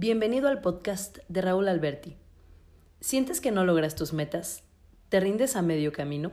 Bienvenido 0.00 0.46
al 0.46 0.60
podcast 0.60 1.18
de 1.26 1.42
Raúl 1.42 1.66
Alberti. 1.66 2.16
¿Sientes 3.00 3.40
que 3.40 3.50
no 3.50 3.64
logras 3.64 3.96
tus 3.96 4.12
metas? 4.12 4.62
¿Te 5.08 5.18
rindes 5.18 5.56
a 5.56 5.62
medio 5.62 5.90
camino? 5.90 6.30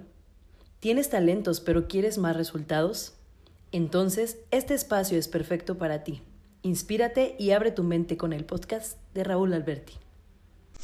¿Tienes 0.79 1.09
talentos 1.09 1.61
pero 1.61 1.87
quieres 1.87 2.19
más 2.19 2.35
resultados? 2.35 3.15
Entonces, 3.71 4.37
este 4.51 4.75
espacio 4.75 5.17
es 5.17 5.27
perfecto 5.27 5.79
para 5.79 6.03
ti. 6.03 6.21
Inspírate 6.61 7.35
y 7.39 7.53
abre 7.53 7.71
tu 7.71 7.81
mente 7.81 8.17
con 8.17 8.33
el 8.33 8.45
podcast 8.45 8.99
de 9.15 9.23
Raúl 9.23 9.51
Alberti. 9.51 9.93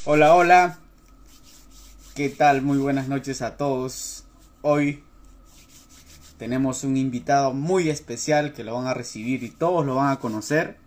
Hola, 0.06 0.34
hola. 0.34 0.80
¿Qué 2.16 2.30
tal? 2.30 2.64
Muy 2.64 2.80
buenas 2.80 3.08
noches 3.08 3.44
a 3.44 3.58
todos. 3.58 4.24
Hoy 4.64 5.04
tenemos 6.40 6.84
un 6.84 6.98
invitado 6.98 7.54
muy 7.54 7.92
especial 7.92 8.54
que 8.54 8.64
lo 8.64 8.74
van 8.74 8.88
a 8.88 8.96
recibir 8.96 9.44
y 9.44 9.52
todos 9.52 9.86
lo 9.86 9.94
van 9.94 10.12
a 10.12 10.20
conocer. 10.20 10.81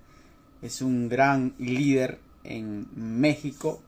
Es 0.65 0.81
un 0.81 1.11
gran 1.11 1.55
líder 1.59 2.21
en 2.43 2.89
México 2.95 3.82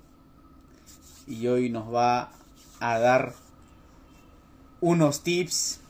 y 1.27 1.47
hoy 1.47 1.71
nos 1.71 1.93
va 1.93 2.31
a 2.81 2.99
dar 2.99 3.33
unos 4.83 5.23
tips, 5.23 5.81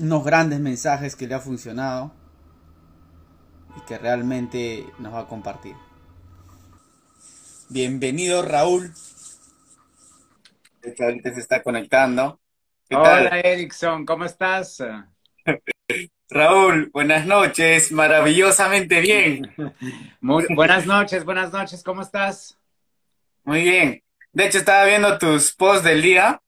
unos 0.00 0.24
grandes 0.24 0.60
mensajes 0.60 1.14
que 1.14 1.26
le 1.26 1.34
ha 1.34 1.40
funcionado 1.40 2.10
y 3.76 3.84
que 3.84 3.98
realmente 3.98 4.86
nos 4.98 5.12
va 5.12 5.20
a 5.20 5.28
compartir. 5.28 5.76
Bienvenido 7.68 8.40
Raúl. 8.40 8.94
Ahorita 11.00 11.34
se 11.34 11.40
está 11.40 11.62
conectando. 11.62 12.40
Hola 12.90 13.40
Erickson, 13.40 14.06
¿cómo 14.06 14.24
estás? 14.24 14.82
Raúl, 16.32 16.90
buenas 16.92 17.26
noches, 17.26 17.92
maravillosamente 17.92 19.00
bien. 19.00 19.52
Muy 20.20 20.46
buenas 20.54 20.86
noches, 20.86 21.24
buenas 21.24 21.52
noches, 21.52 21.82
¿cómo 21.82 22.00
estás? 22.00 22.58
Muy 23.44 23.62
bien. 23.62 24.02
De 24.32 24.46
hecho, 24.46 24.58
estaba 24.58 24.86
viendo 24.86 25.18
tus 25.18 25.52
posts 25.52 25.84
del 25.84 26.00
día. 26.00 26.40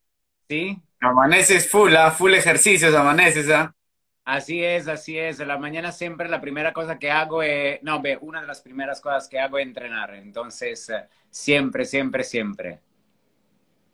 Sí. 0.48 0.80
Amaneces 1.00 1.68
full, 1.70 1.94
¿ah? 1.96 2.10
full 2.10 2.32
ejercicios, 2.32 2.94
amaneces, 2.94 3.50
¿ah? 3.50 3.74
Así 4.24 4.64
es, 4.64 4.88
así 4.88 5.18
es. 5.18 5.38
En 5.40 5.48
la 5.48 5.58
mañana 5.58 5.92
siempre 5.92 6.30
la 6.30 6.40
primera 6.40 6.72
cosa 6.72 6.98
que 6.98 7.10
hago 7.10 7.42
es, 7.42 7.82
no, 7.82 8.00
ve, 8.00 8.16
una 8.18 8.40
de 8.40 8.46
las 8.46 8.62
primeras 8.62 9.02
cosas 9.02 9.28
que 9.28 9.38
hago 9.38 9.58
es 9.58 9.66
entrenar. 9.66 10.14
Entonces, 10.14 10.88
eh, 10.88 11.04
siempre, 11.28 11.84
siempre, 11.84 12.24
siempre. 12.24 12.80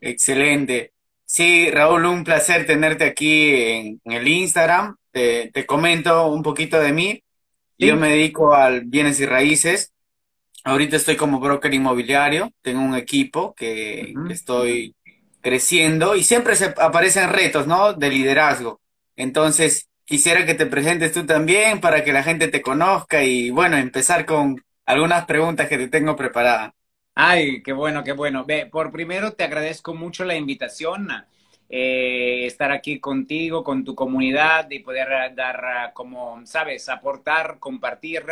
Excelente. 0.01 0.93
Sí, 1.25 1.69
Raúl, 1.71 2.07
un 2.07 2.23
placer 2.23 2.65
tenerte 2.65 3.05
aquí 3.05 3.55
en, 3.55 4.01
el 4.05 4.29
Instagram. 4.29 4.97
Te, 5.13 5.67
comento 5.67 6.29
un 6.29 6.43
poquito 6.43 6.81
de 6.81 6.93
mí. 6.93 7.23
Yo 7.79 7.97
me 7.97 8.11
dedico 8.11 8.55
al 8.55 8.83
bienes 8.85 9.21
y 9.21 9.27
raíces. 9.27 9.93
Ahorita 10.65 10.97
estoy 10.97 11.17
como 11.17 11.41
broker 11.41 11.73
inmobiliario. 11.73 12.53
Tengo 12.63 12.81
un 12.81 12.95
equipo 12.95 13.55
que 13.55 14.13
estoy 14.29 14.95
creciendo 15.41 16.15
y 16.15 16.25
siempre 16.25 16.57
se 16.57 16.75
aparecen 16.77 17.31
retos, 17.31 17.67
¿no? 17.67 17.95
De 17.95 18.11
liderazgo. 18.11 18.81
Entonces, 19.17 19.89
quisiera 20.05 20.45
que 20.45 20.55
te 20.55 20.67
presentes 20.67 21.13
tú 21.13 21.25
también 21.25 21.81
para 21.81 22.05
que 22.05 22.13
la 22.13 22.23
gente 22.23 22.49
te 22.49 22.61
conozca 22.61 23.23
y, 23.25 23.51
bueno, 23.51 23.77
empezar 23.77 24.27
con 24.27 24.63
algunas 24.85 25.25
preguntas 25.25 25.69
que 25.69 25.79
te 25.79 25.89
tengo 25.89 26.17
preparadas. 26.17 26.73
Ay, 27.15 27.63
qué 27.63 27.73
bueno, 27.73 28.03
qué 28.05 28.13
bueno. 28.13 28.45
Ve, 28.45 28.67
por 28.67 28.91
primero 28.91 29.33
te 29.33 29.45
agradezco 29.45 29.95
mucho 29.95 30.25
la 30.25 30.37
invitación, 30.37 31.09
eh, 31.73 32.47
estar 32.47 32.73
aquí 32.73 32.99
contigo, 32.99 33.63
con 33.63 33.85
tu 33.85 33.95
comunidad 33.95 34.69
y 34.71 34.81
poder 34.81 35.35
dar, 35.37 35.93
como 35.95 36.45
sabes, 36.45 36.89
aportar, 36.89 37.59
compartir 37.61 38.25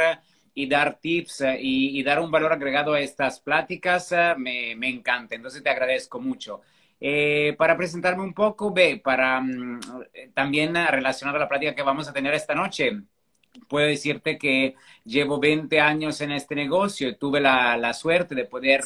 y 0.54 0.68
dar 0.68 0.98
tips 0.98 1.44
y, 1.60 2.02
dar 2.02 2.18
un 2.20 2.32
valor 2.32 2.52
agregado 2.52 2.94
a 2.94 3.00
estas 3.00 3.38
pláticas, 3.38 4.12
me, 4.36 4.74
me 4.76 4.88
encanta. 4.88 5.36
Entonces 5.36 5.62
te 5.62 5.70
agradezco 5.70 6.20
mucho. 6.20 6.62
Eh, 7.00 7.54
para 7.56 7.76
presentarme 7.76 8.24
un 8.24 8.34
poco, 8.34 8.72
ve, 8.72 9.00
para 9.02 9.40
mm, 9.40 9.80
también 10.34 10.74
relacionado 10.74 11.36
a 11.36 11.40
la 11.40 11.48
plática 11.48 11.74
que 11.74 11.82
vamos 11.82 12.08
a 12.08 12.12
tener 12.12 12.34
esta 12.34 12.54
noche, 12.56 13.02
puedo 13.68 13.86
decirte 13.86 14.36
que 14.36 14.74
llevo 15.04 15.38
20 15.38 15.80
años 15.80 16.20
en 16.20 16.32
este 16.32 16.54
negocio. 16.54 17.16
Tuve 17.16 17.40
la, 17.40 17.76
la 17.76 17.94
suerte 17.94 18.34
de 18.34 18.44
poder 18.46 18.82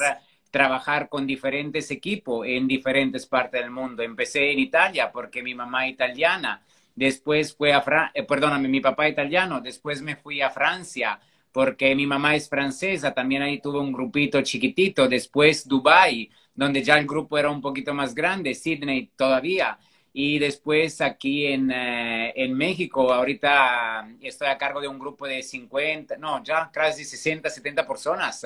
trabajar 0.52 1.08
con 1.08 1.26
diferentes 1.26 1.90
equipos 1.90 2.46
en 2.46 2.68
diferentes 2.68 3.26
partes 3.26 3.60
del 3.60 3.70
mundo. 3.70 4.02
Empecé 4.04 4.52
en 4.52 4.60
Italia 4.60 5.10
porque 5.10 5.42
mi 5.42 5.54
mamá 5.54 5.86
es 5.86 5.94
italiana. 5.94 6.62
Después 6.94 7.56
fue 7.56 7.72
a 7.72 7.80
Francia, 7.80 8.12
eh, 8.14 8.22
perdóname, 8.22 8.68
mi 8.68 8.80
papá 8.80 9.08
italiano. 9.08 9.60
Después 9.60 10.02
me 10.02 10.14
fui 10.16 10.42
a 10.42 10.50
Francia 10.50 11.18
porque 11.50 11.94
mi 11.96 12.06
mamá 12.06 12.36
es 12.36 12.48
francesa. 12.48 13.14
También 13.14 13.42
ahí 13.42 13.60
tuve 13.60 13.80
un 13.80 13.92
grupito 13.92 14.42
chiquitito. 14.42 15.08
Después 15.08 15.66
Dubai 15.66 16.30
donde 16.54 16.82
ya 16.82 16.98
el 16.98 17.06
grupo 17.06 17.38
era 17.38 17.50
un 17.50 17.60
poquito 17.62 17.94
más 17.94 18.14
grande, 18.14 18.54
Sydney 18.54 19.10
todavía. 19.16 19.78
Y 20.12 20.38
después 20.38 21.00
aquí 21.00 21.46
en, 21.46 21.70
eh, 21.70 22.32
en 22.36 22.54
México, 22.54 23.10
ahorita 23.12 24.06
estoy 24.20 24.48
a 24.48 24.58
cargo 24.58 24.80
de 24.80 24.88
un 24.88 24.98
grupo 24.98 25.26
de 25.26 25.42
50, 25.42 26.18
no, 26.18 26.42
ya 26.44 26.70
casi 26.70 27.04
60, 27.04 27.48
70 27.48 27.86
personas. 27.86 28.44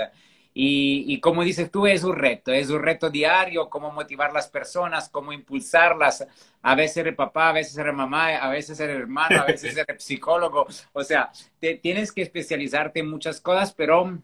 Y, 0.59 1.05
y, 1.06 1.21
como 1.21 1.44
dices 1.44 1.71
tú, 1.71 1.87
es 1.87 2.03
un 2.03 2.17
reto, 2.17 2.50
es 2.50 2.71
un 2.71 2.83
reto 2.83 3.11
diario, 3.11 3.69
cómo 3.69 3.93
motivar 3.93 4.33
las 4.33 4.49
personas, 4.49 5.11
cómo 5.11 5.34
impulsarlas. 5.34 6.27
A 6.62 6.75
veces 6.75 6.97
eres 6.97 7.15
papá, 7.15 7.50
a 7.50 7.53
veces 7.53 7.77
eres 7.77 7.93
mamá, 7.93 8.37
a 8.37 8.49
veces 8.49 8.81
eres 8.81 8.97
hermano, 8.97 9.43
a 9.43 9.44
veces 9.44 9.77
eres 9.89 10.03
psicólogo. 10.03 10.67
O 10.94 11.05
sea, 11.05 11.31
te, 11.61 11.75
tienes 11.75 12.11
que 12.11 12.22
especializarte 12.22 13.00
en 13.00 13.11
muchas 13.11 13.39
cosas, 13.43 13.75
pero 13.75 14.19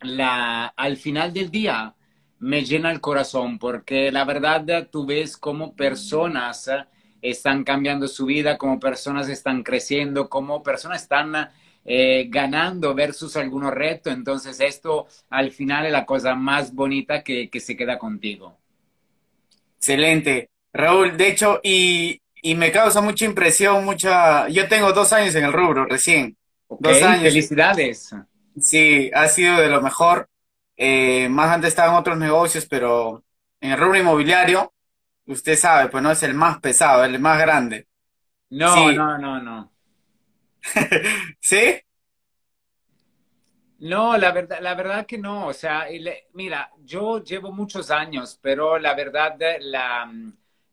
la, 0.00 0.66
al 0.66 0.96
final 0.96 1.32
del 1.32 1.52
día, 1.52 1.94
me 2.40 2.64
llena 2.64 2.90
el 2.90 3.00
corazón 3.00 3.58
porque 3.58 4.10
la 4.10 4.24
verdad 4.24 4.88
tú 4.90 5.06
ves 5.06 5.36
cómo 5.36 5.76
personas 5.76 6.66
eh, 6.66 6.84
están 7.22 7.62
cambiando 7.62 8.08
su 8.08 8.26
vida, 8.26 8.58
cómo 8.58 8.80
personas 8.80 9.28
están 9.28 9.62
creciendo, 9.62 10.28
cómo 10.28 10.62
personas 10.64 11.02
están 11.02 11.50
eh, 11.84 12.26
ganando 12.28 12.94
versus 12.94 13.36
algunos 13.36 13.72
retos. 13.72 14.12
Entonces 14.12 14.60
esto 14.60 15.06
al 15.30 15.50
final 15.50 15.86
es 15.86 15.92
la 15.92 16.06
cosa 16.06 16.34
más 16.34 16.74
bonita 16.74 17.22
que, 17.22 17.48
que 17.48 17.60
se 17.60 17.76
queda 17.76 17.98
contigo. 17.98 18.58
Excelente. 19.76 20.50
Raúl, 20.72 21.16
de 21.16 21.28
hecho, 21.28 21.60
y, 21.62 22.20
y, 22.42 22.54
me 22.54 22.70
causa 22.70 23.00
mucha 23.00 23.24
impresión, 23.24 23.84
mucha... 23.84 24.48
Yo 24.48 24.68
tengo 24.68 24.92
dos 24.92 25.12
años 25.12 25.34
en 25.34 25.44
el 25.44 25.52
rubro 25.52 25.84
recién. 25.86 26.36
dos 26.68 27.02
años. 27.02 27.24
Felicidades. 27.24 28.14
Sí, 28.60 29.10
ha 29.14 29.26
sido 29.28 29.56
de 29.56 29.68
lo 29.68 29.80
mejor. 29.80 30.28
Eh, 30.76 31.28
más 31.28 31.50
antes 31.50 31.68
estaban 31.68 31.94
otros 31.96 32.18
negocios, 32.18 32.66
pero 32.66 33.24
en 33.60 33.72
el 33.72 33.78
rubro 33.78 33.98
inmobiliario, 33.98 34.72
usted 35.26 35.56
sabe, 35.56 35.88
pues 35.88 36.02
no 36.02 36.10
es 36.10 36.22
el 36.22 36.34
más 36.34 36.58
pesado, 36.60 37.04
el 37.04 37.18
más 37.18 37.38
grande. 37.38 37.86
No, 38.50 38.90
no, 38.92 39.18
no, 39.18 39.42
no. 39.42 39.69
¿Sí? 41.40 41.80
No, 43.80 44.16
la 44.18 44.30
verdad, 44.32 44.58
la 44.60 44.74
verdad 44.74 45.06
que 45.06 45.18
no. 45.18 45.46
O 45.46 45.52
sea, 45.52 45.86
mira, 46.34 46.70
yo 46.84 47.22
llevo 47.24 47.50
muchos 47.52 47.90
años, 47.90 48.38
pero 48.42 48.78
la 48.78 48.94
verdad, 48.94 49.36
la, 49.60 50.10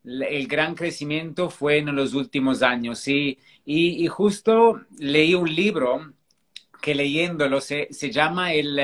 el 0.03 0.47
gran 0.47 0.75
crecimiento 0.75 1.49
fue 1.49 1.77
en 1.77 1.95
los 1.95 2.13
últimos 2.13 2.61
años. 2.63 2.99
¿sí? 2.99 3.39
Y, 3.65 4.05
justo 4.07 4.81
leí 4.99 5.33
un 5.35 5.53
libro 5.53 6.13
que 6.81 6.95
leyéndolo 6.95 7.61
se, 7.61 7.87
se 7.91 8.11
llama 8.11 8.53
el 8.53 8.79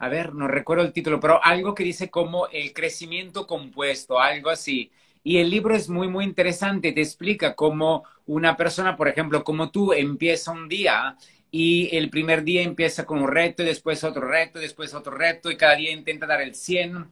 a 0.00 0.08
ver, 0.08 0.34
no 0.34 0.46
recuerdo 0.46 0.84
el 0.84 0.92
título, 0.92 1.18
pero 1.20 1.44
algo 1.44 1.74
que 1.74 1.82
dice 1.82 2.10
como 2.10 2.46
el 2.48 2.72
crecimiento 2.72 3.46
compuesto, 3.46 4.20
algo 4.20 4.50
así. 4.50 4.92
Y 5.22 5.38
el 5.38 5.50
libro 5.50 5.74
es 5.74 5.88
muy, 5.88 6.08
muy 6.08 6.24
interesante, 6.24 6.92
te 6.92 7.00
explica 7.00 7.54
cómo 7.54 8.04
una 8.26 8.56
persona, 8.56 8.96
por 8.96 9.08
ejemplo, 9.08 9.44
como 9.44 9.70
tú, 9.70 9.92
empieza 9.92 10.52
un 10.52 10.68
día 10.68 11.16
y 11.50 11.94
el 11.96 12.10
primer 12.10 12.44
día 12.44 12.62
empieza 12.62 13.06
con 13.06 13.22
un 13.22 13.28
reto, 13.28 13.62
y 13.62 13.66
después 13.66 14.04
otro 14.04 14.26
reto, 14.28 14.58
después 14.58 14.94
otro 14.94 15.16
reto, 15.16 15.50
y 15.50 15.56
cada 15.56 15.76
día 15.76 15.92
intenta 15.92 16.26
dar 16.26 16.40
el 16.42 16.54
100, 16.54 17.10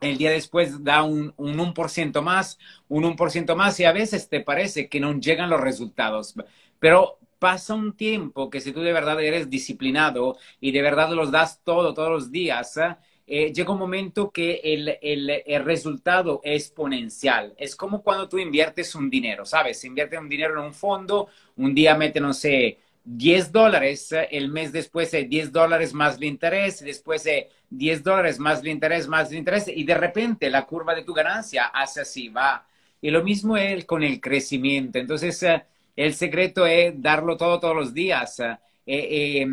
el 0.00 0.18
día 0.18 0.30
después 0.30 0.82
da 0.84 1.02
un, 1.02 1.32
un 1.36 1.56
1% 1.74 2.22
más, 2.22 2.58
un 2.88 3.04
1% 3.04 3.56
más, 3.56 3.78
y 3.80 3.84
a 3.84 3.92
veces 3.92 4.28
te 4.28 4.40
parece 4.40 4.88
que 4.88 5.00
no 5.00 5.18
llegan 5.18 5.50
los 5.50 5.60
resultados. 5.60 6.34
Pero 6.78 7.18
pasa 7.38 7.74
un 7.74 7.96
tiempo 7.96 8.50
que 8.50 8.60
si 8.60 8.72
tú 8.72 8.80
de 8.80 8.92
verdad 8.92 9.20
eres 9.22 9.48
disciplinado 9.50 10.36
y 10.60 10.72
de 10.72 10.82
verdad 10.82 11.10
los 11.12 11.30
das 11.30 11.62
todo, 11.64 11.94
todos 11.94 12.10
los 12.10 12.30
días, 12.32 12.76
¿eh? 12.76 12.96
Eh, 13.30 13.52
llega 13.52 13.72
un 13.72 13.78
momento 13.78 14.30
que 14.30 14.58
el, 14.64 14.96
el, 15.02 15.28
el, 15.44 15.64
resultado 15.64 16.40
es 16.42 16.62
exponencial. 16.64 17.52
Es 17.58 17.76
como 17.76 18.02
cuando 18.02 18.26
tú 18.26 18.38
inviertes 18.38 18.94
un 18.94 19.10
dinero, 19.10 19.44
¿sabes? 19.44 19.84
Inviertes 19.84 20.18
un 20.18 20.30
dinero 20.30 20.54
en 20.58 20.64
un 20.64 20.72
fondo, 20.72 21.28
un 21.56 21.74
día 21.74 21.94
mete, 21.94 22.20
no 22.20 22.32
sé, 22.32 22.78
10 23.04 23.52
dólares, 23.52 24.14
el 24.30 24.48
mes 24.48 24.72
después 24.72 25.10
de 25.10 25.24
10 25.24 25.52
dólares 25.52 25.92
más 25.92 26.16
el 26.16 26.24
interés, 26.24 26.80
después 26.80 27.24
de 27.24 27.50
10 27.68 28.02
dólares 28.02 28.38
más 28.38 28.60
el 28.60 28.68
interés, 28.68 29.06
más 29.08 29.30
el 29.30 29.36
interés, 29.36 29.68
y 29.68 29.84
de 29.84 29.94
repente 29.94 30.48
la 30.48 30.64
curva 30.64 30.94
de 30.94 31.04
tu 31.04 31.12
ganancia 31.12 31.66
hace 31.66 32.00
así, 32.00 32.30
va. 32.30 32.66
Y 33.02 33.10
lo 33.10 33.22
mismo 33.22 33.58
es 33.58 33.84
con 33.84 34.02
el 34.02 34.20
crecimiento. 34.22 34.98
Entonces, 34.98 35.42
eh, 35.42 35.64
el 35.96 36.14
secreto 36.14 36.64
es 36.64 36.94
darlo 37.00 37.36
todo 37.36 37.60
todos 37.60 37.76
los 37.76 37.92
días. 37.92 38.40
Eh, 38.86 39.46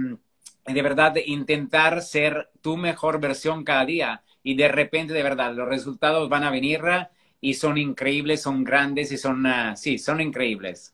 de 0.66 0.82
verdad 0.82 1.16
intentar 1.26 2.02
ser 2.02 2.50
tu 2.62 2.78
mejor 2.78 3.20
versión 3.20 3.64
cada 3.64 3.86
día 3.86 4.24
y 4.44 4.56
de 4.56 4.68
repente 4.68 5.14
de 5.14 5.24
verdad 5.24 5.54
los 5.54 5.68
resultados 5.68 6.30
van 6.30 6.44
a 6.44 6.52
venir 6.52 6.82
y 7.42 7.54
son 7.54 7.78
increíbles, 7.78 8.42
son 8.42 8.64
grandes 8.64 9.12
y 9.12 9.18
son, 9.18 9.46
uh, 9.46 9.76
sí, 9.76 9.98
son 10.00 10.22
increíbles. 10.22 10.94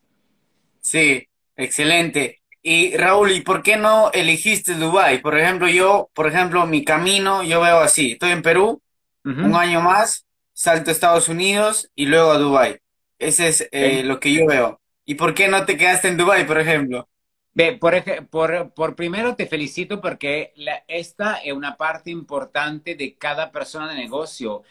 Sí, 0.81 1.27
excelente. 1.55 2.41
Y 2.61 2.95
Raúl, 2.97 3.31
¿y 3.31 3.41
por 3.41 3.63
qué 3.63 3.77
no 3.77 4.11
elegiste 4.11 4.75
Dubai? 4.75 5.21
Por 5.21 5.37
ejemplo, 5.37 5.67
yo, 5.67 6.09
por 6.13 6.27
ejemplo, 6.27 6.65
mi 6.65 6.83
camino, 6.83 7.43
yo 7.43 7.61
veo 7.61 7.79
así, 7.79 8.13
estoy 8.13 8.31
en 8.31 8.41
Perú, 8.41 8.81
un 9.23 9.55
año 9.55 9.81
más, 9.81 10.25
salto 10.53 10.89
a 10.89 10.93
Estados 10.93 11.29
Unidos 11.29 11.89
y 11.95 12.05
luego 12.05 12.31
a 12.31 12.37
Dubai. 12.37 12.79
Ese 13.17 13.47
es 13.47 13.67
eh, 13.71 14.03
lo 14.03 14.19
que 14.19 14.33
yo 14.33 14.45
veo. 14.45 14.81
¿Y 15.05 15.15
por 15.15 15.33
qué 15.33 15.47
no 15.47 15.65
te 15.65 15.77
quedaste 15.77 16.07
en 16.07 16.17
Dubai, 16.17 16.45
por 16.45 16.59
ejemplo? 16.59 17.07
Ve, 17.53 17.73
por, 17.73 17.93
por, 18.29 18.73
por, 18.73 18.95
primero 18.95 19.35
te 19.35 19.45
felicito 19.45 19.99
porque 19.99 20.53
la, 20.55 20.85
esta 20.87 21.35
es 21.35 21.51
una 21.51 21.75
parte 21.75 22.09
importante 22.09 22.95
de 22.95 23.15
cada 23.17 23.51
persona 23.51 23.89
de 23.89 23.95
negocio 23.95 24.63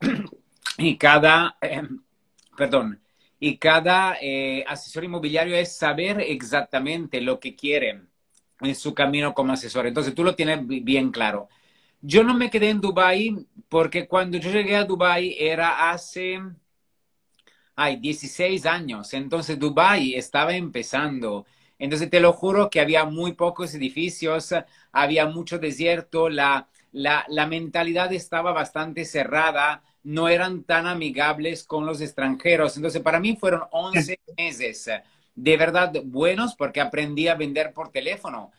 y 0.78 0.96
cada, 0.96 1.56
eh, 1.60 1.82
perdón, 2.56 3.00
y 3.40 3.56
cada 3.58 4.16
eh, 4.20 4.64
asesor 4.66 5.04
inmobiliario 5.04 5.56
es 5.56 5.76
saber 5.76 6.20
exactamente 6.20 7.20
lo 7.20 7.40
que 7.40 7.56
quiere 7.56 8.02
en 8.60 8.74
su 8.74 8.94
camino 8.94 9.34
como 9.34 9.52
asesor. 9.52 9.86
Entonces 9.86 10.14
tú 10.14 10.24
lo 10.24 10.34
tienes 10.34 10.66
bien 10.66 11.10
claro. 11.10 11.48
Yo 12.00 12.22
no 12.24 12.34
me 12.34 12.50
quedé 12.50 12.70
en 12.70 12.80
Dubai 12.80 13.36
porque 13.68 14.06
cuando 14.08 14.38
yo 14.38 14.50
llegué 14.50 14.76
a 14.76 14.84
Dubai 14.84 15.36
era 15.38 15.90
hace 15.90 16.40
ay, 17.76 17.96
16 17.96 18.66
años. 18.66 19.14
Entonces 19.14 19.58
Dubai 19.58 20.14
estaba 20.14 20.54
empezando. 20.56 21.46
Entonces 21.78 22.10
te 22.10 22.20
lo 22.20 22.32
juro 22.32 22.70
que 22.70 22.80
había 22.80 23.04
muy 23.04 23.32
pocos 23.32 23.74
edificios, 23.74 24.54
había 24.92 25.26
mucho 25.26 25.58
desierto, 25.58 26.28
la, 26.28 26.68
la, 26.92 27.24
la 27.28 27.46
mentalidad 27.46 28.12
estaba 28.12 28.52
bastante 28.52 29.04
cerrada, 29.04 29.82
no 30.02 30.28
eran 30.28 30.64
tan 30.64 30.86
amigables 30.86 31.64
con 31.64 31.86
los 31.86 32.00
extranjeros. 32.00 32.76
Entonces 32.76 33.02
para 33.02 33.20
mí 33.20 33.36
fueron 33.36 33.62
11 33.70 34.18
meses 34.36 34.90
de 35.34 35.56
verdad 35.56 35.92
buenos 36.04 36.54
porque 36.56 36.80
aprendí 36.80 37.28
a 37.28 37.34
vender 37.36 37.72
por 37.72 37.90
teléfono, 37.92 38.50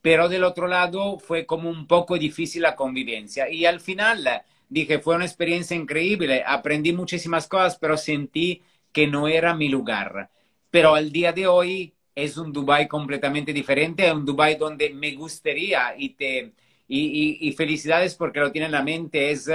pero 0.00 0.28
del 0.28 0.44
otro 0.44 0.66
lado 0.68 1.18
fue 1.18 1.46
como 1.46 1.68
un 1.70 1.86
poco 1.86 2.16
difícil 2.18 2.62
la 2.62 2.76
convivencia. 2.76 3.48
Y 3.50 3.66
al 3.66 3.80
final 3.80 4.26
dije, 4.68 4.98
fue 5.00 5.16
una 5.16 5.24
experiencia 5.24 5.76
increíble, 5.76 6.44
aprendí 6.46 6.92
muchísimas 6.92 7.48
cosas, 7.48 7.78
pero 7.78 7.96
sentí 7.96 8.62
que 8.92 9.06
no 9.06 9.28
era 9.28 9.54
mi 9.54 9.68
lugar. 9.68 10.30
Pero 10.70 10.94
al 10.94 11.10
día 11.12 11.32
de 11.32 11.46
hoy 11.46 11.94
es 12.24 12.36
un 12.36 12.52
Dubai 12.52 12.88
completamente 12.88 13.52
diferente, 13.52 14.10
un 14.12 14.24
Dubai 14.24 14.56
donde 14.56 14.90
me 14.90 15.12
gustaría 15.14 15.94
y, 15.96 16.10
te, 16.10 16.52
y, 16.88 17.52
felicidades 17.52 18.16
porque 18.16 18.40
lo 18.40 18.50
tiene 18.50 18.66
en 18.66 18.72
la 18.72 18.82
mente, 18.82 19.30
es, 19.30 19.48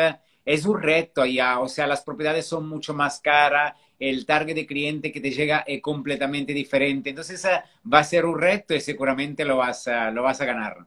es 0.45 0.65
un 0.65 0.81
reto 0.81 1.21
allá, 1.21 1.59
o 1.59 1.67
sea, 1.67 1.87
las 1.87 2.03
propiedades 2.03 2.45
son 2.45 2.69
mucho 2.69 2.93
más 2.93 3.19
caras, 3.19 3.73
el 3.99 4.25
target 4.25 4.55
de 4.55 4.65
cliente 4.65 5.11
que 5.11 5.19
te 5.19 5.31
llega 5.31 5.65
es 5.67 5.81
completamente 5.81 6.53
diferente, 6.53 7.09
entonces 7.09 7.45
va 7.91 7.99
a 7.99 8.03
ser 8.05 8.25
un 8.25 8.39
reto 8.39 8.73
y 8.73 8.79
seguramente 8.79 9.43
lo 9.43 9.57
vas 9.57 9.87
a, 9.89 10.09
lo 10.09 10.23
vas 10.23 10.39
a 10.39 10.45
ganar. 10.45 10.77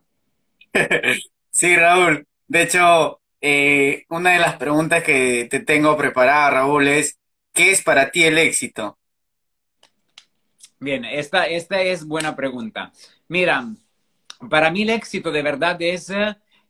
Sí, 1.51 1.75
Raúl, 1.75 2.27
de 2.49 2.63
hecho, 2.65 3.23
eh, 3.41 4.05
una 4.11 4.33
de 4.33 4.41
las 4.41 4.57
preguntas 4.57 5.03
que 5.03 5.49
te 5.51 5.61
tengo 5.61 5.97
preparada, 5.97 6.51
Raúl, 6.51 6.87
es, 6.87 7.19
¿qué 7.55 7.71
es 7.71 7.83
para 7.83 8.11
ti 8.11 8.25
el 8.25 8.37
éxito? 8.37 8.99
Bien, 10.79 11.05
esta, 11.05 11.47
esta 11.47 11.81
es 11.81 12.07
buena 12.07 12.37
pregunta. 12.37 12.93
Mira, 13.29 13.67
para 14.51 14.71
mí 14.71 14.83
el 14.83 14.91
éxito 14.91 15.31
de 15.33 15.43
verdad 15.43 15.81
es 15.81 16.13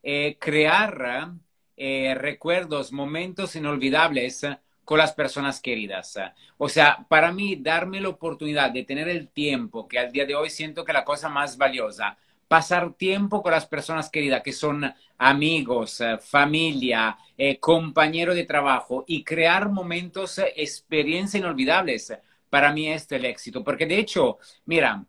eh, 0.03 0.37
crear 0.41 1.33
eh, 1.77 2.15
recuerdos, 2.17 2.93
momentos 2.93 3.57
inolvidables 3.57 4.47
con 4.85 4.99
las 4.99 5.13
personas 5.13 5.61
queridas. 5.61 6.17
O 6.57 6.69
sea, 6.69 7.05
para 7.09 7.33
mí 7.33 7.57
darme 7.57 8.01
la 8.01 8.11
oportunidad 8.11 8.71
de 8.71 8.85
tener 8.85 9.09
el 9.09 9.29
tiempo, 9.29 9.89
que 9.89 9.99
al 9.99 10.13
día 10.13 10.25
de 10.25 10.37
hoy 10.37 10.51
siento 10.51 10.85
que 10.85 10.93
la 10.93 11.05
cosa 11.05 11.29
más 11.29 11.57
valiosa, 11.57 12.17
pasar 12.47 12.93
tiempo 12.95 13.43
con 13.43 13.51
las 13.51 13.67
personas 13.67 14.09
queridas, 14.09 14.43
que 14.43 14.53
son 14.53 14.95
amigos, 15.19 16.01
familia, 16.21 17.19
eh, 17.37 17.59
compañero 17.59 18.35
de 18.37 18.45
trabajo, 18.45 19.05
y 19.09 19.25
crear 19.25 19.69
momentos, 19.69 20.41
experiencias 20.55 21.41
inolvidables 21.41 22.13
para 22.51 22.73
mí 22.73 22.89
es 22.89 23.11
el 23.13 23.25
éxito. 23.25 23.63
Porque 23.65 23.87
de 23.87 23.99
hecho, 23.99 24.39
mira, 24.65 25.05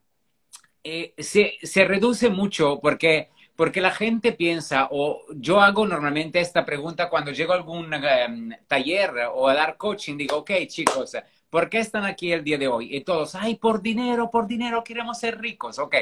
eh, 0.83 1.13
se, 1.17 1.55
se, 1.61 1.85
reduce 1.85 2.29
mucho 2.29 2.79
porque, 2.81 3.29
porque 3.55 3.81
la 3.81 3.91
gente 3.91 4.31
piensa, 4.31 4.87
o 4.91 5.21
yo 5.35 5.59
hago 5.61 5.85
normalmente 5.85 6.39
esta 6.39 6.65
pregunta 6.65 7.09
cuando 7.09 7.31
llego 7.31 7.53
a 7.53 7.57
algún 7.57 7.93
em, 7.93 8.51
taller 8.67 9.11
o 9.33 9.47
a 9.49 9.53
dar 9.53 9.77
coaching, 9.77 10.17
digo, 10.17 10.37
ok 10.37 10.51
chicos, 10.67 11.17
¿por 11.49 11.69
qué 11.69 11.79
están 11.79 12.05
aquí 12.05 12.31
el 12.31 12.43
día 12.43 12.57
de 12.57 12.67
hoy? 12.67 12.95
Y 12.95 13.01
todos, 13.01 13.35
ay, 13.35 13.55
por 13.55 13.81
dinero, 13.81 14.31
por 14.31 14.47
dinero, 14.47 14.83
queremos 14.83 15.19
ser 15.19 15.39
ricos, 15.39 15.79
ok. 15.79 15.95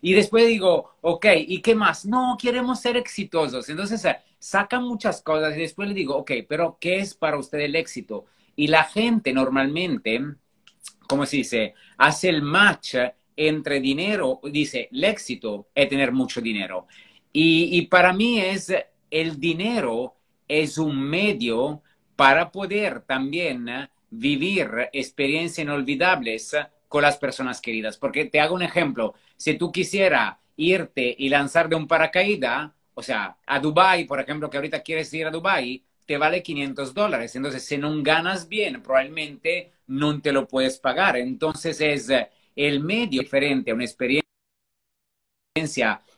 Y 0.00 0.12
después 0.14 0.46
digo, 0.46 0.96
ok, 1.00 1.26
¿y 1.46 1.62
qué 1.62 1.74
más? 1.74 2.04
No, 2.04 2.36
queremos 2.40 2.80
ser 2.80 2.96
exitosos. 2.96 3.68
Entonces 3.68 4.04
sacan 4.38 4.84
muchas 4.84 5.22
cosas 5.22 5.56
y 5.56 5.60
después 5.60 5.88
le 5.88 5.94
digo, 5.94 6.16
ok, 6.16 6.32
pero 6.48 6.76
¿qué 6.80 6.96
es 6.98 7.14
para 7.14 7.38
usted 7.38 7.60
el 7.60 7.76
éxito? 7.76 8.26
Y 8.56 8.66
la 8.66 8.84
gente 8.84 9.32
normalmente 9.32 10.20
¿cómo 11.06 11.26
se 11.26 11.38
dice? 11.38 11.74
Hace 11.98 12.28
el 12.28 12.42
match 12.42 12.96
entre 13.36 13.80
dinero, 13.80 14.40
dice, 14.44 14.88
el 14.92 15.04
éxito 15.04 15.68
es 15.74 15.88
tener 15.88 16.12
mucho 16.12 16.40
dinero. 16.40 16.86
Y, 17.32 17.82
para 17.86 18.12
mí 18.12 18.38
es, 18.38 18.72
el 19.10 19.40
dinero 19.40 20.14
es 20.46 20.78
un 20.78 21.00
medio 21.00 21.82
para 22.14 22.52
poder 22.52 23.00
también 23.00 23.88
vivir 24.08 24.88
experiencias 24.92 25.64
inolvidables 25.64 26.56
con 26.86 27.02
las 27.02 27.16
personas 27.16 27.60
queridas. 27.60 27.96
Porque 27.96 28.26
te 28.26 28.40
hago 28.40 28.54
un 28.54 28.62
ejemplo, 28.62 29.14
si 29.36 29.54
tú 29.54 29.72
quisieras 29.72 30.36
irte 30.56 31.14
y 31.18 31.28
lanzar 31.28 31.68
de 31.68 31.74
un 31.74 31.88
paracaídas, 31.88 32.70
o 32.94 33.02
sea, 33.02 33.36
a 33.44 33.58
Dubai, 33.58 34.04
por 34.04 34.20
ejemplo, 34.20 34.48
que 34.48 34.56
ahorita 34.56 34.82
quieres 34.82 35.12
ir 35.12 35.26
a 35.26 35.30
Dubai, 35.30 35.82
te 36.06 36.18
vale 36.18 36.42
500 36.42 36.94
dólares. 36.94 37.34
Entonces, 37.36 37.64
si 37.64 37.78
no 37.78 38.02
ganas 38.02 38.48
bien, 38.48 38.82
probablemente 38.82 39.72
no 39.86 40.20
te 40.20 40.32
lo 40.32 40.46
puedes 40.46 40.78
pagar. 40.78 41.16
Entonces, 41.16 41.80
es 41.80 42.10
eh, 42.10 42.28
el 42.56 42.80
medio 42.80 43.22
diferente 43.22 43.70
a 43.70 43.74
una 43.74 43.84
experiencia 43.84 44.24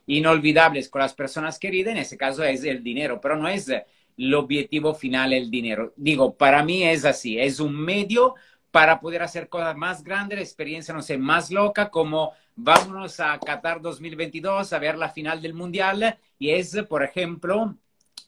inolvidable 0.07 0.89
con 0.89 1.01
las 1.03 1.15
personas 1.15 1.59
queridas, 1.59 1.93
en 1.93 1.99
ese 1.99 2.17
caso 2.17 2.43
es 2.45 2.65
el 2.65 2.83
dinero, 2.83 3.21
pero 3.21 3.37
no 3.37 3.49
es 3.49 3.69
el 3.69 4.35
objetivo 4.35 4.95
final 4.95 5.33
el 5.33 5.51
dinero. 5.51 5.93
Digo, 5.97 6.37
para 6.37 6.63
mí 6.63 6.85
es 6.85 7.05
así, 7.05 7.39
es 7.39 7.61
un 7.61 7.77
medio 7.77 8.35
para 8.71 9.01
poder 9.01 9.23
hacer 9.23 9.49
cosas 9.49 9.77
más 9.77 10.03
grandes, 10.03 10.39
la 10.39 10.45
experiencia, 10.45 10.95
no 10.95 11.03
sé, 11.03 11.19
más 11.19 11.51
loca, 11.51 11.91
como 11.91 12.33
vámonos 12.55 13.21
a 13.21 13.39
Qatar 13.39 13.81
2022 13.81 14.73
a 14.73 14.79
ver 14.79 14.99
la 14.99 15.09
final 15.11 15.41
del 15.43 15.55
Mundial, 15.55 16.19
y 16.39 16.51
es, 16.51 16.77
por 16.89 17.03
ejemplo, 17.03 17.77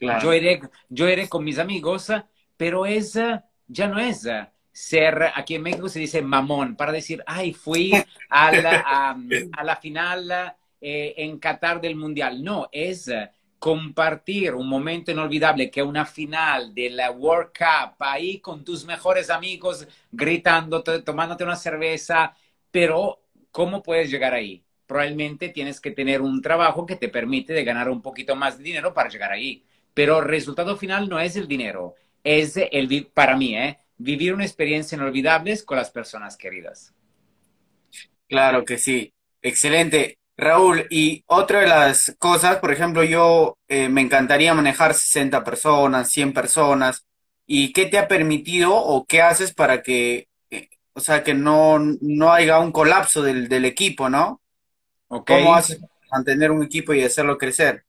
yo, 0.00 0.34
iré, 0.34 0.60
yo 0.88 1.08
iré 1.08 1.28
con 1.28 1.44
mis 1.44 1.58
amigos, 1.58 2.12
pero 2.56 2.86
es, 2.86 3.18
ya 3.66 3.88
no 3.88 3.98
es 3.98 4.28
ser, 4.72 5.32
aquí 5.34 5.56
en 5.56 5.62
México 5.62 5.88
se 5.88 5.98
dice 5.98 6.22
mamón, 6.22 6.76
para 6.76 6.92
decir, 6.92 7.22
ay, 7.26 7.52
fui 7.52 7.92
a 8.28 8.52
la, 8.52 9.16
a, 9.52 9.64
la 9.64 9.76
final 9.76 10.54
eh, 10.80 11.14
en 11.16 11.38
Qatar 11.38 11.80
del 11.80 11.96
Mundial. 11.96 12.42
No, 12.42 12.68
es 12.70 13.10
compartir 13.58 14.54
un 14.54 14.68
momento 14.68 15.10
inolvidable 15.10 15.70
que 15.70 15.82
una 15.82 16.06
final 16.06 16.72
de 16.74 16.90
la 16.90 17.10
World 17.10 17.50
Cup 17.56 17.96
ahí 17.98 18.38
con 18.38 18.64
tus 18.64 18.84
mejores 18.84 19.30
amigos, 19.30 19.86
gritándote, 20.12 21.02
tomándote 21.02 21.44
una 21.44 21.56
cerveza, 21.56 22.36
pero 22.70 23.20
¿cómo 23.50 23.82
puedes 23.82 24.10
llegar 24.10 24.34
ahí? 24.34 24.62
Probablemente 24.86 25.48
tienes 25.48 25.80
que 25.80 25.90
tener 25.90 26.22
un 26.22 26.40
trabajo 26.40 26.86
que 26.86 26.96
te 26.96 27.08
permite 27.08 27.52
de 27.52 27.64
ganar 27.64 27.90
un 27.90 28.00
poquito 28.00 28.36
más 28.36 28.58
de 28.58 28.64
dinero 28.64 28.94
para 28.94 29.08
llegar 29.08 29.32
ahí. 29.32 29.64
Pero 29.95 30.18
el 30.21 30.26
resultado 30.26 30.76
final 30.76 31.09
no 31.09 31.18
es 31.18 31.37
el 31.37 31.49
dinero, 31.49 31.95
es 32.23 32.57
el, 32.57 33.11
para 33.12 33.37
mí, 33.37 33.57
¿eh? 33.57 33.78
vivir 33.97 34.33
una 34.33 34.45
experiencia 34.45 34.97
inolvidable 34.97 35.62
con 35.64 35.76
las 35.76 35.90
personas 35.90 36.37
queridas. 36.37 36.95
Claro 38.28 38.64
que 38.64 38.78
sí, 38.78 39.12
excelente. 39.42 40.18
Raúl, 40.37 40.87
y 40.90 41.25
otra 41.26 41.61
de 41.62 41.66
las 41.66 42.14
cosas, 42.18 42.59
por 42.59 42.73
ejemplo, 42.73 43.02
yo 43.02 43.59
eh, 43.66 43.88
me 43.88 44.02
encantaría 44.02 44.54
manejar 44.54 44.95
60 44.95 45.42
personas, 45.42 46.11
100 46.11 46.33
personas, 46.33 47.04
¿y 47.47 47.73
qué 47.73 47.87
te 47.87 47.99
ha 47.99 48.07
permitido 48.07 48.75
o 48.76 49.04
qué 49.04 49.21
haces 49.21 49.52
para 49.52 49.83
que, 49.83 50.28
eh, 50.50 50.68
o 50.92 51.00
sea, 51.00 51.25
que 51.25 51.35
no, 51.35 51.78
no 52.00 52.33
haya 52.33 52.61
un 52.61 52.71
colapso 52.71 53.23
del, 53.23 53.49
del 53.49 53.64
equipo, 53.64 54.09
¿no? 54.09 54.40
¿Cómo 55.09 55.54
haces 55.54 55.78
para 55.78 55.92
mantener 56.12 56.50
un 56.52 56.62
equipo 56.62 56.95
y 56.95 57.02
hacerlo 57.02 57.38
crecer? 57.38 57.85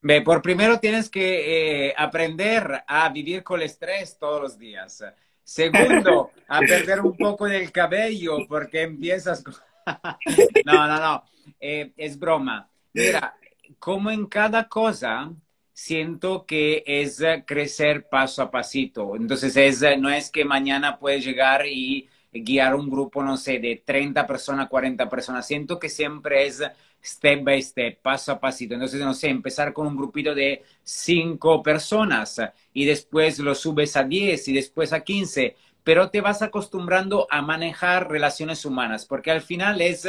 Ve, 0.00 0.22
por 0.22 0.42
primero 0.42 0.78
tienes 0.78 1.10
que 1.10 1.88
eh, 1.88 1.94
aprender 1.96 2.84
a 2.86 3.08
vivir 3.08 3.42
con 3.42 3.60
el 3.60 3.66
estrés 3.66 4.16
todos 4.18 4.40
los 4.40 4.58
días. 4.58 5.04
Segundo, 5.42 6.30
a 6.48 6.60
perder 6.60 7.00
un 7.00 7.16
poco 7.16 7.46
del 7.46 7.72
cabello 7.72 8.38
porque 8.48 8.82
empiezas 8.82 9.42
con... 9.42 9.54
no, 10.64 10.86
no, 10.86 11.00
no, 11.00 11.24
eh, 11.58 11.92
es 11.96 12.18
broma. 12.18 12.68
Mira, 12.92 13.36
como 13.78 14.10
en 14.10 14.26
cada 14.26 14.68
cosa, 14.68 15.32
siento 15.72 16.46
que 16.46 16.84
es 16.86 17.22
crecer 17.46 18.08
paso 18.08 18.42
a 18.42 18.50
pasito. 18.50 19.16
Entonces, 19.16 19.56
es, 19.56 19.98
no 19.98 20.10
es 20.10 20.30
que 20.30 20.44
mañana 20.44 20.98
puedes 20.98 21.24
llegar 21.24 21.66
y 21.66 22.08
guiar 22.32 22.74
un 22.74 22.90
grupo, 22.90 23.22
no 23.22 23.36
sé, 23.36 23.58
de 23.58 23.82
30 23.84 24.26
personas, 24.26 24.68
40 24.68 25.08
personas. 25.08 25.46
Siento 25.46 25.78
que 25.78 25.88
siempre 25.88 26.46
es 26.46 26.62
step 27.02 27.44
by 27.44 27.62
step, 27.62 28.00
paso 28.02 28.32
a 28.32 28.40
pasito. 28.40 28.74
Entonces, 28.74 29.00
no 29.00 29.14
sé, 29.14 29.28
empezar 29.28 29.72
con 29.72 29.86
un 29.86 29.96
grupito 29.96 30.34
de 30.34 30.64
5 30.82 31.62
personas 31.62 32.40
y 32.72 32.84
después 32.84 33.38
lo 33.38 33.54
subes 33.54 33.96
a 33.96 34.04
10 34.04 34.48
y 34.48 34.52
después 34.52 34.92
a 34.92 35.00
15, 35.00 35.56
pero 35.84 36.10
te 36.10 36.20
vas 36.20 36.42
acostumbrando 36.42 37.26
a 37.30 37.42
manejar 37.42 38.10
relaciones 38.10 38.64
humanas, 38.64 39.06
porque 39.06 39.30
al 39.30 39.42
final 39.42 39.80
es... 39.80 40.08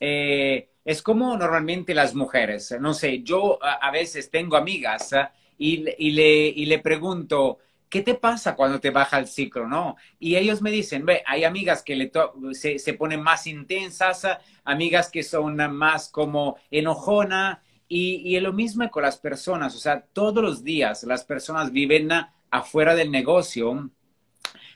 Eh, 0.00 0.66
es 0.82 1.02
como 1.02 1.36
normalmente 1.36 1.94
las 1.94 2.14
mujeres. 2.14 2.74
No 2.80 2.94
sé, 2.94 3.22
yo 3.22 3.58
a, 3.62 3.90
veces 3.90 4.30
tengo 4.30 4.56
amigas 4.56 5.10
y, 5.58 5.76
le, 6.10 6.46
y 6.48 6.66
le 6.66 6.78
pregunto, 6.78 7.58
¿qué 7.90 8.02
te 8.02 8.14
pasa 8.14 8.56
cuando 8.56 8.80
te 8.80 8.90
baja 8.90 9.18
el 9.18 9.26
ciclo, 9.26 9.66
no? 9.66 9.96
Y 10.18 10.36
ellos 10.36 10.62
me 10.62 10.70
dicen, 10.70 11.04
ve, 11.04 11.22
hay 11.26 11.44
amigas 11.44 11.82
que 11.82 11.96
le 11.96 12.10
se, 12.52 12.78
se, 12.78 12.94
ponen 12.94 13.22
más 13.22 13.46
intensas, 13.46 14.26
amigas 14.64 15.10
que 15.10 15.22
son 15.22 15.56
más 15.74 16.08
como 16.08 16.56
enojona, 16.70 17.62
y, 17.88 18.22
y 18.24 18.36
es 18.36 18.42
lo 18.42 18.52
mismo 18.52 18.88
con 18.90 19.02
las 19.02 19.18
personas, 19.18 19.74
o 19.74 19.78
sea, 19.78 20.00
todos 20.00 20.42
los 20.42 20.62
días 20.62 21.02
las 21.02 21.24
personas 21.24 21.72
viven 21.72 22.10
afuera 22.50 22.94
del 22.94 23.10
negocio, 23.10 23.90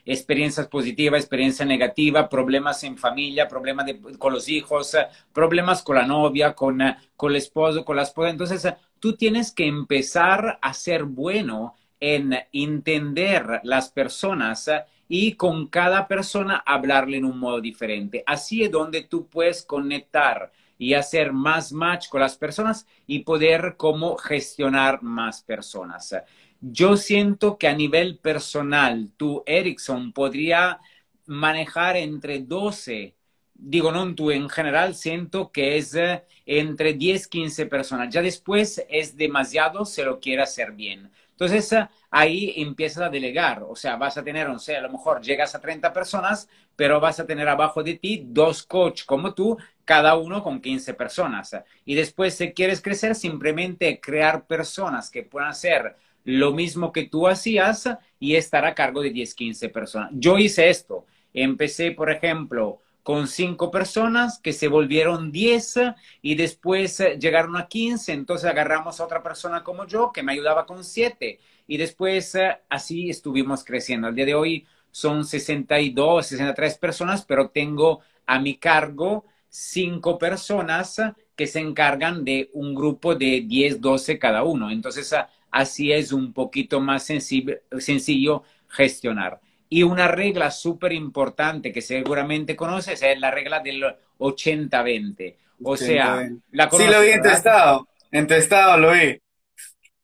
experiencias 0.05 0.67
positivas, 0.67 1.21
experiencia 1.21 1.65
negativa, 1.65 2.29
problemas 2.29 2.83
en 2.83 2.97
familia, 2.97 3.47
problemas 3.47 3.85
con 4.19 4.33
los 4.33 4.47
hijos, 4.47 4.95
problemas 5.33 5.81
con 5.81 5.95
la 5.95 6.05
novia, 6.05 6.53
con, 6.53 6.79
con 7.15 7.31
el 7.31 7.37
esposo, 7.37 7.83
con 7.83 7.95
la 7.95 8.03
esposa. 8.03 8.29
Entonces, 8.29 8.67
tú 8.99 9.15
tienes 9.15 9.51
que 9.51 9.65
empezar 9.65 10.59
a 10.61 10.73
ser 10.73 11.03
bueno 11.03 11.75
en 12.05 12.37
entender 12.53 13.61
las 13.63 13.89
personas 13.89 14.69
y 15.07 15.33
con 15.33 15.67
cada 15.67 16.07
persona 16.07 16.61
hablarle 16.63 17.17
en 17.17 17.25
un 17.25 17.39
modo 17.39 17.59
diferente. 17.59 18.23
Así 18.27 18.61
es 18.61 18.69
donde 18.71 19.01
tú 19.01 19.27
puedes 19.27 19.63
conectar 19.63 20.51
y 20.77 20.93
hacer 20.93 21.33
más 21.33 21.71
match 21.71 22.09
con 22.09 22.21
las 22.21 22.37
personas 22.37 22.85
y 23.07 23.19
poder 23.23 23.75
como 23.75 24.17
gestionar 24.17 25.01
más 25.01 25.41
personas. 25.41 26.15
Yo 26.61 26.95
siento 26.95 27.57
que 27.57 27.67
a 27.67 27.73
nivel 27.73 28.19
personal, 28.19 29.11
tú, 29.17 29.41
Erickson, 29.47 30.13
podría 30.13 30.79
manejar 31.25 31.97
entre 31.97 32.39
12 32.39 33.15
digo, 33.55 33.91
no 33.91 34.13
tú, 34.13 34.31
en 34.31 34.49
general 34.49 34.95
siento 34.95 35.51
que 35.51 35.77
es 35.77 35.95
eh, 35.95 36.23
entre 36.45 36.93
10, 36.93 37.27
15 37.27 37.65
personas. 37.65 38.13
Ya 38.13 38.21
después 38.21 38.83
es 38.89 39.15
demasiado, 39.15 39.85
se 39.85 40.03
lo 40.03 40.19
quiere 40.19 40.43
hacer 40.43 40.73
bien. 40.73 41.11
Entonces 41.37 41.75
ahí 42.09 42.53
empiezas 42.55 43.03
a 43.03 43.09
delegar, 43.09 43.63
o 43.63 43.75
sea, 43.75 43.97
vas 43.97 44.17
a 44.17 44.23
tener, 44.23 44.47
no 44.47 44.57
sé, 44.57 44.77
a 44.77 44.81
lo 44.81 44.89
mejor 44.89 45.21
llegas 45.21 45.53
a 45.53 45.59
30 45.59 45.91
personas, 45.91 46.47
pero 46.77 47.01
vas 47.01 47.19
a 47.19 47.25
tener 47.25 47.49
abajo 47.49 47.83
de 47.83 47.95
ti 47.95 48.23
dos 48.25 48.63
coaches 48.63 49.05
como 49.05 49.33
tú, 49.33 49.57
cada 49.83 50.15
uno 50.15 50.41
con 50.41 50.61
15 50.61 50.93
personas. 50.93 51.55
Y 51.83 51.95
después, 51.95 52.35
si 52.35 52.53
quieres 52.53 52.81
crecer, 52.81 53.15
simplemente 53.15 53.99
crear 53.99 54.47
personas 54.47 55.09
que 55.09 55.23
puedan 55.23 55.49
hacer 55.49 55.97
lo 56.23 56.53
mismo 56.53 56.91
que 56.91 57.03
tú 57.03 57.27
hacías 57.27 57.89
y 58.19 58.35
estar 58.35 58.65
a 58.65 58.73
cargo 58.73 59.01
de 59.01 59.11
10, 59.11 59.35
15 59.35 59.69
personas. 59.69 60.11
Yo 60.13 60.37
hice 60.37 60.69
esto. 60.69 61.05
Empecé, 61.33 61.91
por 61.91 62.09
ejemplo, 62.09 62.81
con 63.05 63.27
cinco 63.27 63.69
personas 63.69 64.39
que 64.39 64.51
se 64.51 64.67
volvieron 64.67 65.31
10 65.31 65.75
y 66.23 66.33
después 66.33 66.99
eh, 66.99 67.19
llegaron 67.19 67.55
a 67.55 67.67
15, 67.67 68.13
entonces 68.13 68.49
agarramos 68.49 68.99
a 68.99 69.05
otra 69.05 69.21
persona 69.21 69.63
como 69.63 69.85
yo 69.85 70.11
que 70.11 70.23
me 70.23 70.31
ayudaba 70.31 70.65
con 70.65 70.83
7 70.83 71.39
y 71.67 71.77
después 71.77 72.33
eh, 72.33 72.57
así 72.67 73.11
estuvimos 73.11 73.63
creciendo. 73.63 74.07
Al 74.07 74.15
día 74.15 74.25
de 74.25 74.33
hoy 74.33 74.65
son 74.89 75.23
62, 75.23 76.25
63 76.25 76.79
personas, 76.79 77.23
pero 77.23 77.49
tengo 77.51 77.99
a 78.25 78.39
mi 78.39 78.57
cargo 78.57 79.25
cinco 79.49 80.17
personas 80.17 80.99
que 81.35 81.45
se 81.45 81.59
encargan 81.59 82.25
de 82.25 82.49
un 82.53 82.73
grupo 82.73 83.13
de 83.13 83.41
10, 83.45 83.81
12 83.81 84.17
cada 84.17 84.41
uno. 84.41 84.71
Entonces 84.71 85.13
así 85.51 85.91
es 85.91 86.11
un 86.11 86.33
poquito 86.33 86.79
más 86.79 87.03
sencillo 87.03 88.41
gestionar. 88.67 89.39
Y 89.75 89.83
una 89.83 90.07
regla 90.07 90.51
súper 90.51 90.93
importante 90.93 91.73
que 91.73 91.81
seguramente 91.81 92.55
conoces 92.55 93.03
es 93.03 93.19
la 93.19 93.29
regla 93.29 93.59
del 93.59 93.83
80-20. 94.17 95.35
O 95.63 95.75
sea, 95.75 96.29
la 96.51 96.69
Sí, 96.71 96.87
lo 96.87 97.01
vi 97.01 97.09
en 97.09 97.21
tu 97.21 97.27
estado. 97.27 97.85
En 98.09 98.25
tu 98.25 98.35
estado 98.35 98.77
lo 98.77 98.93
vi. 98.93 99.21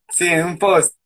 Sí, 0.10 0.28
en 0.28 0.46
un 0.46 0.58
post. 0.60 0.98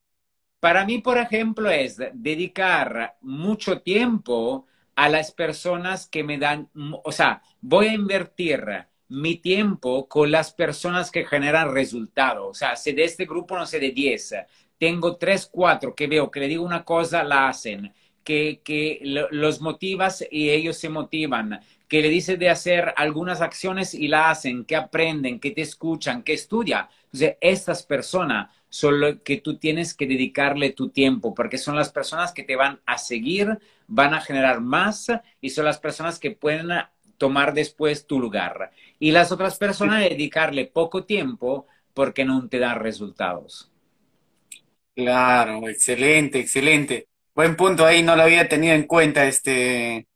Para 0.60 0.84
mí, 0.84 0.98
por 0.98 1.20
ejemplo, 1.20 1.70
es 1.70 2.02
dedicar 2.14 3.18
mucho 3.22 3.82
tiempo 3.82 4.66
a 4.96 5.10
las 5.10 5.32
personas 5.32 6.08
que 6.08 6.24
me 6.24 6.40
dan, 6.40 6.68
o 7.04 7.12
sea, 7.12 7.44
voy 7.62 7.90
a 7.90 7.94
invertir 7.94 8.66
mi 9.10 9.36
tiempo 9.36 10.08
con 10.08 10.32
las 10.32 10.52
personas 10.52 11.12
que 11.12 11.24
generan 11.24 11.72
resultados. 11.72 12.48
O 12.50 12.54
sea, 12.56 12.76
si 12.76 12.94
de 12.94 13.04
este 13.04 13.26
grupo, 13.26 13.56
no 13.56 13.68
sé, 13.68 13.80
de 13.80 13.92
10, 13.92 14.34
tengo 14.80 15.18
3, 15.18 15.50
4 15.52 15.94
que 15.94 16.08
veo 16.08 16.32
que 16.32 16.40
le 16.40 16.48
digo 16.48 16.66
una 16.66 16.84
cosa, 16.84 17.24
la 17.24 17.50
hacen 17.50 17.94
que, 18.26 19.00
los 19.32 19.62
motivas 19.62 20.26
y 20.30 20.50
ellos 20.50 20.78
se 20.78 20.90
motivan, 20.90 21.62
que 21.88 22.02
le 22.02 22.10
dices 22.10 22.38
de 22.38 22.50
hacer 22.50 22.94
algunas 22.98 23.40
acciones 23.42 23.94
y 23.94 24.08
la 24.08 24.32
hacen, 24.32 24.66
que 24.66 24.76
aprenden, 24.76 25.40
que 25.40 25.52
te 25.52 25.62
escuchan, 25.62 26.24
que 26.24 26.34
estudian. 26.34 26.88
Entonces, 27.06 27.38
estas 27.40 27.84
personas 27.84 28.50
son 28.68 29.00
lo 29.00 29.24
que 29.24 29.38
tú 29.38 29.58
tienes 29.58 29.94
que 29.94 30.08
dedicarle 30.08 30.72
tu 30.72 30.90
tiempo, 30.90 31.34
porque 31.34 31.58
son 31.58 31.76
las 31.78 31.92
personas 31.92 32.34
que 32.34 32.44
te 32.44 32.58
van 32.58 32.82
a 32.86 32.98
seguir, 32.98 33.60
van 33.88 34.14
a 34.14 34.22
generar 34.22 34.60
más 34.60 35.08
y 35.40 35.52
son 35.52 35.66
las 35.66 35.80
personas 35.80 36.20
que 36.20 36.32
pueden 36.32 36.70
tomar 37.18 37.54
después 37.54 38.08
tu 38.08 38.20
lugar. 38.20 38.72
Y 39.00 39.12
las 39.12 39.32
otras 39.32 39.58
personas 39.58 40.02
dedicarle 40.02 40.66
poco 40.66 41.06
tiempo 41.06 41.68
porque 41.94 42.26
no 42.26 42.50
te 42.50 42.60
dan 42.60 42.80
resultados. 42.80 43.72
Claro, 44.96 45.68
excelente, 45.70 46.40
excelente. 46.40 47.08
Buen 47.36 47.58
punto 47.58 47.86
ahí, 47.86 48.02
no 48.02 48.16
lo 48.16 48.24
había 48.24 48.48
tenido 48.48 48.74
en 48.74 48.84
cuenta, 48.84 49.26
este 49.26 50.08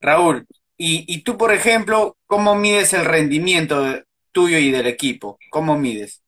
Raúl. 0.00 0.44
Y, 0.76 1.22
tú, 1.22 1.36
por 1.36 1.52
ejemplo, 1.52 2.16
¿cómo 2.26 2.54
mides 2.54 2.92
el 2.94 3.04
rendimiento 3.04 4.04
tuyo 4.32 4.58
y 4.58 4.70
del 4.70 4.86
equipo? 4.86 5.38
¿Cómo 5.50 5.76
mides? 5.76 6.22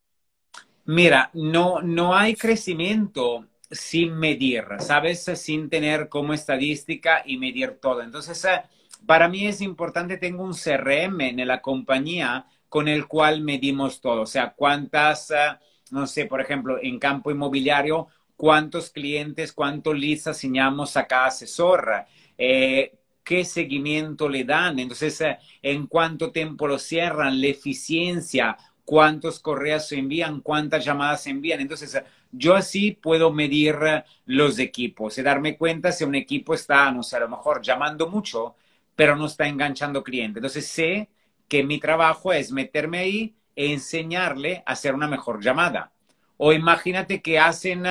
Mira, 0.85 1.31
no, 1.35 1.83
no 1.83 2.17
hay 2.17 2.35
crecimiento 2.35 3.47
sin 3.71 4.17
medir, 4.19 4.65
¿sabes? 4.79 5.25
Sin 5.35 5.69
tener 5.69 6.09
como 6.09 6.33
estadística 6.33 7.23
y 7.25 7.37
medir 7.37 7.79
todo. 7.81 8.03
Entonces, 8.03 8.45
eh, 8.45 8.63
para 9.07 9.29
mí 9.29 9.47
es 9.47 9.61
importante, 9.61 10.17
tengo 10.17 10.43
un 10.43 10.55
CRM 10.55 11.21
en 11.29 11.47
la 11.47 11.61
compañía 11.61 12.47
con 12.69 12.89
el 12.89 13.07
cual 13.07 13.43
medimos 13.43 14.01
todo. 14.01 14.23
O 14.23 14.27
sea, 14.27 14.53
cuántas, 14.53 15.31
eh, 15.31 15.59
no 15.91 16.09
sé, 16.09 16.27
por 16.27 16.41
ejemplo, 16.41 16.79
en 16.83 16.99
campo 16.99 17.31
inmobiliario, 17.31 18.09
cuántos 18.41 18.89
clientes, 18.89 19.53
cuántos 19.53 19.95
leads 19.99 20.27
asignamos 20.27 20.97
a 20.97 21.07
cada 21.07 21.27
asesor, 21.27 22.07
eh, 22.39 22.97
qué 23.23 23.45
seguimiento 23.45 24.31
le 24.31 24.45
dan, 24.45 24.79
entonces 24.79 25.21
eh, 25.21 25.39
en 25.61 25.87
cuánto 25.87 26.33
tiempo 26.33 26.67
lo 26.67 26.79
cierran, 26.79 27.39
la 27.39 27.49
eficiencia, 27.49 28.57
cuántos 28.87 29.41
correos 29.41 29.87
se 29.89 29.99
envían, 29.99 30.41
cuántas 30.41 30.83
llamadas 30.83 31.23
se 31.25 31.29
envían. 31.29 31.61
Entonces, 31.61 32.03
yo 32.33 32.55
así 32.55 32.93
puedo 32.93 33.31
medir 33.31 33.77
los 34.25 34.59
equipos 34.59 35.19
y 35.19 35.23
darme 35.23 35.59
cuenta 35.59 35.93
si 35.93 36.05
un 36.05 36.15
equipo 36.15 36.55
está, 36.55 36.91
no 36.93 37.03
sé, 37.03 37.17
a 37.17 37.21
lo 37.21 37.29
mejor 37.29 37.61
llamando 37.61 38.09
mucho, 38.09 38.55
pero 38.97 39.17
no 39.17 39.27
está 39.27 39.47
enganchando 39.49 40.03
clientes. 40.03 40.39
Entonces, 40.39 40.67
sé 40.67 41.11
que 41.47 41.63
mi 41.63 41.79
trabajo 41.79 42.33
es 42.33 42.53
meterme 42.53 43.01
ahí 43.01 43.35
e 43.55 43.71
enseñarle 43.71 44.63
a 44.65 44.73
hacer 44.73 44.95
una 44.95 45.09
mejor 45.09 45.43
llamada. 45.43 45.93
O 46.39 46.55
imagínate 46.55 47.21
que 47.21 47.39
hacen 47.39 47.85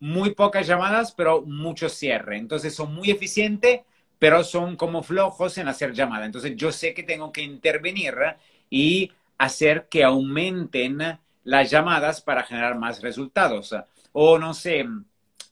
muy 0.00 0.34
pocas 0.34 0.66
llamadas, 0.66 1.12
pero 1.12 1.42
mucho 1.42 1.88
cierre. 1.88 2.38
Entonces 2.38 2.74
son 2.74 2.94
muy 2.94 3.10
eficientes, 3.10 3.80
pero 4.18 4.44
son 4.44 4.76
como 4.76 5.02
flojos 5.02 5.58
en 5.58 5.68
hacer 5.68 5.92
llamadas. 5.92 6.26
Entonces 6.26 6.56
yo 6.56 6.72
sé 6.72 6.94
que 6.94 7.02
tengo 7.02 7.32
que 7.32 7.42
intervenir 7.42 8.14
y 8.70 9.12
hacer 9.38 9.88
que 9.90 10.04
aumenten 10.04 11.18
las 11.44 11.70
llamadas 11.70 12.20
para 12.20 12.42
generar 12.42 12.78
más 12.78 13.02
resultados. 13.02 13.74
O 14.12 14.38
no 14.38 14.54
sé, 14.54 14.86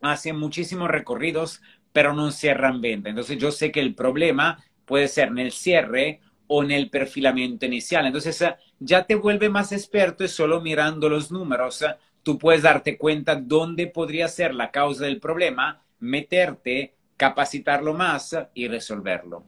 hacen 0.01 0.37
muchísimos 0.37 0.89
recorridos, 0.89 1.61
pero 1.93 2.13
no 2.13 2.31
cierran 2.31 2.81
venta. 2.81 3.09
Entonces 3.09 3.39
yo 3.39 3.51
sé 3.51 3.71
que 3.71 3.81
el 3.81 3.95
problema 3.95 4.63
puede 4.85 5.09
ser 5.09 5.29
en 5.29 5.39
el 5.39 5.53
cierre 5.53 6.21
o 6.47 6.63
en 6.63 6.71
el 6.71 6.91
perfilamiento 6.91 7.67
inicial. 7.67 8.07
Entonces 8.07 8.45
ya 8.79 9.05
te 9.05 9.15
vuelve 9.15 9.49
más 9.49 9.73
experto 9.73 10.25
y 10.25 10.29
solo 10.29 10.61
mirando 10.61 11.09
los 11.09 11.31
números 11.31 11.85
tú 12.25 12.39
puedes 12.39 12.63
darte 12.63 12.99
cuenta 12.99 13.37
dónde 13.37 13.87
podría 13.87 14.29
ser 14.29 14.55
la 14.55 14.73
causa 14.73 15.05
del 15.05 15.21
problema, 15.21 15.85
meterte, 16.01 16.97
capacitarlo 17.17 17.95
más 17.95 18.37
y 18.55 18.69
resolverlo. 18.69 19.47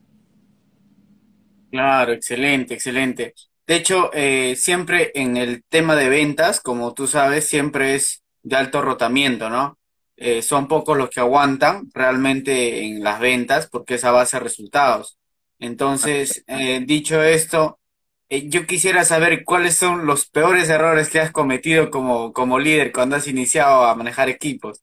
Claro, 1.71 2.13
excelente, 2.13 2.75
excelente. 2.75 3.35
De 3.67 3.77
hecho, 3.77 4.11
eh, 4.15 4.55
siempre 4.57 5.11
en 5.15 5.37
el 5.37 5.65
tema 5.65 5.97
de 5.97 6.09
ventas, 6.09 6.61
como 6.61 6.95
tú 6.95 7.07
sabes, 7.07 7.49
siempre 7.49 7.97
es 7.97 8.23
de 8.43 8.57
alto 8.57 8.81
rotamiento, 8.81 9.51
¿no? 9.51 9.79
Eh, 10.17 10.41
son 10.43 10.69
pocos 10.69 10.97
los 10.97 11.11
que 11.11 11.21
aguantan 11.21 11.91
realmente 11.93 12.85
en 12.85 13.03
las 13.03 13.21
ventas 13.21 13.69
porque 13.69 13.97
es 13.97 14.05
a 14.05 14.13
base 14.13 14.39
de 14.39 14.45
resultados. 14.45 15.19
Entonces, 15.59 16.45
eh, 16.47 16.81
dicho 16.87 17.23
esto, 17.23 17.81
yo 18.29 18.67
quisiera 18.67 19.05
saber 19.05 19.45
cuáles 19.45 19.77
son 19.77 20.07
los 20.07 20.27
peores 20.27 20.69
errores 20.69 21.09
que 21.09 21.21
has 21.21 21.31
cometido 21.31 21.91
como, 21.91 22.33
como 22.33 22.59
líder 22.59 22.93
cuando 22.93 23.17
has 23.17 23.27
iniciado 23.29 23.85
a 23.85 23.95
manejar 23.95 24.29
equipos. 24.29 24.83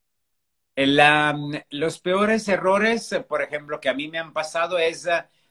los 1.70 2.00
peores 2.00 2.48
errores, 2.48 3.16
por 3.28 3.42
ejemplo, 3.42 3.80
que 3.80 3.90
a 3.90 3.94
mí 3.94 4.08
me 4.08 4.20
han 4.20 4.34
pasado 4.34 4.78
es 4.80 5.08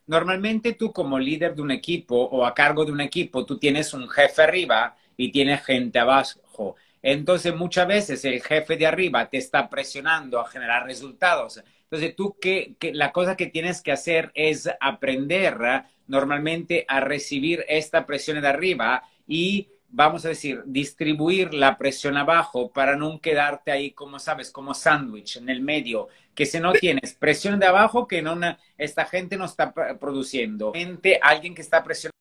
Normalmente 0.06 0.75
tú 0.75 0.92
como 0.92 1.18
líder 1.18 1.54
de 1.54 1.62
un 1.62 1.70
equipo 1.70 2.16
o 2.16 2.44
a 2.44 2.54
cargo 2.54 2.84
de 2.84 2.92
un 2.92 3.00
equipo, 3.00 3.46
tú 3.46 3.58
tienes 3.58 3.94
un 3.94 4.08
jefe 4.08 4.42
arriba 4.42 4.96
y 5.16 5.30
tienes 5.30 5.64
gente 5.64 5.99
abajo. 5.99 6.76
Entonces 7.00 7.54
muchas 7.54 7.87
veces 7.87 8.25
el 8.25 8.42
jefe 8.42 8.76
de 8.76 8.87
arriba 8.87 9.28
te 9.28 9.38
está 9.38 9.68
presionando 9.68 10.40
a 10.40 10.49
generar 10.49 10.87
resultados. 10.87 11.62
Entonces 11.92 12.16
tú 12.16 12.38
que, 12.40 12.75
la 12.94 13.12
cosa 13.12 13.37
que 13.37 13.49
tienes 13.49 13.82
que 13.82 13.92
hacer 13.92 14.32
es 14.34 14.66
aprender 14.80 15.58
normalmente 16.06 16.87
a 16.88 17.00
recibir 17.00 17.66
esta 17.68 18.06
presión 18.06 18.40
de 18.40 18.49
arriba 18.49 19.02
y 19.26 19.68
vamos 19.90 20.25
a 20.25 20.30
decir, 20.30 20.62
distribuir 20.64 21.52
la 21.52 21.76
presión 21.76 22.16
abajo 22.16 22.72
para 22.72 22.96
no 22.96 23.20
quedarte 23.20 23.72
ahí, 23.72 23.90
como 23.90 24.18
sabes, 24.18 24.50
como 24.50 24.72
sándwich 24.72 25.37
en 25.37 25.50
el 25.50 25.61
medio, 25.61 26.08
que 26.34 26.46
si 26.46 26.58
no 26.61 26.72
tienes 26.72 27.12
presión 27.12 27.61
de 27.61 27.66
abajo, 27.66 28.08
que 28.08 28.22
no 28.22 28.40
esta 28.78 29.04
gente 29.04 29.37
no 29.37 29.44
está 29.44 29.75
produciendo. 30.00 30.72
Gente, 30.72 31.20
alguien 31.22 31.54
que 31.54 31.61
está 31.61 31.84
presionando, 31.84 32.14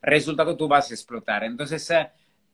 resultado 0.00 0.56
tú 0.56 0.68
vas 0.68 0.92
a 0.92 0.94
explotar. 0.94 1.42
Entonces, 1.42 1.90
eh, 1.90 2.08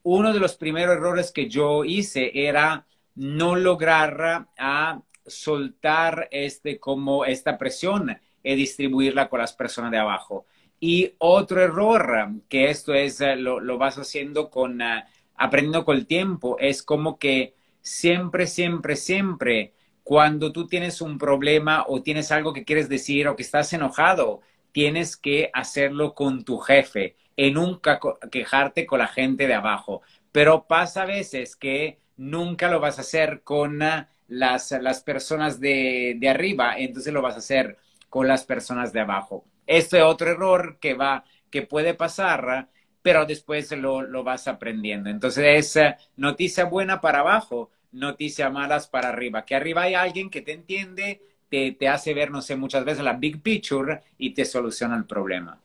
uno 0.04 0.32
de 0.32 0.40
los 0.40 0.56
primeros 0.56 0.96
errores 0.96 1.30
que 1.30 1.46
yo 1.46 1.84
hice 1.84 2.30
era 2.32 2.86
no 3.14 3.56
lograr 3.56 4.48
a 4.58 5.02
soltar 5.26 6.28
este, 6.30 6.78
como 6.78 7.24
esta 7.24 7.58
presión 7.58 8.16
y 8.42 8.54
distribuirla 8.54 9.28
con 9.28 9.40
las 9.40 9.52
personas 9.52 9.90
de 9.90 9.98
abajo. 9.98 10.46
Y 10.80 11.14
otro 11.18 11.62
error, 11.62 12.30
que 12.48 12.68
esto 12.70 12.92
es, 12.92 13.20
eh, 13.20 13.36
lo, 13.36 13.78
vas 13.78 13.98
haciendo 13.98 14.50
con, 14.50 14.82
eh, 14.82 15.04
aprendiendo 15.36 15.84
con 15.84 15.96
el 15.96 16.06
tiempo, 16.06 16.56
es 16.58 16.82
como 16.82 17.18
que 17.18 17.54
siempre, 17.80 18.46
siempre, 18.46 18.96
siempre, 18.96 19.74
cuando 20.02 20.52
tú 20.52 20.66
tienes 20.66 21.00
un 21.00 21.18
problema 21.18 21.84
o 21.86 22.02
tienes 22.02 22.32
algo 22.32 22.52
que 22.52 22.64
quieres 22.64 22.88
decir 22.88 23.28
o 23.28 23.36
que 23.36 23.44
estás 23.44 23.72
enojado, 23.72 24.40
tienes 24.72 25.16
que 25.16 25.50
hacerlo 25.52 26.14
con 26.14 26.44
tu 26.44 26.58
jefe 26.58 27.16
y 27.36 27.52
nunca 27.52 28.00
quejarte 28.30 28.84
con 28.84 28.98
la 28.98 29.06
gente 29.06 29.46
de 29.46 29.54
abajo. 29.54 30.02
Pero 30.32 30.66
pasa 30.66 31.02
a 31.02 31.06
veces 31.06 31.54
que 31.54 32.01
nunca 32.16 32.70
lo 32.70 32.80
vas 32.80 32.98
a 32.98 33.02
hacer 33.02 33.42
con 33.42 33.82
eh, 33.82 34.06
las, 34.28 34.72
las 34.72 35.02
personas 35.02 35.60
de, 35.60 36.16
de 36.18 36.28
arriba, 36.28 36.76
entonces 36.78 37.12
lo 37.12 37.22
vas 37.22 37.34
a 37.34 37.38
hacer 37.38 37.78
con 38.08 38.28
las 38.28 38.44
personas 38.44 38.92
de 38.92 39.00
abajo. 39.00 39.44
Esto 39.66 39.96
es 39.96 40.02
otro 40.02 40.30
error 40.30 40.78
que 40.80 40.94
va, 40.94 41.24
que 41.50 41.62
puede 41.62 41.94
pasar, 41.94 42.68
pero 43.02 43.24
después 43.26 43.70
lo, 43.72 44.02
lo 44.02 44.22
vas 44.24 44.48
aprendiendo. 44.48 45.10
Entonces 45.10 45.44
es 45.58 45.76
eh, 45.76 45.96
noticia 46.16 46.64
buena 46.64 47.00
para 47.00 47.20
abajo, 47.20 47.70
noticia 47.92 48.50
malas 48.50 48.86
para 48.88 49.08
arriba. 49.08 49.44
Que 49.44 49.54
arriba 49.54 49.82
hay 49.82 49.94
alguien 49.94 50.30
que 50.30 50.42
te 50.42 50.52
entiende, 50.52 51.22
te, 51.48 51.72
te 51.72 51.88
hace 51.88 52.14
ver, 52.14 52.30
no 52.30 52.42
sé, 52.42 52.56
muchas 52.56 52.84
veces 52.84 53.04
la 53.04 53.14
big 53.14 53.42
picture 53.42 54.00
y 54.18 54.34
te 54.34 54.44
soluciona 54.44 54.96
el 54.96 55.04
problema. 55.06 55.60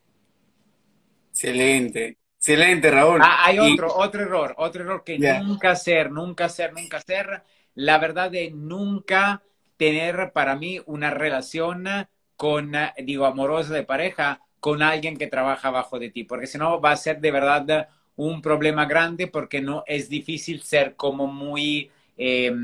Excelente. 1.31 2.17
Excelente, 2.47 2.89
Raúl. 2.89 3.19
Ah, 3.21 3.43
hay 3.47 3.59
otro, 3.59 3.93
otro 3.93 4.21
error, 4.21 4.55
otro 4.57 4.83
error 4.83 5.03
que 5.03 5.19
nunca 5.19 5.71
hacer, 5.71 6.09
nunca 6.09 6.45
hacer, 6.45 6.71
nunca 6.71 6.95
hacer. 6.95 7.43
La 7.75 7.97
verdad 7.97 8.31
de 8.31 8.51
nunca 8.51 9.43
tener 9.75 10.31
para 10.31 10.55
mí 10.55 10.79
una 10.85 11.09
relación 11.09 11.85
con, 12.37 12.71
digo, 13.03 13.25
amorosa 13.25 13.73
de 13.73 13.83
pareja 13.83 14.39
con 14.61 14.81
alguien 14.81 15.17
que 15.17 15.27
trabaja 15.27 15.67
abajo 15.67 15.99
de 15.99 16.09
ti, 16.09 16.23
porque 16.23 16.47
si 16.47 16.57
no 16.57 16.79
va 16.79 16.91
a 16.91 16.95
ser 16.95 17.19
de 17.19 17.31
verdad 17.31 17.89
un 18.15 18.41
problema 18.41 18.85
grande 18.85 19.27
porque 19.27 19.59
no 19.59 19.83
es 19.85 20.07
difícil 20.07 20.61
ser 20.61 20.95
como 20.95 21.27
muy, 21.27 21.91
eh, 22.17 22.55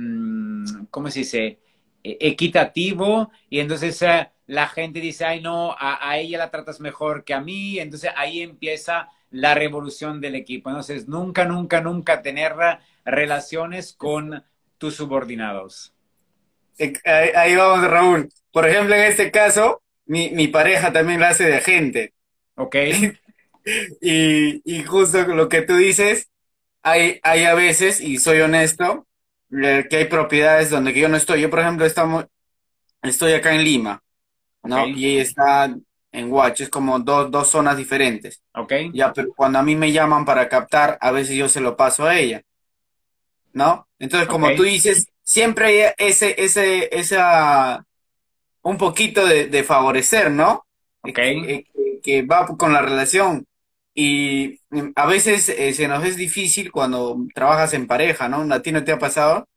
¿cómo 0.89 1.11
se 1.11 1.19
dice? 1.19 1.59
E, 2.01 2.17
equitativo 2.21 3.31
y 3.49 3.59
entonces 3.59 4.01
eh, 4.01 4.29
la 4.47 4.69
gente 4.69 5.01
dice, 5.01 5.25
ay 5.25 5.41
no, 5.41 5.75
a, 5.77 6.17
ella 6.17 6.37
la 6.37 6.49
tratas 6.49 6.79
mejor 6.79 7.25
que 7.25 7.33
a 7.33 7.41
mí, 7.41 7.79
entonces 7.79 8.11
ahí 8.15 8.41
empieza 8.41 9.09
la 9.33 9.55
revolución 9.55 10.21
del 10.21 10.35
equipo. 10.35 10.69
Entonces, 10.69 11.07
nunca, 11.07 11.45
nunca, 11.45 11.81
nunca 11.81 12.21
tener 12.21 12.53
relaciones 13.03 13.93
con 13.93 14.43
tus 14.77 14.95
subordinados. 14.95 15.93
Ahí 17.35 17.55
vamos, 17.55 17.89
Raúl. 17.89 18.29
Por 18.51 18.67
ejemplo, 18.67 18.95
en 18.95 19.01
este 19.01 19.31
caso, 19.31 19.81
mi, 20.05 20.29
mi 20.29 20.47
pareja 20.47 20.93
también 20.93 21.19
la 21.19 21.29
hace 21.29 21.45
de 21.45 21.55
agente. 21.57 22.13
Ok. 22.55 22.75
y, 24.01 24.61
y 24.63 24.83
justo 24.83 25.25
lo 25.27 25.49
que 25.49 25.63
tú 25.63 25.75
dices, 25.75 26.29
hay, 26.83 27.19
hay 27.23 27.45
a 27.45 27.55
veces, 27.55 28.01
y 28.01 28.17
soy 28.17 28.41
honesto, 28.41 29.07
eh, 29.51 29.87
que 29.89 29.97
hay 29.97 30.05
propiedades 30.05 30.69
donde 30.69 30.93
yo 30.93 31.09
no 31.09 31.17
estoy. 31.17 31.41
Yo, 31.41 31.49
por 31.49 31.59
ejemplo, 31.59 31.85
estamos, 31.85 32.25
estoy 33.01 33.33
acá 33.33 33.53
en 33.55 33.63
Lima, 33.63 34.03
¿no? 34.63 34.87
Y 34.87 35.17
está 35.17 35.75
en 36.13 36.31
Huacho, 36.31 36.63
es 36.63 36.69
como 36.69 36.99
dos, 36.99 37.29
dos 37.31 37.49
zonas 37.49 37.75
diferentes. 37.75 38.41
Ok. 38.53 38.73
Ya, 38.93 39.11
pero 39.11 39.33
cuando 39.35 39.59
a 39.59 39.63
mí 39.63 39.75
me 39.75 39.91
llaman 39.91 40.25
para 40.25 40.47
captar, 40.47 40.97
a 41.01 41.11
veces 41.11 41.35
yo 41.35 41.49
se 41.49 41.59
lo 41.59 41.75
paso 41.75 42.05
a 42.05 42.17
ella. 42.17 42.43
¿No? 43.51 43.87
Entonces, 43.99 44.29
como 44.29 44.53
tú 44.55 44.63
dices, 44.63 45.07
siempre 45.23 45.65
hay 45.65 45.93
ese, 45.97 46.35
ese, 46.37 46.95
esa, 46.97 47.85
un 48.61 48.77
poquito 48.77 49.25
de, 49.25 49.63
favorecer, 49.63 50.31
¿no? 50.31 50.65
Ok. 51.01 51.19
Que, 52.03 52.21
va 52.21 52.45
con 52.45 52.73
la 52.73 52.81
relación. 52.81 53.45
Y 53.95 54.59
a 54.95 55.05
veces 55.07 55.49
eh, 55.49 55.73
se 55.73 55.87
nos 55.87 56.05
es 56.05 56.15
difícil 56.15 56.71
cuando 56.71 57.25
trabajas 57.33 57.73
en 57.73 57.87
pareja, 57.87 58.29
¿no? 58.29 58.53
¿A 58.53 58.61
ti 58.61 58.71
no 58.71 58.83
te 58.83 58.91
ha 58.91 58.99
pasado? 58.99 59.47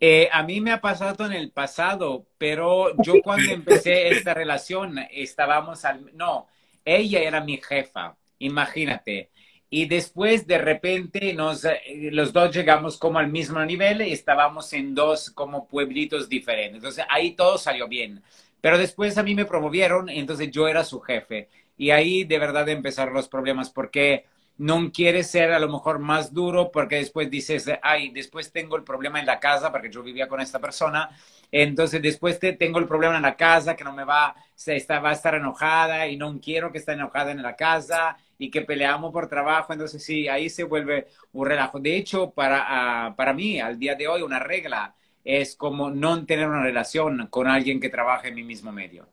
Eh, 0.00 0.28
a 0.32 0.42
mí 0.44 0.60
me 0.60 0.70
ha 0.70 0.80
pasado 0.80 1.26
en 1.26 1.32
el 1.32 1.50
pasado, 1.50 2.26
pero 2.38 2.94
yo 3.02 3.14
cuando 3.22 3.50
empecé 3.52 4.08
esta 4.08 4.34
relación 4.34 4.98
estábamos 5.10 5.84
al... 5.84 6.14
No, 6.16 6.46
ella 6.84 7.20
era 7.20 7.40
mi 7.42 7.58
jefa, 7.58 8.16
imagínate. 8.38 9.30
Y 9.70 9.86
después 9.86 10.46
de 10.46 10.58
repente 10.58 11.34
nos, 11.34 11.64
eh, 11.64 12.10
los 12.12 12.32
dos 12.32 12.54
llegamos 12.54 12.96
como 12.96 13.18
al 13.18 13.28
mismo 13.28 13.62
nivel 13.64 14.02
y 14.02 14.12
estábamos 14.12 14.72
en 14.72 14.94
dos 14.94 15.30
como 15.30 15.66
pueblitos 15.66 16.28
diferentes. 16.28 16.76
Entonces 16.76 17.04
ahí 17.10 17.32
todo 17.32 17.58
salió 17.58 17.88
bien. 17.88 18.22
Pero 18.60 18.78
después 18.78 19.18
a 19.18 19.22
mí 19.22 19.34
me 19.34 19.44
promovieron 19.44 20.08
y 20.08 20.18
entonces 20.18 20.50
yo 20.50 20.68
era 20.68 20.84
su 20.84 21.00
jefe. 21.00 21.48
Y 21.76 21.90
ahí 21.90 22.24
de 22.24 22.38
verdad 22.38 22.68
empezaron 22.68 23.14
los 23.14 23.28
problemas 23.28 23.70
porque 23.70 24.24
no 24.58 24.90
quieres 24.92 25.30
ser 25.30 25.52
a 25.52 25.58
lo 25.58 25.68
mejor 25.68 25.98
más 26.00 26.32
duro 26.34 26.70
porque 26.72 26.96
después 26.96 27.30
dices, 27.30 27.66
ay, 27.82 28.10
después 28.10 28.52
tengo 28.52 28.76
el 28.76 28.84
problema 28.84 29.20
en 29.20 29.26
la 29.26 29.40
casa 29.40 29.70
porque 29.72 29.90
yo 29.90 30.02
vivía 30.02 30.28
con 30.28 30.40
esta 30.40 30.58
persona. 30.58 31.10
Entonces 31.50 32.02
después 32.02 32.38
te, 32.38 32.52
tengo 32.52 32.78
el 32.78 32.86
problema 32.86 33.16
en 33.16 33.22
la 33.22 33.36
casa 33.36 33.76
que 33.76 33.84
no 33.84 33.92
me 33.92 34.04
va, 34.04 34.34
se 34.54 34.76
está, 34.76 35.00
va 35.00 35.10
a 35.10 35.12
estar 35.12 35.34
enojada 35.34 36.06
y 36.08 36.16
no 36.16 36.38
quiero 36.40 36.70
que 36.72 36.78
esté 36.78 36.92
enojada 36.92 37.30
en 37.32 37.42
la 37.42 37.56
casa 37.56 38.16
y 38.38 38.50
que 38.50 38.62
peleamos 38.62 39.12
por 39.12 39.28
trabajo, 39.28 39.72
entonces 39.72 40.02
sí, 40.04 40.28
ahí 40.28 40.48
se 40.50 40.64
vuelve 40.64 41.08
un 41.32 41.46
relajo. 41.46 41.80
De 41.80 41.96
hecho, 41.96 42.30
para, 42.30 42.64
ah, 43.06 43.14
para 43.16 43.32
mí, 43.32 43.60
al 43.60 43.78
día 43.78 43.94
de 43.96 44.06
hoy, 44.08 44.22
una 44.22 44.38
regla 44.38 44.94
es 45.24 45.56
como 45.56 45.90
no 45.90 46.24
tener 46.26 46.48
una 46.48 46.62
relación 46.62 47.26
con 47.28 47.48
alguien 47.48 47.80
que 47.80 47.88
trabaja 47.90 48.28
en 48.28 48.34
mi 48.36 48.44
mismo 48.44 48.70
medio. 48.72 49.08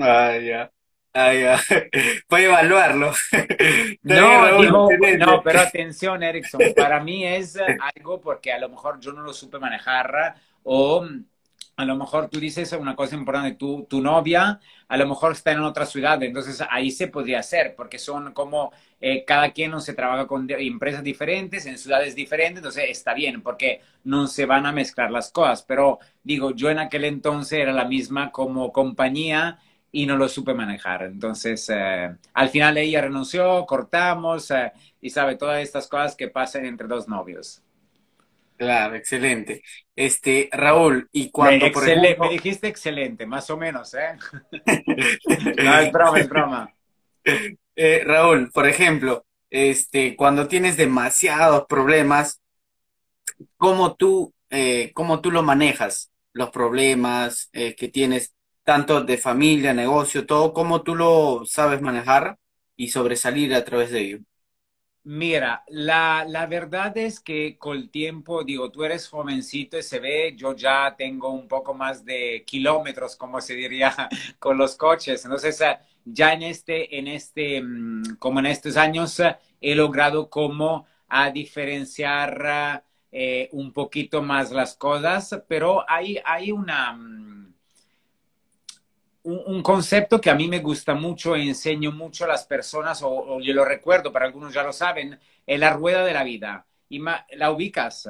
Ah, 0.00 0.36
ya. 0.38 0.70
Ah, 1.20 1.34
ya. 1.34 1.58
Voy 2.28 2.42
a 2.42 2.44
evaluarlo. 2.44 3.12
No, 4.02 4.60
digo, 4.62 4.88
no, 5.18 5.42
pero 5.42 5.60
atención, 5.60 6.22
Erickson, 6.22 6.60
para 6.76 7.00
mí 7.00 7.26
es 7.26 7.56
algo 7.94 8.20
porque 8.20 8.52
a 8.52 8.58
lo 8.58 8.68
mejor 8.68 9.00
yo 9.00 9.12
no 9.12 9.22
lo 9.22 9.32
supe 9.32 9.58
manejar 9.58 10.36
o 10.62 11.04
a 11.76 11.84
lo 11.84 11.96
mejor 11.96 12.28
tú 12.28 12.40
dices 12.40 12.72
una 12.72 12.96
cosa 12.96 13.16
importante, 13.16 13.56
tu, 13.56 13.84
tu 13.84 14.00
novia 14.00 14.60
a 14.88 14.96
lo 14.96 15.06
mejor 15.06 15.32
está 15.32 15.52
en 15.52 15.60
otra 15.60 15.86
ciudad, 15.86 16.22
entonces 16.22 16.62
ahí 16.70 16.90
se 16.90 17.08
podría 17.08 17.40
hacer, 17.40 17.74
porque 17.76 17.98
son 17.98 18.32
como 18.32 18.72
eh, 19.00 19.24
cada 19.24 19.50
quien 19.50 19.70
no 19.70 19.80
se 19.80 19.94
trabaja 19.94 20.26
con 20.26 20.48
empresas 20.50 21.02
diferentes, 21.02 21.66
en 21.66 21.78
ciudades 21.78 22.14
diferentes, 22.14 22.58
entonces 22.58 22.84
está 22.88 23.14
bien, 23.14 23.42
porque 23.42 23.80
no 24.04 24.26
se 24.26 24.46
van 24.46 24.66
a 24.66 24.72
mezclar 24.72 25.10
las 25.10 25.30
cosas, 25.30 25.62
pero 25.62 25.98
digo, 26.22 26.52
yo 26.52 26.70
en 26.70 26.78
aquel 26.78 27.04
entonces 27.04 27.60
era 27.60 27.72
la 27.72 27.84
misma 27.84 28.30
como 28.32 28.72
compañía 28.72 29.58
y 29.90 30.06
no 30.06 30.16
lo 30.16 30.28
supe 30.28 30.54
manejar, 30.54 31.02
entonces 31.02 31.68
eh, 31.70 32.14
al 32.34 32.48
final 32.50 32.76
ella 32.78 33.02
renunció, 33.02 33.64
cortamos 33.66 34.50
eh, 34.50 34.72
y 35.00 35.10
sabe 35.10 35.36
todas 35.36 35.62
estas 35.62 35.88
cosas 35.88 36.14
que 36.14 36.28
pasan 36.28 36.66
entre 36.66 36.86
dos 36.86 37.08
novios. 37.08 37.62
Claro, 38.58 38.96
excelente. 38.96 39.62
Este, 39.94 40.48
Raúl, 40.50 41.08
y 41.12 41.30
cuando 41.30 41.66
me, 41.66 41.70
por 41.70 41.88
ejemplo... 41.88 42.24
me 42.24 42.32
dijiste 42.32 42.66
excelente, 42.66 43.24
más 43.24 43.48
o 43.50 43.56
menos, 43.56 43.94
¿eh? 43.94 44.16
no, 45.62 45.78
es 45.78 45.92
broma, 45.92 46.18
es 46.18 46.28
broma. 46.28 46.74
Eh, 47.80 48.02
Raúl, 48.04 48.50
por 48.50 48.66
ejemplo, 48.66 49.24
este, 49.50 50.16
cuando 50.16 50.48
tienes 50.48 50.76
demasiados 50.76 51.66
problemas, 51.68 52.40
¿cómo 53.56 53.94
tú, 53.94 54.34
eh, 54.50 54.90
cómo 54.94 55.20
tú 55.20 55.30
lo 55.30 55.44
manejas? 55.44 56.10
Los 56.32 56.50
problemas 56.50 57.50
eh, 57.52 57.76
que 57.76 57.86
tienes, 57.86 58.34
tanto 58.68 59.02
de 59.02 59.16
familia, 59.18 59.72
negocio, 59.74 60.26
todo, 60.26 60.52
¿cómo 60.52 60.82
tú 60.82 60.94
lo 60.94 61.42
sabes 61.46 61.80
manejar 61.82 62.38
y 62.76 62.88
sobresalir 62.88 63.54
a 63.54 63.64
través 63.64 63.90
de 63.92 64.00
ello? 64.02 64.18
Mira, 65.04 65.64
la, 65.68 66.24
la 66.28 66.46
verdad 66.46 66.96
es 66.98 67.18
que 67.20 67.56
con 67.58 67.76
el 67.78 67.90
tiempo, 67.90 68.44
digo, 68.44 68.70
tú 68.70 68.84
eres 68.84 69.08
jovencito 69.08 69.78
y 69.78 69.82
se 69.82 70.00
ve, 70.00 70.34
yo 70.36 70.54
ya 70.54 70.94
tengo 70.98 71.30
un 71.30 71.48
poco 71.48 71.72
más 71.72 72.04
de 72.04 72.44
kilómetros, 72.46 73.16
como 73.16 73.40
se 73.40 73.54
diría, 73.54 73.94
con 74.38 74.58
los 74.58 74.76
coches. 74.76 75.24
Entonces, 75.24 75.58
eh, 75.62 75.78
ya 76.04 76.34
en 76.34 76.42
este, 76.42 76.98
en 76.98 77.06
este, 77.08 77.62
mm, 77.62 78.16
como 78.18 78.40
en 78.40 78.46
estos 78.46 78.76
años, 78.76 79.18
eh, 79.20 79.36
he 79.62 79.74
logrado 79.74 80.28
como 80.28 80.86
a 81.08 81.30
diferenciar 81.30 82.84
eh, 83.10 83.48
un 83.52 83.72
poquito 83.72 84.20
más 84.22 84.50
las 84.52 84.74
cosas, 84.76 85.42
pero 85.48 85.84
hay, 85.90 86.18
hay 86.24 86.52
una 86.52 86.92
un, 89.22 89.62
concepto 89.62 90.20
que 90.20 90.30
a 90.30 90.34
mí 90.34 90.48
me 90.48 90.60
gusta 90.60 90.94
mucho 90.94 91.36
e 91.36 91.42
enseño 91.42 91.92
mucho 91.92 92.24
a 92.24 92.28
las 92.28 92.44
personas, 92.46 93.00
o, 93.02 93.40
yo 93.40 93.52
lo 93.54 93.64
recuerdo, 93.64 94.12
para 94.12 94.26
algunos 94.26 94.54
ya 94.54 94.62
lo 94.62 94.72
saben, 94.72 95.18
es 95.46 95.60
la 95.60 95.72
rueda 95.72 96.04
de 96.04 96.12
la 96.12 96.24
vida. 96.24 96.66
¿La 97.32 97.50
ubicas? 97.50 98.08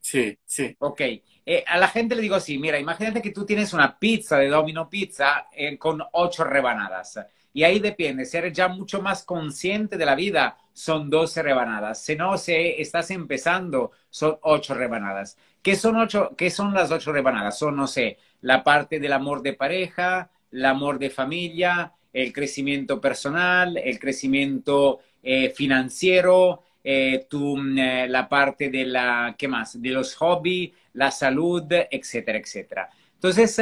Sí, 0.00 0.38
sí. 0.44 0.74
Ok. 0.78 1.00
Eh, 1.48 1.64
a 1.66 1.78
la 1.78 1.88
gente 1.88 2.14
le 2.14 2.22
digo 2.22 2.36
así, 2.36 2.58
mira, 2.58 2.78
imagínate 2.78 3.20
que 3.20 3.32
tú 3.32 3.44
tienes 3.44 3.72
una 3.72 3.98
pizza 3.98 4.38
de 4.38 4.48
Domino 4.48 4.88
Pizza 4.88 5.48
eh, 5.52 5.76
con 5.78 6.02
ocho 6.12 6.44
rebanadas. 6.44 7.18
Y 7.52 7.64
ahí 7.64 7.78
depende, 7.78 8.26
si 8.26 8.36
eres 8.36 8.52
ya 8.52 8.68
mucho 8.68 9.00
más 9.00 9.24
consciente 9.24 9.96
de 9.96 10.04
la 10.04 10.14
vida, 10.14 10.58
son 10.74 11.08
12 11.08 11.42
rebanadas. 11.42 12.02
Si 12.02 12.14
no, 12.14 12.36
si 12.36 12.52
estás 12.52 13.10
empezando, 13.10 13.92
son 14.10 14.38
ocho 14.42 14.74
rebanadas. 14.74 15.38
¿Qué 15.62 15.74
son, 15.74 15.96
ocho, 15.96 16.34
¿Qué 16.36 16.50
son 16.50 16.74
las 16.74 16.90
ocho 16.90 17.12
rebanadas? 17.12 17.58
Son, 17.58 17.74
no 17.74 17.86
sé, 17.86 18.18
la 18.40 18.62
parte 18.62 19.00
del 19.00 19.12
amor 19.12 19.42
de 19.42 19.52
pareja, 19.52 20.30
el 20.50 20.64
amor 20.64 20.98
de 20.98 21.10
familia, 21.10 21.92
el 22.12 22.32
crecimiento 22.32 23.00
personal, 23.00 23.76
el 23.76 23.98
crecimiento 23.98 25.00
eh, 25.22 25.50
financiero, 25.50 26.62
eh, 26.82 27.26
mm, 27.30 27.78
eh, 27.78 28.08
la 28.08 28.28
parte 28.28 28.70
de 28.70 28.86
la, 28.86 29.34
¿qué 29.36 29.48
más? 29.48 29.80
De 29.80 29.90
los 29.90 30.14
hobbies, 30.14 30.72
la 30.94 31.10
salud, 31.10 31.64
etcétera, 31.68 32.38
etcétera. 32.38 32.88
Entonces, 33.14 33.60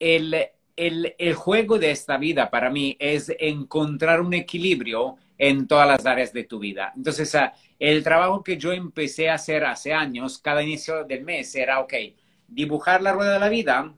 el, 0.00 0.34
el, 0.76 1.14
el, 1.18 1.34
juego 1.34 1.78
de 1.78 1.92
esta 1.92 2.16
vida 2.16 2.50
para 2.50 2.68
mí 2.68 2.96
es 2.98 3.32
encontrar 3.38 4.20
un 4.20 4.34
equilibrio 4.34 5.16
en 5.38 5.68
todas 5.68 5.86
las 5.86 6.04
áreas 6.04 6.32
de 6.32 6.44
tu 6.44 6.58
vida. 6.58 6.92
Entonces, 6.96 7.36
el 7.78 8.02
trabajo 8.02 8.42
que 8.42 8.56
yo 8.56 8.72
empecé 8.72 9.28
a 9.28 9.34
hacer 9.34 9.64
hace 9.64 9.92
años, 9.92 10.38
cada 10.38 10.62
inicio 10.62 11.04
del 11.04 11.22
mes, 11.22 11.54
era, 11.54 11.80
ok, 11.80 11.94
dibujar 12.48 13.02
la 13.02 13.12
rueda 13.12 13.34
de 13.34 13.40
la 13.40 13.48
vida 13.48 13.94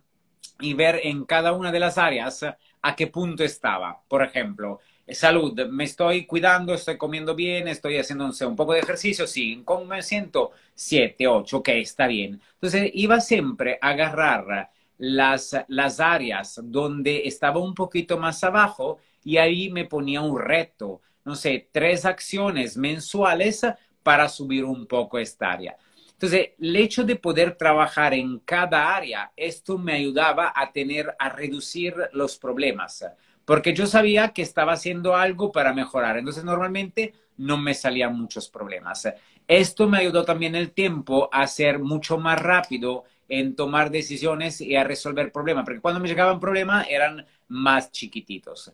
y 0.61 0.75
ver 0.75 1.01
en 1.05 1.25
cada 1.25 1.53
una 1.53 1.71
de 1.73 1.81
las 1.81 1.99
áreas 1.99 2.45
a 2.83 2.97
qué 2.97 3.07
punto 3.09 3.45
estaba. 3.45 4.01
Por 4.09 4.23
ejemplo, 4.23 4.81
salud, 5.09 5.55
me 5.69 5.85
estoy 5.85 6.27
cuidando, 6.27 6.75
estoy 6.75 6.97
comiendo 6.97 7.35
bien, 7.35 7.69
estoy 7.69 7.99
haciendo 7.99 8.31
un 8.47 8.57
poco 8.57 8.73
de 8.73 8.81
ejercicio, 8.81 9.27
sí, 9.27 9.63
¿cómo 9.65 9.85
me 9.85 10.03
siento? 10.03 10.53
Siete, 10.75 11.27
ocho, 11.27 11.59
ok, 11.59 11.69
está 11.71 12.07
bien. 12.07 12.41
Entonces 12.55 12.91
iba 12.95 13.21
siempre 13.21 13.79
a 13.81 13.91
agarrar 13.91 14.71
las, 14.99 15.57
las 15.69 16.01
áreas 16.01 16.61
donde 16.63 17.27
estaba 17.27 17.61
un 17.61 17.75
poquito 17.75 18.19
más 18.19 18.43
abajo 18.45 18.99
y 19.25 19.37
ahí 19.39 19.71
me 19.71 19.85
ponía 19.85 20.21
un 20.21 20.39
reto, 20.41 21.01
no 21.25 21.35
sé, 21.35 21.69
tres 21.73 22.05
acciones 22.05 22.77
mensuales 22.77 23.67
para 24.03 24.29
subir 24.29 24.65
un 24.65 24.87
poco 24.87 25.19
esta 25.19 25.53
área. 25.53 25.77
Entonces, 26.17 26.53
el 26.59 26.77
hecho 26.77 27.05
de 27.05 27.17
poder 27.17 27.57
trabajar 27.57 28.15
en 28.15 28.39
cada 28.39 28.97
área, 28.97 29.33
esto 29.37 29.77
me 29.77 29.93
ayudaba 29.93 30.51
a 30.57 30.73
tener, 30.73 31.15
a 31.19 31.29
reducir 31.29 31.95
los 32.13 32.39
problemas, 32.39 33.05
porque 33.45 33.75
yo 33.75 33.87
sabía 33.87 34.31
que 34.31 34.41
estaba 34.41 34.73
haciendo 34.73 35.15
algo 35.15 35.53
para 35.53 35.75
mejorar. 35.75 36.17
Entonces, 36.17 36.43
normalmente 36.43 37.13
no 37.37 37.59
me 37.59 37.75
salían 37.75 38.19
muchos 38.19 38.49
problemas. 38.49 39.07
Esto 39.47 39.89
me 39.89 39.99
ayudó 39.99 40.25
también 40.25 40.55
el 40.55 40.71
tiempo 40.71 41.29
a 41.31 41.47
ser 41.47 41.79
mucho 41.81 42.17
más 42.17 42.41
rápido 42.41 43.05
en 43.29 43.55
tomar 43.55 43.91
decisiones 43.91 44.63
y 44.63 44.75
a 44.75 44.85
resolver 44.85 45.31
problemas, 45.31 45.65
porque 45.65 45.81
cuando 45.81 46.01
me 46.01 46.09
llegaban 46.09 46.41
problemas 46.41 46.87
eran 46.89 47.27
más 47.49 47.91
chiquititos. 47.91 48.73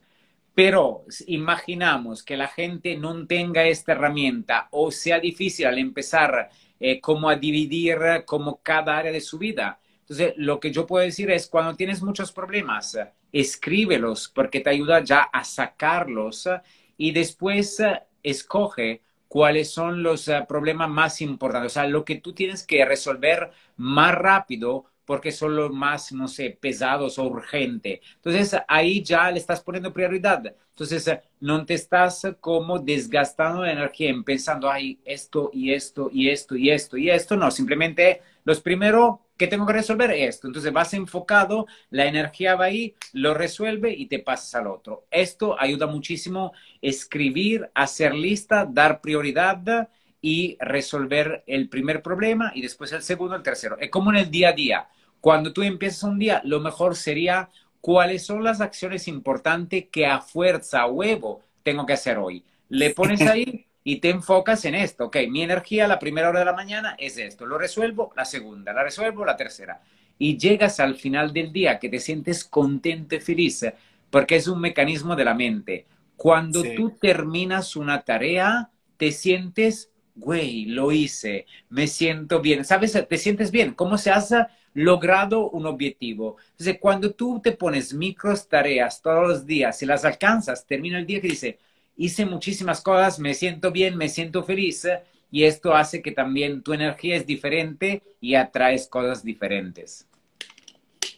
Pero 0.55 1.05
imaginamos 1.27 2.23
que 2.23 2.37
la 2.37 2.49
gente 2.49 2.97
no 2.97 3.27
tenga 3.27 3.65
esta 3.65 3.93
herramienta 3.93 4.69
o 4.71 4.91
sea 4.91 5.19
difícil 5.19 5.67
al 5.67 5.79
empezar 5.79 6.51
eh, 6.85 7.01
como 7.01 7.29
a 7.29 7.37
dividir 7.37 7.99
como 8.27 8.61
cada 8.61 8.99
área 8.99 9.13
de 9.13 9.21
su 9.21 9.39
vida. 9.39 9.79
Entonces, 10.01 10.35
lo 10.37 10.59
que 10.59 10.73
yo 10.73 10.85
puedo 10.85 11.05
decir 11.05 11.31
es, 11.31 11.47
cuando 11.47 11.77
tienes 11.77 12.03
muchos 12.03 12.33
problemas, 12.33 12.99
escríbelos 13.31 14.29
porque 14.29 14.59
te 14.61 14.71
ayuda 14.71 15.03
ya 15.05 15.23
a 15.23 15.45
sacarlos 15.45 16.49
y 16.97 17.13
después 17.13 17.81
escoge 18.23 19.03
cuáles 19.29 19.71
son 19.71 20.03
los 20.03 20.29
problemas 20.49 20.91
más 20.91 21.21
importantes, 21.21 21.73
o 21.73 21.75
sea, 21.75 21.87
lo 21.87 22.05
que 22.05 22.17
tú 22.17 22.35
tienes 22.35 22.67
que 22.67 22.85
resolver 22.85 23.51
más 23.77 24.15
rápido 24.15 24.87
porque 25.13 25.31
son 25.31 25.55
los 25.55 25.71
más, 25.71 26.11
no 26.13 26.27
sé, 26.27 26.57
pesados 26.59 27.19
o 27.19 27.25
urgentes. 27.25 28.01
Entonces, 28.15 28.57
ahí 28.67 29.03
ya 29.03 29.31
le 29.31 29.41
estás 29.41 29.61
poniendo 29.61 29.93
prioridad. 29.93 30.43
Entonces, 30.71 31.19
no 31.39 31.67
te 31.67 31.75
estás 31.75 32.27
como 32.41 32.79
desgastando 32.79 33.61
la 33.61 33.73
energía 33.73 34.09
en 34.09 34.25
pensando, 34.25 34.71
ay, 34.71 34.99
esto 35.05 35.51
y 35.53 35.75
esto 35.75 36.09
y 36.11 36.31
esto 36.31 36.57
y 36.57 36.71
esto 36.71 36.97
y 36.97 37.11
esto. 37.11 37.37
No, 37.37 37.51
simplemente 37.51 38.23
los 38.45 38.63
primero 38.63 39.21
que 39.37 39.49
tengo 39.49 39.67
que 39.67 39.75
resolver 39.75 40.11
esto. 40.13 40.47
Entonces, 40.47 40.73
vas 40.73 40.95
enfocado, 40.95 41.67
la 41.91 42.07
energía 42.07 42.57
va 42.57 42.65
ahí, 42.65 42.95
lo 43.13 43.35
resuelve 43.35 43.93
y 43.93 44.07
te 44.07 44.19
pasas 44.19 44.55
al 44.55 44.67
otro. 44.67 45.05
Esto 45.11 45.61
ayuda 45.61 45.87
muchísimo 45.89 46.53
escribir, 46.81 47.71
hacer 47.75 48.15
lista, 48.15 48.65
dar 48.65 49.03
prioridad 49.03 49.91
y 50.23 50.57
resolver 50.61 51.43
el 51.47 51.69
primer 51.69 52.01
problema 52.01 52.53
y 52.55 52.63
después 52.63 52.93
el 52.93 53.03
segundo, 53.03 53.35
el 53.35 53.43
tercero. 53.43 53.77
Es 53.79 53.91
como 53.91 54.11
en 54.11 54.17
el 54.19 54.31
día 54.31 54.51
a 54.51 54.53
día. 54.53 54.89
Cuando 55.23 55.53
tú 55.53 55.63
empiezas 55.63 56.03
un 56.03 56.19
día, 56.19 56.43
lo 56.45 56.61
mejor 56.61 56.97
sería 56.97 57.49
cuáles 57.81 58.27
son 58.27 58.43
las 58.43 58.61
acciones 58.61 59.07
importantes 59.07 59.87
que 59.93 60.05
a 60.07 60.21
fuerza, 60.21 60.83
a 60.83 60.87
huevo, 60.89 61.43
tengo 61.63 61.87
que 61.87 61.93
hacer 61.93 62.19
hoy. 62.19 62.45
Le 62.69 62.91
pones 62.91 63.25
ahí 63.29 63.67
y 63.85 64.01
te 64.01 64.11
enfocas 64.11 64.65
en 64.65 64.75
esto. 64.75 65.07
Ok, 65.07 65.19
mi 65.31 65.43
energía 65.43 65.87
la 65.87 66.01
primera 66.01 66.29
hora 66.29 66.41
de 66.41 66.45
la 66.47 66.53
mañana 66.55 66.97
es 66.99 67.19
esto. 67.19 67.47
Lo 67.47 67.57
resuelvo 67.57 68.13
la 68.17 68.25
segunda, 68.25 68.73
la 68.73 68.83
resuelvo 68.83 69.25
la 69.25 69.37
tercera. 69.37 69.81
Y 70.19 70.39
llegas 70.39 70.81
al 70.81 70.97
final 70.97 71.33
del 71.33 71.53
día 71.53 71.79
que 71.79 71.89
te 71.89 72.01
sientes 72.01 72.45
contento 72.45 73.15
y 73.15 73.21
feliz 73.21 73.65
porque 74.11 74.37
es 74.37 74.49
un 74.49 74.61
mecanismo 74.61 75.15
de 75.17 75.25
la 75.25 75.35
mente. 75.35 75.87
Cuando 76.17 76.73
tú 76.75 76.99
terminas 77.01 77.77
una 77.77 78.03
tarea, 78.03 78.71
te 78.97 79.13
sientes, 79.13 79.93
güey, 80.17 80.67
lo 80.67 80.91
hice, 80.93 81.47
me 81.71 81.87
siento 81.87 82.41
bien. 82.41 82.65
¿Sabes? 82.65 82.93
Te 83.09 83.19
sientes 83.19 83.53
bien. 83.53 83.73
¿Cómo 83.75 83.99
se 83.99 84.11
hace? 84.11 84.47
Logrado 84.75 85.51
un 85.51 85.67
objetivo. 85.67 86.37
Entonces, 86.53 86.79
cuando 86.81 87.13
tú 87.13 87.41
te 87.43 87.53
pones 87.53 87.93
micros 87.95 88.49
tareas 88.49 89.03
todos 89.03 89.29
los 89.29 89.47
días 89.47 89.83
y 89.83 89.87
las 89.87 90.05
alcanzas, 90.05 90.67
termina 90.67 90.99
el 90.99 91.07
día 91.07 91.21
que 91.21 91.29
dice, 91.29 91.59
hice 91.97 92.25
muchísimas 92.27 92.81
cosas, 92.81 93.19
me 93.19 93.35
siento 93.35 93.71
bien, 93.71 93.97
me 93.97 94.09
siento 94.09 94.43
feliz, 94.43 94.87
y 95.31 95.45
esto 95.45 95.75
hace 95.75 96.03
que 96.03 96.13
también 96.13 96.63
tu 96.63 96.75
energía 96.75 97.17
es 97.17 97.27
diferente 97.27 98.03
y 98.21 98.35
atraes 98.35 98.87
cosas 98.87 99.25
diferentes. 99.25 100.07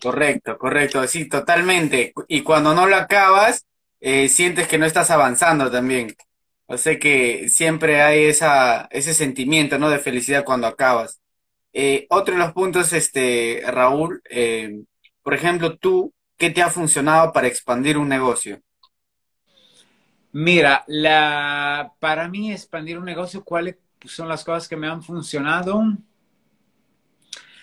Correcto, 0.00 0.58
correcto, 0.58 1.06
sí, 1.08 1.28
totalmente. 1.28 2.12
Y 2.28 2.42
cuando 2.42 2.74
no 2.74 2.86
lo 2.86 2.96
acabas, 2.96 3.64
eh, 4.00 4.28
sientes 4.28 4.68
que 4.68 4.78
no 4.78 4.86
estás 4.86 5.10
avanzando 5.10 5.70
también. 5.70 6.14
O 6.66 6.78
sea 6.78 6.98
que 6.98 7.48
siempre 7.48 8.02
hay 8.02 8.24
esa, 8.24 8.86
ese 8.90 9.14
sentimiento, 9.14 9.78
¿no? 9.78 9.90
De 9.90 9.98
felicidad 9.98 10.44
cuando 10.44 10.66
acabas. 10.66 11.20
Eh, 11.76 12.06
otro 12.10 12.34
de 12.34 12.40
los 12.40 12.52
puntos, 12.52 12.92
este, 12.92 13.60
Raúl, 13.66 14.22
eh, 14.30 14.84
por 15.24 15.34
ejemplo, 15.34 15.76
tú, 15.76 16.14
¿qué 16.36 16.50
te 16.50 16.62
ha 16.62 16.70
funcionado 16.70 17.32
para 17.32 17.48
expandir 17.48 17.98
un 17.98 18.08
negocio? 18.08 18.60
Mira, 20.30 20.84
la, 20.86 21.92
para 21.98 22.28
mí 22.28 22.52
expandir 22.52 22.96
un 22.96 23.04
negocio, 23.04 23.42
¿cuáles 23.42 23.76
son 24.04 24.28
las 24.28 24.44
cosas 24.44 24.68
que 24.68 24.76
me 24.76 24.86
han 24.86 25.02
funcionado? 25.02 25.82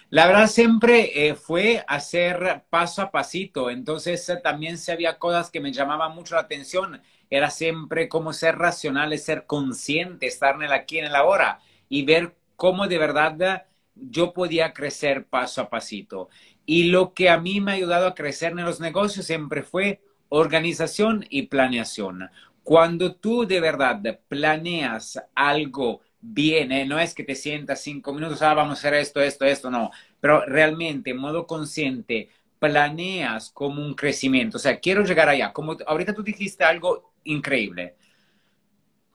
La 0.10 0.28
verdad 0.28 0.48
siempre 0.48 1.30
eh, 1.30 1.36
fue 1.36 1.86
hacer 1.88 2.66
paso 2.70 3.02
a 3.02 3.12
pasito, 3.12 3.70
entonces 3.70 4.30
también 4.44 4.78
se 4.78 4.92
había 4.92 5.20
cosas 5.20 5.50
que 5.50 5.62
me 5.62 5.72
llamaban 5.72 6.14
mucho 6.14 6.36
la 6.36 6.42
atención, 6.42 7.02
era 7.30 7.50
siempre 7.50 8.10
como 8.10 8.34
ser 8.34 8.58
racional, 8.58 9.18
ser 9.18 9.46
consciente, 9.46 10.28
estar 10.28 10.56
en 10.56 10.64
el 10.64 10.74
aquí, 10.74 11.00
en 11.00 11.06
el 11.06 11.16
ahora 11.16 11.62
y 11.88 12.04
ver 12.04 12.36
cómo 12.58 12.90
de 12.90 12.98
verdad 12.98 13.68
yo 13.96 14.34
podía 14.34 14.74
crecer 14.74 15.26
paso 15.26 15.62
a 15.62 15.70
pasito. 15.70 16.30
Y 16.66 16.86
lo 16.86 17.14
que 17.14 17.30
a 17.30 17.40
mí 17.40 17.62
me 17.62 17.72
ha 17.72 17.76
ayudado 17.76 18.08
a 18.08 18.16
crecer 18.16 18.52
en 18.52 18.66
los 18.66 18.80
negocios 18.80 19.26
siempre 19.26 19.64
fue 19.64 20.02
organización 20.30 21.26
y 21.30 21.44
planeación. 21.44 22.30
Cuando 22.64 23.16
tú 23.16 23.46
de 23.46 23.60
verdad 23.60 24.20
planeas 24.28 25.22
algo 25.36 26.02
bien, 26.22 26.72
¿eh? 26.72 26.86
no 26.86 27.00
es 27.00 27.14
que 27.14 27.24
te 27.24 27.36
sientas 27.36 27.82
cinco 27.82 28.14
minutos, 28.14 28.42
ah, 28.42 28.54
vamos 28.54 28.78
a 28.78 28.80
hacer 28.80 28.94
esto, 28.94 29.22
esto, 29.22 29.46
esto, 29.46 29.72
no, 29.72 29.92
pero 30.20 30.46
realmente 30.46 31.10
en 31.10 31.18
modo 31.18 31.48
consciente 31.48 32.30
planeas 32.60 33.50
como 33.50 33.84
un 33.84 33.96
crecimiento, 33.96 34.58
o 34.58 34.60
sea, 34.60 34.80
quiero 34.80 35.04
llegar 35.04 35.30
allá, 35.30 35.52
como 35.52 35.76
ahorita 35.86 36.14
tú 36.14 36.22
dijiste 36.24 36.64
algo 36.64 37.12
increíble. 37.24 37.96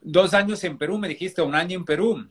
Dos 0.01 0.35
años 0.35 0.63
en 0.65 0.79
Perú, 0.79 0.99
me 0.99 1.09
dijiste 1.09 1.43
un 1.43 1.55
año 1.55 1.77
en 1.77 1.85
Perú, 1.85 2.29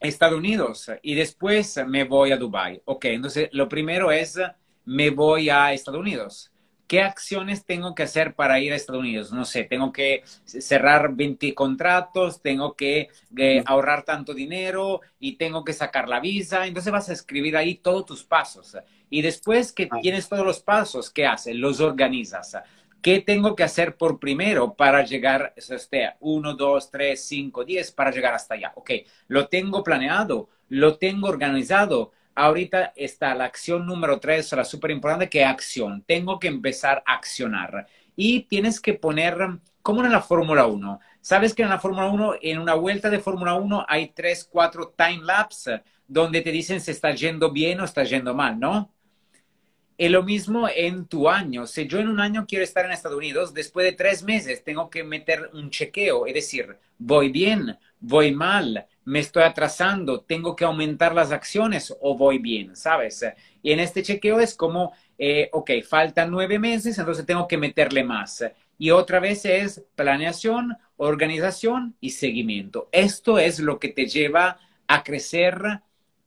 Estados 0.00 0.38
Unidos, 0.38 0.90
y 1.02 1.14
después 1.14 1.80
me 1.86 2.04
voy 2.04 2.32
a 2.32 2.36
Dubai. 2.36 2.82
Ok, 2.84 3.06
entonces 3.06 3.48
lo 3.52 3.68
primero 3.68 4.12
es, 4.12 4.38
me 4.84 5.10
voy 5.10 5.50
a 5.50 5.72
Estados 5.72 6.00
Unidos 6.00 6.50
¿Qué 6.86 7.00
acciones 7.00 7.64
tengo 7.64 7.96
que 7.96 8.04
hacer 8.04 8.34
para 8.34 8.60
ir 8.60 8.72
a 8.72 8.76
Estados 8.76 9.00
Unidos? 9.00 9.32
No 9.32 9.44
sé, 9.44 9.64
tengo 9.64 9.92
que 9.92 10.22
cerrar 10.44 11.14
20 11.14 11.52
contratos, 11.52 12.40
tengo 12.40 12.74
que 12.76 13.08
eh, 13.36 13.62
ahorrar 13.66 14.04
tanto 14.04 14.32
dinero 14.34 15.00
y 15.18 15.36
tengo 15.36 15.64
que 15.64 15.72
sacar 15.72 16.08
la 16.08 16.20
visa. 16.20 16.64
Entonces 16.64 16.92
vas 16.92 17.08
a 17.08 17.12
escribir 17.12 17.56
ahí 17.56 17.76
todos 17.76 18.06
tus 18.06 18.22
pasos. 18.22 18.76
Y 19.10 19.20
después 19.20 19.72
que 19.72 19.88
tienes 20.00 20.28
todos 20.28 20.46
los 20.46 20.60
pasos, 20.60 21.10
¿qué 21.10 21.26
haces? 21.26 21.56
Los 21.56 21.80
organizas. 21.80 22.56
¿Qué 23.02 23.20
tengo 23.20 23.54
que 23.54 23.62
hacer 23.62 23.96
por 23.96 24.18
primero 24.18 24.74
para 24.74 25.04
llegar, 25.04 25.54
este, 25.56 26.14
1, 26.20 26.54
2, 26.54 26.90
3, 26.90 27.26
5, 27.26 27.64
10, 27.64 27.92
para 27.92 28.10
llegar 28.10 28.34
hasta 28.34 28.54
allá? 28.54 28.72
Ok, 28.76 28.90
lo 29.28 29.48
tengo 29.48 29.84
planeado, 29.84 30.48
lo 30.68 30.98
tengo 30.98 31.28
organizado 31.28 32.12
ahorita 32.36 32.92
está 32.94 33.34
la 33.34 33.46
acción 33.46 33.86
número 33.86 34.20
tres, 34.20 34.52
la 34.52 34.64
súper 34.64 34.92
importante, 34.92 35.28
que 35.28 35.44
acción. 35.44 36.04
Tengo 36.06 36.38
que 36.38 36.48
empezar 36.48 37.02
a 37.06 37.14
accionar. 37.14 37.88
Y 38.14 38.42
tienes 38.42 38.80
que 38.80 38.94
poner, 38.94 39.36
como 39.82 40.04
en 40.04 40.12
la 40.12 40.22
Fórmula 40.22 40.66
1. 40.66 41.00
Sabes 41.20 41.54
que 41.54 41.62
en 41.62 41.70
la 41.70 41.80
Fórmula 41.80 42.08
1, 42.08 42.34
en 42.42 42.58
una 42.58 42.74
vuelta 42.74 43.10
de 43.10 43.18
Fórmula 43.18 43.54
1, 43.54 43.86
hay 43.88 44.08
tres, 44.10 44.44
cuatro 44.50 44.94
time 44.96 45.24
lapse 45.24 45.82
donde 46.06 46.40
te 46.42 46.52
dicen 46.52 46.80
si 46.80 46.92
está 46.92 47.12
yendo 47.12 47.50
bien 47.50 47.80
o 47.80 47.84
está 47.84 48.04
yendo 48.04 48.32
mal, 48.34 48.60
¿no? 48.60 48.92
Es 49.98 50.10
lo 50.10 50.22
mismo 50.22 50.68
en 50.68 51.06
tu 51.06 51.28
año. 51.28 51.66
Si 51.66 51.86
yo 51.86 51.98
en 51.98 52.08
un 52.08 52.20
año 52.20 52.44
quiero 52.46 52.62
estar 52.64 52.84
en 52.84 52.92
Estados 52.92 53.16
Unidos, 53.16 53.54
después 53.54 53.86
de 53.86 53.92
tres 53.92 54.22
meses 54.22 54.62
tengo 54.62 54.90
que 54.90 55.02
meter 55.02 55.50
un 55.54 55.70
chequeo, 55.70 56.26
es 56.26 56.34
decir, 56.34 56.76
voy 56.98 57.30
bien, 57.30 57.78
voy 57.98 58.30
mal, 58.30 58.86
me 59.06 59.20
estoy 59.20 59.44
atrasando, 59.44 60.20
tengo 60.20 60.54
que 60.54 60.66
aumentar 60.66 61.14
las 61.14 61.32
acciones 61.32 61.96
o 62.00 62.14
voy 62.14 62.38
bien, 62.38 62.76
¿sabes? 62.76 63.24
Y 63.62 63.72
en 63.72 63.80
este 63.80 64.02
chequeo 64.02 64.38
es 64.38 64.54
como, 64.54 64.92
eh, 65.16 65.48
ok, 65.52 65.70
faltan 65.88 66.30
nueve 66.30 66.58
meses, 66.58 66.98
entonces 66.98 67.24
tengo 67.24 67.48
que 67.48 67.56
meterle 67.56 68.04
más. 68.04 68.44
Y 68.78 68.90
otra 68.90 69.18
vez 69.18 69.46
es 69.46 69.82
planeación, 69.94 70.76
organización 70.98 71.96
y 72.00 72.10
seguimiento. 72.10 72.90
Esto 72.92 73.38
es 73.38 73.60
lo 73.60 73.78
que 73.78 73.88
te 73.88 74.06
lleva 74.06 74.58
a 74.86 75.02
crecer 75.02 75.80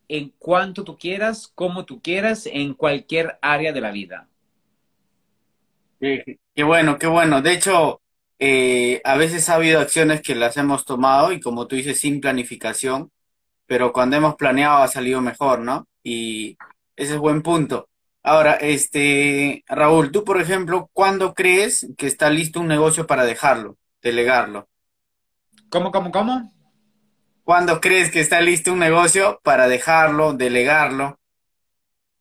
en 0.10 0.34
cuanto 0.38 0.84
tú 0.84 0.98
quieras, 0.98 1.50
como 1.56 1.86
tú 1.86 2.02
quieras, 2.02 2.48
en 2.52 2.74
cualquier 2.74 3.38
área 3.41 3.72
de 3.72 3.80
la 3.82 3.91
vida. 3.91 4.28
qué 6.00 6.63
bueno, 6.63 6.98
qué 6.98 7.08
bueno. 7.08 7.41
De 7.41 7.54
hecho, 7.54 8.02
eh, 8.39 9.02
a 9.06 9.15
veces 9.17 9.48
ha 9.50 9.56
habido 9.56 9.80
acciones 9.80 10.22
que 10.22 10.36
las 10.36 10.58
hemos 10.58 10.84
tomado 10.84 11.32
y 11.32 11.39
como 11.39 11.67
tú 11.67 11.76
dices, 11.76 12.00
sin 12.00 12.19
planificación, 12.19 13.12
pero 13.67 13.93
cuando 13.93 14.17
hemos 14.17 14.36
planeado 14.36 14.78
ha 14.84 14.88
salido 14.88 15.22
mejor, 15.22 15.60
¿no? 15.60 15.88
Y 16.04 16.58
ese 16.95 17.13
es 17.13 17.19
buen 17.19 17.41
punto. 17.43 17.88
Ahora, 18.24 18.54
este, 18.54 19.63
Raúl, 19.67 20.12
tú, 20.12 20.24
por 20.24 20.41
ejemplo, 20.41 20.89
¿cuándo 20.91 21.34
crees 21.34 21.88
que 21.98 22.08
está 22.08 22.30
listo 22.30 22.60
un 22.60 22.67
negocio 22.67 23.08
para 23.08 23.26
dejarlo, 23.26 23.78
delegarlo? 24.02 24.67
¿Cómo, 25.69 25.91
cómo, 25.91 26.12
cómo? 26.12 26.52
¿Cuándo 27.49 27.81
crees 27.81 28.12
que 28.12 28.19
está 28.19 28.41
listo 28.41 28.71
un 28.71 28.77
negocio 28.77 29.41
para 29.41 29.67
dejarlo, 29.67 30.33
delegarlo? 30.33 31.17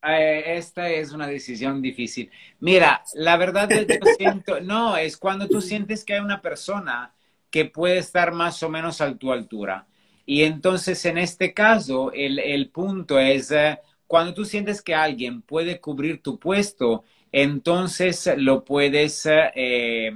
Eh, 0.03 0.57
esta 0.57 0.89
es 0.89 1.13
una 1.13 1.27
decisión 1.27 1.83
difícil. 1.83 2.31
Mira, 2.61 3.03
la 3.13 3.37
verdad 3.37 3.71
es 3.71 3.87
que 3.87 3.99
siento, 4.17 4.59
no, 4.63 4.97
es 4.97 5.19
cuando 5.19 5.47
tú 5.47 5.61
sientes 5.61 6.03
que 6.03 6.15
hay 6.15 6.21
una 6.21 6.41
persona 6.41 7.15
que 7.51 7.67
puede 7.67 7.99
estar 7.99 8.33
más 8.33 8.63
o 8.63 8.71
menos 8.71 9.03
a 9.03 9.15
tu 9.19 9.31
altura. 9.31 9.87
Y 10.25 10.45
entonces, 10.45 11.05
en 11.05 11.19
este 11.19 11.53
caso, 11.53 12.11
el, 12.15 12.71
punto 12.71 13.19
es, 13.19 13.51
eh, 13.51 13.79
cuando 14.07 14.33
tú 14.33 14.47
sientes 14.47 14.81
que 14.81 14.95
alguien 14.95 15.43
puede 15.43 15.79
cubrir 15.79 16.23
tu 16.23 16.39
puesto, 16.39 17.05
entonces 17.33 18.31
lo 18.39 18.65
puedes 18.65 19.29
eh, 19.31 20.11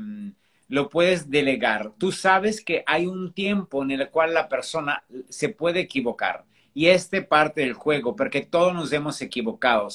lo 0.73 0.89
puedes 0.89 1.29
delegar. 1.29 1.93
Tú 1.99 2.13
sabes 2.13 2.65
que 2.65 2.83
hay 2.87 3.07
un 3.07 3.35
tiempo 3.35 3.83
en 3.83 3.91
el 3.91 4.09
cual 4.09 4.33
la 4.33 4.49
persona 4.49 5.05
se 5.29 5.51
puede 5.51 5.81
equivocar. 5.81 6.47
Y 6.73 6.87
este 6.87 7.21
parte 7.21 7.61
del 7.61 7.75
juego, 7.75 8.17
porque 8.17 8.41
todos 8.41 8.73
nos 8.73 8.91
hemos 8.91 9.21
equivocado. 9.21 9.89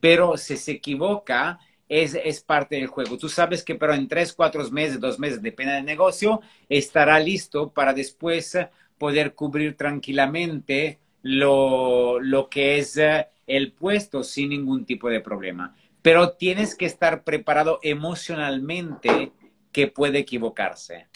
Pero 0.00 0.38
si 0.38 0.56
se 0.56 0.72
equivoca, 0.72 1.60
es, 1.86 2.14
es, 2.14 2.40
parte 2.40 2.76
del 2.76 2.86
juego. 2.86 3.18
Tú 3.18 3.28
sabes 3.28 3.62
que 3.62 3.74
pero 3.74 3.92
en 3.92 4.08
tres, 4.08 4.32
cuatro 4.32 4.66
meses, 4.70 4.98
dos 4.98 5.18
meses, 5.18 5.42
depende 5.42 5.74
del 5.74 5.84
negocio, 5.84 6.40
estará 6.66 7.20
listo 7.20 7.70
para 7.70 7.92
después 7.92 8.56
poder 8.96 9.34
cubrir 9.34 9.76
tranquilamente 9.76 10.98
lo, 11.20 12.20
lo 12.20 12.48
que 12.48 12.78
es 12.78 12.96
eh, 12.96 13.28
el 13.46 13.72
puesto 13.72 14.24
sin 14.24 14.48
ningún 14.48 14.86
tipo 14.86 15.10
de 15.10 15.20
problema. 15.20 15.76
Pero 16.00 16.32
tienes 16.32 16.74
que 16.74 16.86
estar 16.86 17.22
preparado 17.22 17.80
emocionalmente 17.82 19.32
que 19.72 19.88
puede 19.88 20.20
equivocarse. 20.20 21.08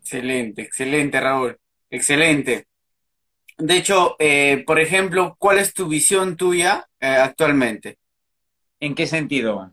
Excelente, 0.00 0.62
excelente, 0.62 1.20
Raúl. 1.20 1.58
Excelente. 1.90 2.66
De 3.56 3.76
hecho, 3.76 4.16
eh, 4.18 4.62
por 4.66 4.80
ejemplo, 4.80 5.36
¿cuál 5.38 5.58
es 5.58 5.72
tu 5.74 5.88
visión 5.88 6.36
tuya 6.36 6.86
eh, 7.00 7.06
actualmente? 7.06 7.98
¿En 8.80 8.94
qué 8.94 9.06
sentido? 9.06 9.72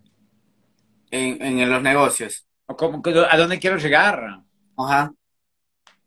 En, 1.12 1.42
en 1.60 1.70
los 1.70 1.82
negocios. 1.82 2.48
¿A 2.68 3.38
dónde 3.38 3.60
quiero 3.60 3.78
llegar? 3.78 4.44
Ajá. 4.78 5.14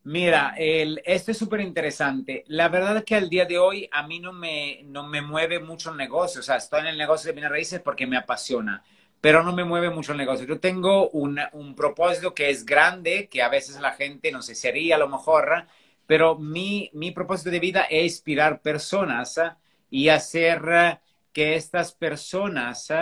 Mira, 0.04 0.54
el, 0.58 1.00
esto 1.04 1.30
es 1.30 1.38
súper 1.38 1.60
interesante. 1.60 2.44
La 2.48 2.68
verdad 2.68 2.98
es 2.98 3.04
que 3.04 3.14
al 3.14 3.30
día 3.30 3.46
de 3.46 3.58
hoy 3.58 3.88
a 3.90 4.06
mí 4.06 4.20
no 4.20 4.32
me, 4.32 4.82
no 4.84 5.06
me 5.06 5.22
mueve 5.22 5.60
mucho 5.60 5.90
el 5.90 5.96
negocio. 5.96 6.40
O 6.40 6.44
sea, 6.44 6.56
estoy 6.56 6.80
en 6.80 6.88
el 6.88 6.98
negocio 6.98 7.28
de 7.28 7.32
bienes 7.32 7.50
raíces 7.50 7.80
porque 7.80 8.06
me 8.06 8.18
apasiona 8.18 8.84
pero 9.24 9.42
no 9.42 9.54
me 9.54 9.64
mueve 9.64 9.88
mucho 9.88 10.12
el 10.12 10.18
negocio. 10.18 10.44
Yo 10.44 10.60
tengo 10.60 11.08
un, 11.08 11.40
un 11.52 11.74
propósito 11.74 12.34
que 12.34 12.50
es 12.50 12.66
grande, 12.66 13.26
que 13.30 13.40
a 13.40 13.48
veces 13.48 13.80
la 13.80 13.92
gente 13.92 14.30
no 14.30 14.42
sé, 14.42 14.54
sería 14.54 14.96
a 14.96 14.98
lo 14.98 15.08
mejor, 15.08 15.64
pero 16.06 16.36
mi, 16.36 16.90
mi 16.92 17.10
propósito 17.10 17.48
de 17.48 17.58
vida 17.58 17.86
es 17.88 18.02
inspirar 18.02 18.60
personas 18.60 19.40
y 19.88 20.10
hacer 20.10 21.00
que 21.32 21.54
estas 21.54 21.92
personas 21.92 22.92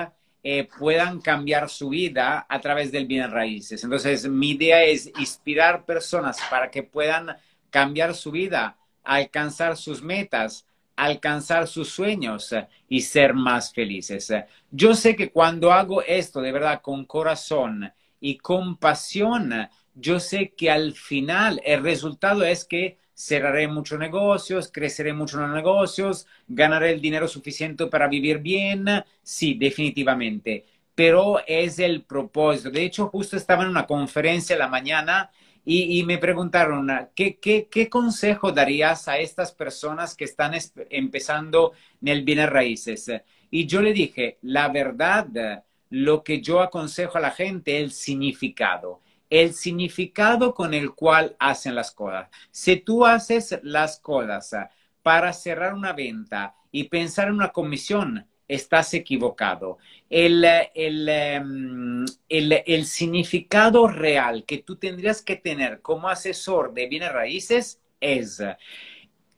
eh, 0.44 0.68
puedan 0.78 1.20
cambiar 1.20 1.68
su 1.68 1.88
vida 1.88 2.46
a 2.48 2.60
través 2.60 2.92
del 2.92 3.08
bien 3.08 3.28
raíces. 3.28 3.82
Entonces, 3.82 4.28
mi 4.28 4.50
idea 4.50 4.84
es 4.84 5.10
inspirar 5.18 5.84
personas 5.84 6.38
para 6.48 6.70
que 6.70 6.84
puedan 6.84 7.36
cambiar 7.68 8.14
su 8.14 8.30
vida, 8.30 8.76
alcanzar 9.02 9.76
sus 9.76 10.00
metas, 10.02 10.68
alcanzar 10.96 11.66
sus 11.68 11.88
sueños 11.88 12.52
eh, 12.52 12.68
y 12.88 13.02
ser 13.02 13.34
más 13.34 13.72
felices. 13.72 14.30
Eh, 14.30 14.46
yo 14.70 14.94
sé 14.94 15.16
que 15.16 15.30
cuando 15.30 15.72
hago 15.72 16.02
esto 16.02 16.40
de 16.40 16.52
verdad 16.52 16.80
con 16.82 17.04
corazón 17.04 17.92
y 18.20 18.38
con 18.38 18.76
pasión, 18.76 19.68
yo 19.94 20.20
sé 20.20 20.54
que 20.56 20.70
al 20.70 20.92
final 20.92 21.60
el 21.64 21.82
resultado 21.82 22.44
es 22.44 22.64
que 22.64 22.98
cerraré 23.14 23.68
muchos 23.68 23.98
negocios, 23.98 24.70
creceré 24.72 25.12
mucho 25.12 25.36
en 25.36 25.44
los 25.44 25.54
negocios, 25.54 26.26
ganaré 26.48 26.92
el 26.92 27.00
dinero 27.00 27.28
suficiente 27.28 27.86
para 27.86 28.08
vivir 28.08 28.38
bien. 28.38 28.86
Sí, 29.22 29.54
definitivamente. 29.54 30.66
Pero 30.94 31.40
es 31.46 31.78
el 31.78 32.02
propósito. 32.02 32.70
De 32.70 32.84
hecho, 32.84 33.08
justo 33.08 33.36
estaba 33.36 33.62
en 33.64 33.70
una 33.70 33.86
conferencia 33.86 34.56
la 34.56 34.68
mañana 34.68 35.30
y, 35.64 36.02
me 36.04 36.18
preguntaron, 36.18 36.88
¿qué, 37.14 37.36
¿qué, 37.36 37.68
qué, 37.70 37.88
consejo 37.88 38.50
darías 38.50 39.06
a 39.06 39.18
estas 39.18 39.52
personas 39.52 40.16
que 40.16 40.24
están 40.24 40.54
empezando 40.90 41.72
en 42.00 42.08
el 42.08 42.24
bienes 42.24 42.50
raíces? 42.50 43.10
Y 43.48 43.66
yo 43.66 43.80
le 43.80 43.92
dije, 43.92 44.38
la 44.42 44.68
verdad, 44.68 45.62
lo 45.90 46.24
que 46.24 46.40
yo 46.40 46.60
aconsejo 46.60 47.18
a 47.18 47.20
la 47.20 47.30
gente 47.30 47.76
es 47.76 47.82
el 47.84 47.92
significado. 47.92 49.00
El 49.30 49.54
significado 49.54 50.52
con 50.52 50.74
el 50.74 50.94
cual 50.94 51.36
hacen 51.38 51.74
las 51.76 51.92
cosas. 51.92 52.28
Si 52.50 52.76
tú 52.78 53.06
haces 53.06 53.60
las 53.62 54.00
cosas 54.00 54.68
para 55.02 55.32
cerrar 55.32 55.74
una 55.74 55.92
venta 55.92 56.56
y 56.72 56.84
pensar 56.84 57.28
en 57.28 57.34
una 57.34 57.50
comisión, 57.50 58.26
estás 58.54 58.94
equivocado. 58.94 59.78
El, 60.10 60.44
em, 60.44 62.04
el, 62.28 62.62
el, 62.66 62.84
significado 62.86 63.88
real 63.88 64.44
que 64.44 64.58
tú 64.58 64.76
tendrías 64.76 65.22
que 65.22 65.36
tener 65.36 65.80
como 65.80 66.08
asesor 66.08 66.74
de 66.74 66.86
bienes 66.86 67.12
raíces 67.12 67.80
es, 68.00 68.42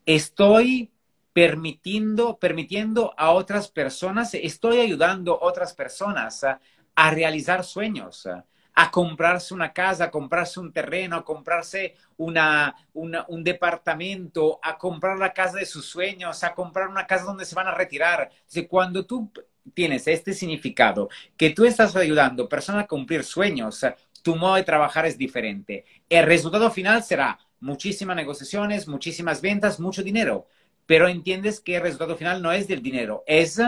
estoy 0.06 0.90
permitiendo, 1.32 2.38
permitiendo 2.38 3.14
a 3.16 3.32
otras 3.32 3.68
personas, 3.68 4.34
estoy 4.34 4.80
ayudando 4.80 5.34
a 5.34 5.44
otras 5.44 5.74
personas 5.74 6.44
a 6.44 7.10
realizar 7.10 7.64
sueños, 7.64 8.28
a 8.74 8.90
comprarse 8.90 9.54
una 9.54 9.72
casa, 9.72 10.04
a 10.04 10.10
comprarse 10.10 10.58
un 10.58 10.72
terreno, 10.72 11.16
a 11.16 11.24
comprarse 11.24 11.94
una, 12.16 12.74
un 12.92 13.44
departamento, 13.44 14.58
a 14.62 14.76
comprar 14.76 15.18
la 15.18 15.32
casa 15.32 15.58
de 15.58 15.66
sus 15.66 15.86
sueños, 15.86 16.42
a 16.42 16.54
comprar 16.54 16.88
una 16.88 17.06
casa 17.06 17.24
donde 17.24 17.44
se 17.44 17.54
van 17.54 17.68
a 17.68 17.74
retirar. 17.74 18.30
cuando 18.68 19.06
tú 19.06 19.30
tienes 19.72 20.06
este 20.08 20.32
significado, 20.32 21.08
que 21.36 21.50
tú 21.50 21.64
estás 21.64 21.94
ayudando 21.96 22.44
a 22.44 22.48
personas 22.48 22.84
a 22.84 22.88
cumplir 22.88 23.22
sueños, 23.22 23.86
tu 24.22 24.36
modo 24.36 24.56
de 24.56 24.64
trabajar 24.64 25.06
es 25.06 25.16
diferente. 25.16 25.84
El 26.08 26.26
resultado 26.26 26.70
final 26.70 27.02
será 27.04 27.38
muchísimas 27.60 28.16
negociaciones, 28.16 28.88
muchísimas 28.88 29.40
ventas, 29.40 29.78
mucho 29.78 30.02
dinero, 30.02 30.48
pero 30.86 31.08
entiendes 31.08 31.60
que 31.60 31.76
el 31.76 31.82
resultado 31.82 32.16
final 32.16 32.42
no 32.42 32.52
es 32.52 32.66
del 32.66 32.82
dinero, 32.82 33.22
es 33.26 33.60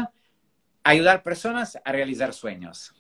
ayudar 0.83 1.23
personas 1.23 1.79
a 1.85 1.93
realizar 1.93 2.33
sueños. 2.35 2.95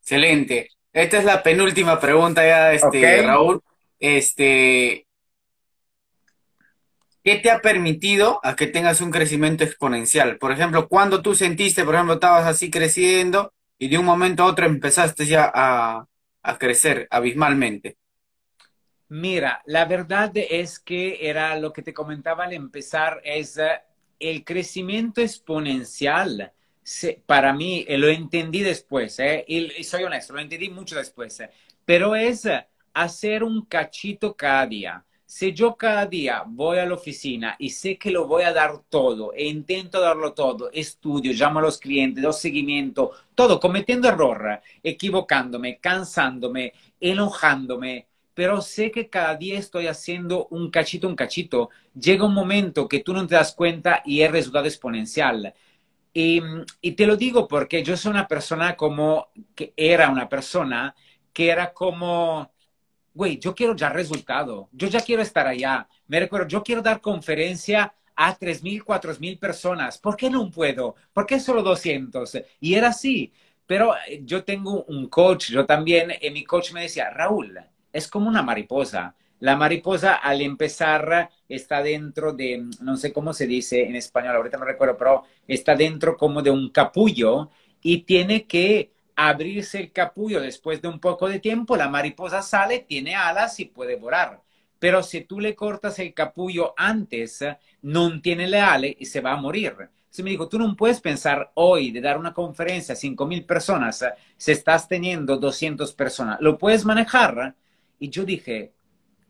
Excelente. 0.00 0.68
Esta 0.94 1.18
es 1.18 1.24
la 1.24 1.42
penúltima 1.42 1.98
pregunta 1.98 2.46
ya, 2.46 2.72
este, 2.72 3.20
Raúl. 3.22 3.60
Este, 3.98 5.08
¿qué 7.24 7.36
te 7.36 7.50
ha 7.50 7.60
permitido 7.60 8.38
a 8.44 8.54
que 8.54 8.68
tengas 8.68 9.00
un 9.00 9.10
crecimiento 9.10 9.64
exponencial? 9.64 10.38
Por 10.38 10.52
ejemplo, 10.52 10.88
cuando 10.88 11.20
tú 11.20 11.34
sentiste, 11.34 11.84
por 11.84 11.96
ejemplo, 11.96 12.14
estabas 12.14 12.46
así 12.46 12.70
creciendo 12.70 13.52
y 13.76 13.88
de 13.88 13.98
un 13.98 14.04
momento 14.04 14.44
a 14.44 14.46
otro 14.46 14.66
empezaste 14.66 15.26
ya 15.26 15.50
a, 15.52 16.06
a 16.44 16.58
crecer 16.58 17.08
abismalmente. 17.10 17.96
Mira, 19.08 19.62
la 19.66 19.86
verdad 19.86 20.30
es 20.34 20.78
que 20.78 21.28
era 21.28 21.56
lo 21.56 21.72
que 21.72 21.82
te 21.82 21.92
comentaba 21.92 22.44
al 22.44 22.52
empezar, 22.52 23.20
es 23.24 23.58
eh, 23.58 23.80
el 24.20 24.44
crecimiento 24.44 25.20
exponencial. 25.20 26.52
Para 27.26 27.52
mí, 27.52 27.84
eh, 27.88 27.96
lo 27.98 28.08
entendí 28.08 28.60
después, 28.60 29.18
eh, 29.18 29.44
y 29.48 29.84
soy 29.84 30.04
honesto, 30.04 30.34
lo 30.34 30.40
entendí 30.40 30.68
mucho 30.68 30.96
después, 30.96 31.42
pero 31.84 32.14
es 32.14 32.46
hacer 32.92 33.42
un 33.42 33.64
cachito 33.66 34.34
cada 34.36 34.66
día. 34.66 35.04
Si 35.26 35.52
yo 35.52 35.74
cada 35.76 36.06
día 36.06 36.44
voy 36.46 36.78
a 36.78 36.86
la 36.86 36.94
oficina 36.94 37.56
y 37.58 37.70
sé 37.70 37.98
que 37.98 38.10
lo 38.10 38.26
voy 38.26 38.44
a 38.44 38.52
dar 38.52 38.78
todo 38.88 39.32
e 39.32 39.46
intento 39.46 40.00
darlo 40.00 40.32
todo, 40.32 40.70
estudio, 40.70 41.32
llamo 41.32 41.58
a 41.58 41.62
los 41.62 41.78
clientes, 41.78 42.22
doy 42.22 42.32
seguimiento, 42.34 43.12
todo, 43.34 43.58
cometiendo 43.58 44.08
error, 44.08 44.60
equivocándome, 44.82 45.78
cansándome, 45.78 46.74
enojándome, 47.00 48.06
pero 48.34 48.60
sé 48.60 48.90
que 48.90 49.08
cada 49.08 49.34
día 49.36 49.58
estoy 49.58 49.86
haciendo 49.86 50.46
un 50.50 50.70
cachito, 50.70 51.08
un 51.08 51.16
cachito, 51.16 51.70
llega 51.98 52.26
un 52.26 52.34
momento 52.34 52.86
que 52.86 53.00
tú 53.00 53.12
no 53.12 53.26
te 53.26 53.34
das 53.34 53.54
cuenta 53.54 54.02
y 54.04 54.20
es 54.20 54.30
resultado 54.30 54.66
exponencial. 54.66 55.54
Y, 56.16 56.40
y, 56.80 56.92
te 56.92 57.06
lo 57.06 57.16
digo 57.16 57.48
porque 57.48 57.82
yo 57.82 57.96
soy 57.96 58.12
una 58.12 58.28
persona 58.28 58.76
como, 58.76 59.30
que 59.54 59.74
era 59.76 60.08
una 60.08 60.28
persona 60.28 60.94
que 61.32 61.50
era 61.50 61.72
como, 61.72 62.52
güey, 63.12 63.38
yo 63.38 63.54
quiero 63.54 63.74
ya 63.74 63.88
resultado, 63.90 64.68
yo 64.72 64.88
ya 64.88 65.00
quiero 65.00 65.22
estar 65.22 65.46
allá. 65.46 65.88
Me 66.06 66.20
recuerdo, 66.20 66.46
yo 66.48 66.62
quiero 66.62 66.82
dar 66.82 67.00
conferencia 67.00 67.92
a 68.14 68.38
3.000, 68.38 68.84
4.000 68.84 69.38
personas. 69.38 69.98
¿Por 69.98 70.16
qué 70.16 70.30
no 70.30 70.50
puedo? 70.50 70.94
¿Por 71.12 71.26
qué 71.26 71.40
solo 71.40 71.62
200? 71.62 72.38
Y 72.60 72.74
era 72.74 72.88
así. 72.88 73.32
Pero 73.66 73.94
eh, 74.06 74.22
yo 74.24 74.44
tengo 74.44 74.84
un 74.84 75.08
coach, 75.08 75.50
yo 75.50 75.66
también, 75.66 76.12
y 76.20 76.30
mi 76.30 76.44
coach 76.44 76.72
me 76.72 76.82
decía, 76.82 77.10
Raúl, 77.10 77.58
es 77.92 78.08
como 78.08 78.28
una 78.28 78.42
mariposa. 78.42 79.14
La 79.44 79.56
mariposa 79.56 80.14
al 80.14 80.40
empezar 80.40 81.28
está 81.46 81.82
dentro 81.82 82.32
de, 82.32 82.66
no 82.80 82.96
sé 82.96 83.12
cómo 83.12 83.34
se 83.34 83.46
dice 83.46 83.82
en 83.82 83.94
español, 83.94 84.36
ahorita 84.36 84.56
no 84.56 84.64
recuerdo, 84.64 84.96
pero 84.96 85.24
está 85.46 85.74
dentro 85.74 86.16
como 86.16 86.40
de 86.40 86.50
un 86.50 86.70
capullo 86.70 87.50
y 87.82 88.04
tiene 88.04 88.46
que 88.46 88.92
abrirse 89.14 89.80
el 89.80 89.92
capullo 89.92 90.40
después 90.40 90.80
de 90.80 90.88
un 90.88 90.98
poco 90.98 91.28
de 91.28 91.40
tiempo, 91.40 91.76
la 91.76 91.90
mariposa 91.90 92.40
sale, 92.40 92.86
tiene 92.88 93.14
alas 93.14 93.60
y 93.60 93.66
puede 93.66 93.96
volar. 93.96 94.40
Pero 94.78 95.02
si 95.02 95.20
tú 95.24 95.38
le 95.38 95.54
cortas 95.54 95.98
el 95.98 96.14
capullo 96.14 96.72
antes, 96.74 97.44
no 97.82 98.22
tiene 98.22 98.48
le 98.48 98.60
ale 98.60 98.96
y 98.98 99.04
se 99.04 99.20
va 99.20 99.32
a 99.32 99.36
morir. 99.36 99.74
Entonces 99.78 100.24
me 100.24 100.30
dijo, 100.30 100.48
tú 100.48 100.58
no 100.58 100.74
puedes 100.74 101.02
pensar 101.02 101.50
hoy 101.52 101.90
de 101.90 102.00
dar 102.00 102.16
una 102.16 102.32
conferencia 102.32 102.94
a 102.94 102.96
5.000 102.96 103.44
personas 103.44 104.06
si 104.38 104.52
estás 104.52 104.88
teniendo 104.88 105.36
200 105.36 105.92
personas. 105.92 106.40
Lo 106.40 106.56
puedes 106.56 106.86
manejar. 106.86 107.54
Y 107.98 108.08
yo 108.08 108.24
dije, 108.24 108.72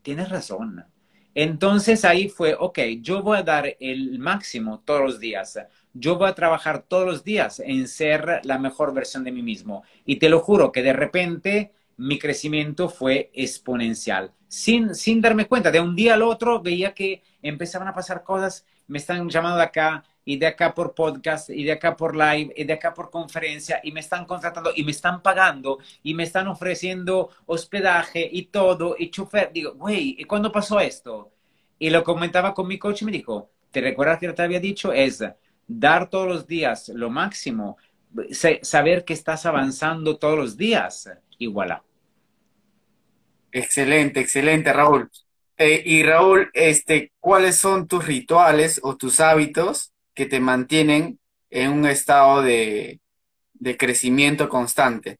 tienes 0.05 0.29
razón. 0.29 0.85
Entonces 1.35 2.05
ahí 2.05 2.29
fue, 2.29 2.55
ok, 2.57 2.79
yo 3.01 3.23
voy 3.23 3.39
a 3.39 3.43
dar 3.43 3.77
el 3.81 4.21
máximo 4.21 4.83
todos 4.85 5.01
los 5.01 5.19
días. 5.19 5.59
Yo 5.93 6.17
voy 6.17 6.29
a 6.29 6.35
trabajar 6.35 6.85
todos 6.87 7.07
los 7.07 7.25
días 7.25 7.59
en 7.59 7.89
ser 7.89 8.41
la 8.45 8.59
mejor 8.59 8.95
versión 8.95 9.25
de 9.25 9.33
mí 9.33 9.43
mismo. 9.43 9.83
Y 10.05 10.17
te 10.17 10.29
lo 10.29 10.39
juro 10.39 10.71
que 10.71 10.83
de 10.83 10.93
repente 10.93 11.73
mi 11.97 12.21
crecimiento 12.21 12.89
fue 12.89 13.31
exponencial. 13.35 14.33
Sin, 14.47 14.95
sin 14.95 15.21
darme 15.21 15.47
cuenta, 15.47 15.73
de 15.73 15.81
un 15.81 15.97
día 15.97 16.15
al 16.15 16.23
otro 16.23 16.63
veía 16.63 16.95
que 16.95 17.23
empezaban 17.43 17.89
a 17.89 17.95
pasar 17.95 18.23
cosas, 18.23 18.65
me 18.87 18.99
están 18.99 19.29
llamando 19.29 19.57
de 19.59 19.65
acá 19.65 20.05
y 20.25 20.39
de 20.39 20.47
acá 20.47 20.75
por 20.75 20.95
podcast 20.95 21.51
y 21.51 21.65
de 21.65 21.73
acá 21.73 21.97
por 21.97 22.17
live 22.17 22.53
y 22.57 22.65
de 22.65 22.73
acá 22.73 22.95
por 22.95 23.11
conferencia 23.11 23.81
y 23.83 23.93
me 23.93 24.01
están 24.01 24.25
contratando 24.25 24.73
y 24.75 24.83
me 24.83 24.91
están 24.91 25.23
pagando 25.23 25.79
y 26.03 26.15
me 26.15 26.23
están 26.23 26.49
ofreciendo 26.49 27.31
hospedaje 27.47 28.29
y 28.31 28.47
todo 28.47 28.97
y 28.99 29.11
chofer. 29.11 29.53
Digo, 29.53 29.75
güey, 29.75 30.17
¿y 30.19 30.25
cuándo 30.25 30.51
pasó 30.51 30.81
esto? 30.81 31.33
Y 31.79 31.91
lo 31.91 32.03
comentaba 32.03 32.55
con 32.55 32.67
mi 32.67 32.79
coach 32.79 33.03
y 33.03 33.05
me 33.05 33.13
dijo, 33.13 33.51
¿te 33.71 33.81
recuerdas 33.81 34.19
que 34.19 34.33
te 34.33 34.43
había 34.43 34.61
dicho? 34.61 34.93
Es 34.93 35.23
dar 35.67 36.09
todos 36.09 36.27
los 36.27 36.47
días 36.47 36.89
lo 36.89 37.11
máximo, 37.11 37.77
saber 38.63 39.05
que 39.05 39.13
estás 39.13 39.45
avanzando 39.47 40.17
todos 40.17 40.39
los 40.39 40.57
días 40.57 41.11
y 41.39 41.47
voilà. 41.47 41.83
Excelente, 43.53 44.21
excelente, 44.21 44.73
Raúl. 44.73 45.11
Eh, 45.57 45.83
y 45.85 46.03
Raúl, 46.03 46.51
este, 46.55 47.13
¿cuáles 47.21 47.57
son 47.57 47.87
tus 47.87 48.05
rituales 48.05 48.81
o 48.83 48.97
tus 48.97 49.21
hábitos 49.21 49.94
que 50.15 50.27
te 50.27 50.41
mantienen 50.41 51.19
en 51.51 51.73
un 51.73 51.87
estado 51.87 52.43
de, 52.43 53.01
de 53.53 53.77
crecimiento 53.77 54.49
constante? 54.49 55.19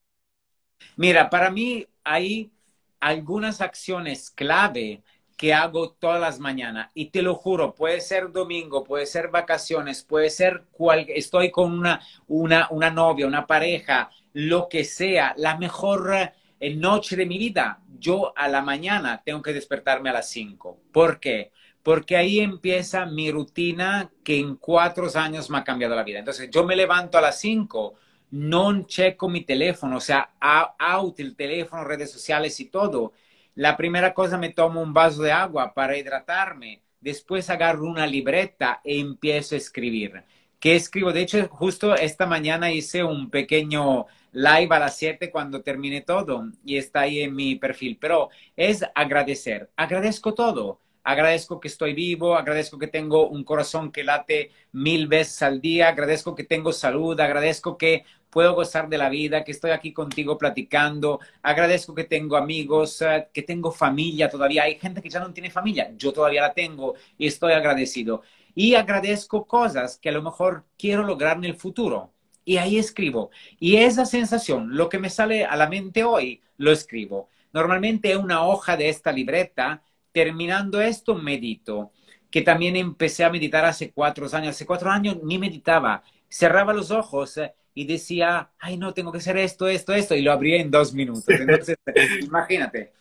Mira, 0.97 1.29
para 1.29 1.49
mí 1.51 1.85
hay 2.03 2.51
algunas 2.99 3.61
acciones 3.61 4.29
clave 4.29 5.03
que 5.37 5.53
hago 5.53 5.91
todas 5.91 6.21
las 6.21 6.39
mañanas 6.39 6.91
y 6.93 7.07
te 7.07 7.21
lo 7.21 7.35
juro, 7.35 7.75
puede 7.75 7.99
ser 7.99 8.31
domingo, 8.31 8.83
puede 8.83 9.05
ser 9.05 9.29
vacaciones, 9.29 10.03
puede 10.03 10.29
ser 10.29 10.63
cual, 10.71 11.05
estoy 11.09 11.51
con 11.51 11.73
una, 11.73 12.01
una, 12.27 12.67
una 12.71 12.89
novia, 12.89 13.27
una 13.27 13.45
pareja, 13.45 14.09
lo 14.33 14.69
que 14.69 14.85
sea, 14.85 15.33
la 15.37 15.57
mejor 15.57 16.13
eh, 16.59 16.75
noche 16.75 17.15
de 17.15 17.25
mi 17.25 17.37
vida, 17.37 17.81
yo 17.99 18.33
a 18.37 18.47
la 18.47 18.61
mañana 18.61 19.21
tengo 19.25 19.41
que 19.41 19.53
despertarme 19.53 20.09
a 20.09 20.13
las 20.13 20.29
5. 20.29 20.79
¿Por 20.91 21.19
qué? 21.19 21.51
Porque 21.85 22.17
ahí 22.17 22.39
empieza 22.39 23.05
mi 23.05 23.29
rutina 23.31 24.09
que 24.23 24.39
en 24.39 24.55
cuatro 24.55 25.07
años 25.13 25.51
me 25.51 25.59
ha 25.59 25.63
cambiado 25.63 25.93
la 25.93 26.01
vida. 26.03 26.17
Entonces, 26.17 26.49
yo 26.49 26.63
me 26.65 26.75
levanto 26.75 27.19
a 27.19 27.21
las 27.21 27.39
cinco, 27.39 27.93
no 28.31 28.87
checo 28.87 29.29
mi 29.29 29.41
teléfono, 29.43 29.97
o 29.97 29.99
sea, 29.99 30.31
out 30.41 31.19
el 31.19 31.35
teléfono, 31.35 31.83
redes 31.83 32.11
sociales 32.11 32.59
y 32.59 32.65
todo. 32.65 33.13
La 33.53 33.77
primera 33.77 34.15
cosa 34.15 34.35
me 34.39 34.49
tomo 34.49 34.81
un 34.81 34.93
vaso 34.93 35.21
de 35.21 35.31
agua 35.31 35.75
para 35.75 35.95
hidratarme, 35.95 36.81
después 37.01 37.51
agarro 37.51 37.85
una 37.85 38.07
libreta 38.07 38.81
e 38.83 38.99
empiezo 38.99 39.53
a 39.53 39.59
escribir. 39.59 40.23
¿Qué 40.59 40.75
escribo? 40.75 41.13
De 41.13 41.21
hecho, 41.21 41.47
justo 41.49 41.93
esta 41.95 42.25
mañana 42.25 42.71
hice 42.71 43.03
un 43.03 43.29
pequeño 43.29 44.07
live 44.31 44.75
a 44.75 44.79
las 44.79 44.97
7 44.97 45.29
cuando 45.29 45.61
termine 45.61 46.01
todo 46.01 46.49
y 46.65 46.77
está 46.77 47.01
ahí 47.01 47.21
en 47.21 47.35
mi 47.35 47.57
perfil, 47.57 47.99
pero 48.01 48.29
es 48.55 48.83
agradecer. 48.95 49.69
Agradezco 49.75 50.33
todo 50.33 50.79
agradezco 51.05 51.59
que 51.59 51.67
estoy 51.67 51.93
vivo, 51.93 52.35
agradezco 52.35 52.79
que 52.79 52.87
tengo 52.87 53.27
un 53.29 53.43
corazón 53.43 53.91
que 53.91 54.03
late 54.03 54.51
mil 54.71 55.07
veces 55.07 55.41
al 55.43 55.61
día, 55.61 55.89
agradezco 55.89 56.33
que 56.33 56.43
tengo 56.43 56.73
salud, 56.73 57.17
agradezco 57.19 57.77
que 57.77 58.03
puedo 58.31 58.55
gozar 58.55 58.89
de 58.89 58.97
la 58.97 59.07
vida, 59.07 59.43
que 59.43 59.51
estoy 59.51 59.69
aquí 59.69 59.93
contigo 59.93 60.37
platicando, 60.37 61.19
agradezco 61.43 61.93
que 61.93 62.05
tengo 62.05 62.35
amigos, 62.35 63.03
eh, 63.03 63.27
que 63.31 63.43
tengo 63.43 63.71
familia 63.71 64.29
todavía. 64.29 64.63
Hay 64.63 64.79
gente 64.79 64.99
que 65.01 65.09
ya 65.09 65.19
no 65.19 65.31
tiene 65.31 65.51
familia, 65.51 65.93
yo 65.95 66.11
todavía 66.11 66.41
la 66.41 66.53
tengo 66.53 66.95
y 67.19 67.27
estoy 67.27 67.53
agradecido. 67.53 68.23
Y 68.55 68.73
agradezco 68.73 69.45
cosas 69.45 69.99
que 69.99 70.09
a 70.09 70.11
lo 70.11 70.23
mejor 70.23 70.65
quiero 70.75 71.03
lograr 71.03 71.37
en 71.37 71.45
el 71.45 71.55
futuro. 71.55 72.13
Y 72.43 72.57
ahí 72.57 72.77
escribo. 72.79 73.29
Y 73.59 73.77
esa 73.77 74.05
sensación, 74.05 74.75
lo 74.75 74.89
que 74.89 74.99
me 74.99 75.09
sale 75.11 75.45
a 75.45 75.55
la 75.55 75.69
mente 75.69 76.03
hoy, 76.03 76.41
lo 76.57 76.71
escribo. 76.71 77.29
Normalmente 77.53 78.17
una 78.17 78.45
hoja 78.45 78.75
de 78.75 78.89
esta 78.89 79.11
libreta 79.11 79.83
terminando 80.15 80.79
esto, 80.79 81.13
medito, 81.13 81.91
que 82.31 82.41
también 82.41 82.77
empecé 82.77 83.25
a 83.25 83.29
meditar 83.29 83.65
hace 83.65 83.91
cuatro 83.91 84.33
años. 84.33 84.55
Hace 84.55 84.65
cuatro 84.65 84.89
años 84.89 85.17
ni 85.23 85.37
meditaba, 85.37 86.03
cerraba 86.29 86.73
los 86.73 86.89
ojos 86.89 87.35
eh, 87.35 87.53
y 87.73 87.83
decía, 87.83 88.49
ay, 88.57 88.77
no, 88.77 88.93
tengo 88.93 89.11
que 89.11 89.17
hacer 89.17 89.35
esto, 89.35 89.67
esto, 89.67 89.93
esto, 89.93 90.15
y 90.15 90.21
lo 90.21 90.31
abría 90.31 90.61
en 90.61 90.71
dos 90.71 90.93
minutos. 90.93 91.25
Entonces, 91.27 91.75
imagínate, 92.21 92.93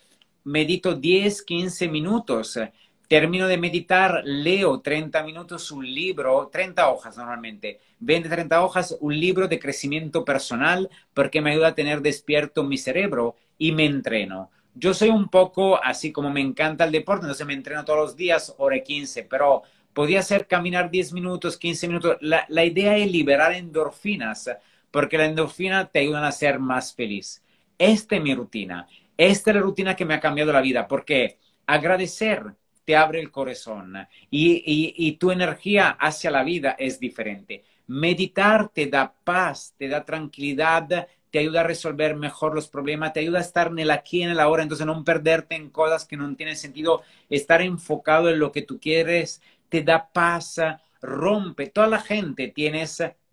medito 0.43 0.97
10, 0.97 1.43
15 1.43 1.87
minutos, 1.87 2.59
termino 3.07 3.47
de 3.47 3.59
meditar, 3.59 4.23
leo 4.25 4.81
30 4.81 5.23
minutos 5.23 5.71
un 5.71 5.87
libro, 5.87 6.49
30 6.51 6.89
hojas 6.89 7.17
normalmente, 7.17 7.79
20, 8.01 8.29
30 8.29 8.61
hojas, 8.61 8.97
un 9.01 9.17
libro 9.21 9.47
de 9.47 9.61
crecimiento 9.61 10.25
personal 10.25 10.91
porque 11.15 11.41
me 11.41 11.53
ayuda 11.53 11.69
a 11.69 11.75
tener 11.77 12.03
despierto 12.03 12.65
mi 12.65 12.77
cerebro 12.77 13.37
y 13.57 13.71
me 13.71 13.85
entreno. 13.85 14.51
Yo 14.75 14.93
soy 14.93 15.09
un 15.11 15.29
poco 15.29 15.83
así 15.83 16.11
como 16.13 16.31
me 16.31 16.41
encanta 16.41 16.85
el 16.85 16.93
deporte, 16.93 17.25
entonces 17.25 17.47
me 17.47 17.55
entreno 17.55 17.85
todos 17.85 18.01
los 18.01 18.17
días, 18.17 18.55
hora 18.59 18.83
15, 18.83 19.23
pero 19.25 19.63
podía 19.93 20.21
ser 20.23 20.47
caminar 20.47 20.91
10 20.91 21.13
minutos, 21.13 21.57
15 21.57 21.89
minutos. 21.89 22.17
La, 22.21 22.65
idea 22.65 22.97
es 22.97 23.11
liberar 23.11 23.53
endorfinas 23.53 24.51
porque 24.91 25.17
la 25.17 25.27
endorfina 25.27 25.87
te 25.87 26.01
ayuda 26.01 26.27
a 26.27 26.33
ser 26.33 26.59
más 26.59 26.93
feliz. 26.93 27.43
Esta 27.79 28.17
es 28.17 28.23
mi 28.23 28.35
rutina. 28.35 28.87
Esta 29.17 29.51
es 29.51 29.57
la 29.57 29.63
rutina 29.63 29.97
que 29.97 30.05
me 30.05 30.15
ha 30.15 30.21
cambiado 30.21 30.53
la 30.53 30.61
vida 30.61 30.89
porque 30.89 31.39
agradecer 31.67 32.55
te 32.85 32.97
abre 32.97 33.21
el 33.21 33.31
corazón 33.31 33.95
y, 34.31 35.13
tu 35.13 35.31
energía 35.31 35.91
hacia 35.91 36.31
la 36.31 36.43
vida 36.43 36.77
es 36.79 37.01
diferente. 37.01 37.65
Meditar 37.87 38.69
te 38.69 38.87
da 38.87 39.13
paz, 39.25 39.75
te 39.79 39.89
da 39.89 40.05
tranquilidad, 40.05 41.07
te 41.35 41.41
ayuda 41.41 41.63
a 41.63 41.65
resolver 41.65 42.15
mejor 42.15 42.55
los 42.55 42.69
problemas, 42.69 43.13
te 43.13 43.19
ayuda 43.19 43.39
a 43.39 43.43
estar 43.43 43.67
en 43.67 43.81
el 43.81 43.91
aquí 43.91 44.23
en 44.23 44.31
el 44.31 44.39
ahora, 44.39 44.63
entonces 44.63 44.87
no 44.87 45.03
perderte 45.03 45.57
en 45.57 45.69
cosas 45.69 46.05
que 46.05 46.17
no 46.17 46.33
tienen 46.37 46.55
sentido, 46.55 47.03
estar 47.29 47.61
enfocado 47.61 48.31
en 48.31 48.39
lo 48.39 48.53
que 48.53 48.63
tú 48.63 48.79
quieres, 48.79 49.43
te 49.69 49.83
da 49.83 50.13
paz, 50.13 50.61
rompe. 51.03 51.67
Toda 51.67 51.89
la 51.89 51.99
gente 51.99 52.47
tiene 52.55 52.85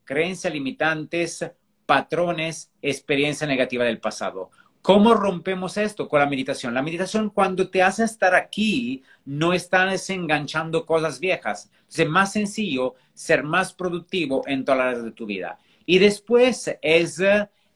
creencias 0.03 0.51
limitantes, 0.51 1.45
patrones, 1.85 2.71
experiencia 2.81 3.45
negativa 3.45 3.85
del 3.85 3.99
pasado. 3.99 4.49
¿Cómo 4.81 5.13
rompemos 5.13 5.77
esto 5.77 6.09
con 6.09 6.21
la 6.21 6.25
meditación? 6.25 6.73
La 6.73 6.81
meditación 6.81 7.29
cuando 7.29 7.69
te 7.69 7.83
hace 7.83 8.03
estar 8.03 8.33
aquí, 8.33 9.03
no 9.25 9.53
estás 9.53 10.09
enganchando 10.09 10.87
cosas 10.87 11.19
viejas. 11.19 11.69
Es 11.95 12.09
más 12.09 12.31
sencillo 12.33 12.95
ser 13.13 13.43
más 13.43 13.73
productivo 13.73 14.41
en 14.47 14.65
todas 14.65 14.79
las 14.79 14.87
áreas 14.87 15.03
de 15.03 15.11
tu 15.11 15.27
vida. 15.27 15.59
Y 15.85 15.99
después 15.99 16.75
es 16.81 17.21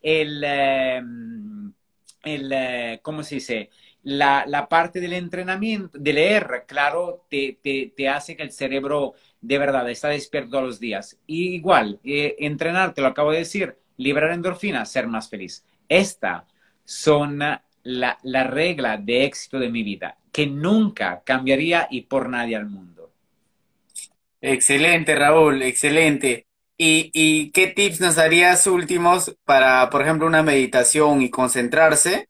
el, 0.06 0.44
em, 0.44 1.74
el 2.24 2.52
eh, 2.54 3.00
¿cómo 3.02 3.24
se 3.24 3.36
dice? 3.36 3.72
La, 4.04 4.46
la, 4.46 4.70
parte 4.70 5.02
del 5.02 5.14
entrenamiento, 5.14 5.98
de 5.98 6.14
leer, 6.14 6.66
claro, 6.68 7.26
te, 7.28 7.58
te, 7.60 7.92
te, 7.96 8.08
hace 8.08 8.38
que 8.38 8.44
el 8.44 8.52
cerebro 8.52 9.16
de 9.42 9.58
verdad 9.58 9.90
está 9.90 10.10
despierto 10.10 10.52
todos 10.52 10.64
los 10.64 10.80
días. 10.80 11.18
Y 11.26 11.56
igual, 11.56 12.00
eh, 12.04 12.36
entrenar, 12.38 12.94
te 12.94 13.02
lo 13.02 13.08
acabo 13.08 13.32
de 13.32 13.40
decir, 13.40 13.78
liberar 13.98 14.32
endorfina, 14.32 14.86
ser 14.86 15.08
más 15.08 15.28
feliz. 15.28 15.66
Esta 15.90 16.46
son 16.84 17.40
la, 17.40 17.64
la, 18.22 18.44
regla 18.44 18.98
de 18.98 19.26
éxito 19.26 19.58
de 19.58 19.70
mi 19.70 19.82
vida, 19.82 20.20
que 20.32 20.46
nunca 20.46 21.24
cambiaría 21.26 21.88
y 21.90 22.02
por 22.02 22.30
nadie 22.30 22.58
al 22.58 22.68
mundo. 22.68 23.12
Excelente, 24.40 25.16
Raúl, 25.16 25.64
excelente. 25.64 26.46
¿Y, 26.78 27.12
¿Y 27.14 27.52
qué 27.52 27.68
tips 27.68 28.02
nos 28.02 28.16
darías 28.16 28.68
últimos 28.68 29.36
para, 29.46 29.90
por 29.90 30.02
ejemplo, 30.02 30.28
una 30.28 30.44
meditación 30.44 31.22
y 31.22 31.30
concentrarse? 31.30 32.30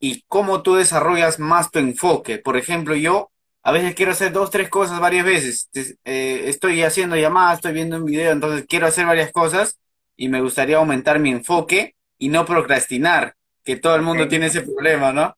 ¿Y 0.00 0.22
cómo 0.28 0.62
tú 0.62 0.74
desarrollas 0.76 1.38
más 1.38 1.70
tu 1.70 1.78
enfoque? 1.78 2.38
Por 2.38 2.56
ejemplo, 2.56 2.94
yo 2.96 3.30
a 3.62 3.72
veces 3.72 3.94
quiero 3.94 4.12
hacer 4.12 4.32
dos, 4.32 4.50
tres 4.50 4.68
cosas 4.68 5.00
varias 5.00 5.24
veces. 5.24 5.70
Eh, 6.04 6.44
estoy 6.46 6.82
haciendo 6.82 7.16
llamadas, 7.16 7.58
estoy 7.58 7.72
viendo 7.72 7.96
un 7.96 8.04
video, 8.04 8.32
entonces 8.32 8.66
quiero 8.68 8.86
hacer 8.86 9.06
varias 9.06 9.32
cosas 9.32 9.78
y 10.16 10.28
me 10.28 10.40
gustaría 10.40 10.78
aumentar 10.78 11.18
mi 11.20 11.30
enfoque 11.30 11.94
y 12.18 12.28
no 12.28 12.44
procrastinar 12.44 13.36
que 13.64 13.76
todo 13.76 13.96
el 13.96 14.02
mundo 14.02 14.28
tiene 14.28 14.46
ese 14.46 14.62
problema, 14.62 15.12
¿no? 15.12 15.36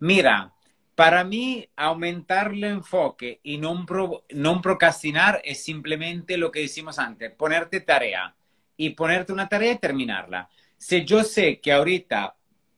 Mira, 0.00 0.52
para 1.00 1.24
mí 1.24 1.66
aumentar 1.76 2.52
el 2.52 2.62
enfoque 2.62 3.40
y 3.42 3.56
no, 3.56 3.86
no 4.34 4.60
procrastinar 4.60 5.40
es 5.42 5.64
simplemente 5.64 6.36
lo 6.36 6.50
que 6.50 6.60
decimos 6.60 6.98
antes, 6.98 7.32
ponerte 7.32 7.80
tarea 7.80 8.36
y 8.76 8.90
ponerte 8.90 9.32
una 9.32 9.48
tarea 9.48 9.72
y 9.72 9.78
terminarla. 9.78 10.50
Si 10.76 11.02
yo 11.06 11.24
sé 11.24 11.58
que 11.58 11.72
ahorita 11.72 12.36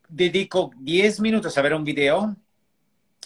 dedico 0.08 0.70
10 0.78 1.18
minutos 1.18 1.58
a 1.58 1.62
ver 1.62 1.74
un 1.74 1.82
video, 1.82 2.36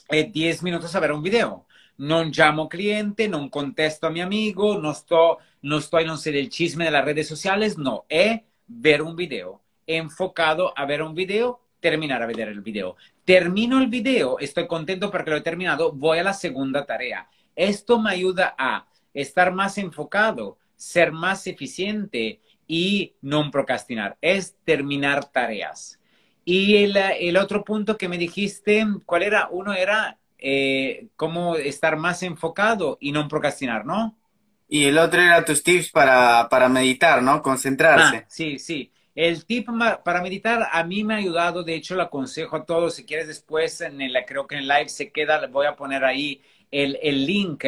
es 0.09 0.33
10 0.33 0.63
minutos 0.63 0.97
a 0.97 1.01
ver 1.01 1.13
un 1.13 1.23
video. 1.23 1.67
No 1.99 2.25
llamo 2.25 2.67
cliente, 2.67 3.29
no 3.29 3.51
contesto 3.51 4.07
a 4.07 4.11
mi 4.11 4.23
amigo, 4.23 4.79
no 4.79 4.93
estoy, 4.93 5.37
no 5.61 5.77
estoy, 5.77 6.07
no 6.07 6.17
sé, 6.17 6.33
del 6.33 6.49
chisme 6.49 6.87
de 6.87 6.93
las 6.93 7.05
redes 7.05 7.29
sociales, 7.29 7.77
no, 7.77 8.07
es 8.09 8.41
ver 8.67 9.03
un 9.03 9.15
video 9.15 9.61
enfocado 9.87 10.73
a 10.75 10.87
ver 10.87 11.03
un 11.03 11.15
video, 11.15 11.61
terminar 11.81 12.23
a 12.23 12.27
ver 12.27 12.41
el 12.41 12.61
video. 12.61 12.97
Termino 13.25 13.79
el 13.79 13.89
video, 13.89 14.39
estoy 14.39 14.67
contento 14.67 15.11
porque 15.11 15.31
lo 15.31 15.37
he 15.37 15.43
terminado, 15.43 15.93
voy 15.93 16.19
a 16.19 16.25
la 16.25 16.33
segunda 16.33 16.87
tarea. 16.87 17.29
Esto 17.55 17.99
me 18.01 18.11
ayuda 18.11 18.55
a 18.59 18.87
estar 19.15 19.53
más 19.53 19.79
enfocado, 19.79 20.59
ser 20.77 21.13
más 21.13 21.47
eficiente 21.47 22.41
y 22.67 23.15
no 23.23 23.51
procrastinar. 23.51 24.17
Es 24.21 24.57
terminar 24.65 25.31
tareas. 25.31 25.99
Y 26.45 26.77
el, 26.77 27.37
otro 27.39 27.65
punto 27.65 27.99
que 27.99 28.09
me 28.09 28.19
dijiste, 28.19 28.87
¿cuál 29.05 29.25
era? 29.25 29.49
Uno 29.51 29.73
era 29.73 30.19
eh, 30.39 31.09
cómo 31.17 31.57
estar 31.57 31.97
más 31.97 32.23
enfocado 32.23 32.99
y 33.01 33.11
no 33.11 33.27
procrastinar, 33.27 33.85
¿no? 33.85 34.17
Y 34.69 34.85
el 34.85 34.99
otro 34.99 35.21
era 35.21 35.45
tus 35.45 35.63
tips 35.63 35.91
para, 35.91 36.49
para 36.49 36.69
meditar, 36.69 37.23
¿no? 37.23 37.43
Concentrarse. 37.43 38.17
Ah, 38.17 38.25
sí, 38.29 38.59
sí. 38.59 38.93
El 39.17 39.47
tip 39.47 39.67
para 40.05 40.23
meditar 40.23 40.69
a 40.71 40.85
mí 40.85 41.03
me 41.03 41.15
ha 41.15 41.17
ayudado, 41.17 41.63
de 41.65 41.75
hecho 41.75 41.95
lo 41.95 42.03
aconsejo 42.03 42.55
a 42.57 42.67
todos, 42.67 42.95
si 42.97 43.05
quieres 43.07 43.27
después, 43.27 43.81
en 43.81 44.03
el, 44.03 44.15
creo 44.27 44.47
que 44.47 44.57
en 44.57 44.69
live 44.69 44.91
se 44.91 45.11
queda, 45.11 45.47
voy 45.47 45.67
a 45.67 45.75
poner 45.75 46.05
ahí 46.05 46.43
el, 46.71 46.99
el 47.03 47.25
link. 47.25 47.65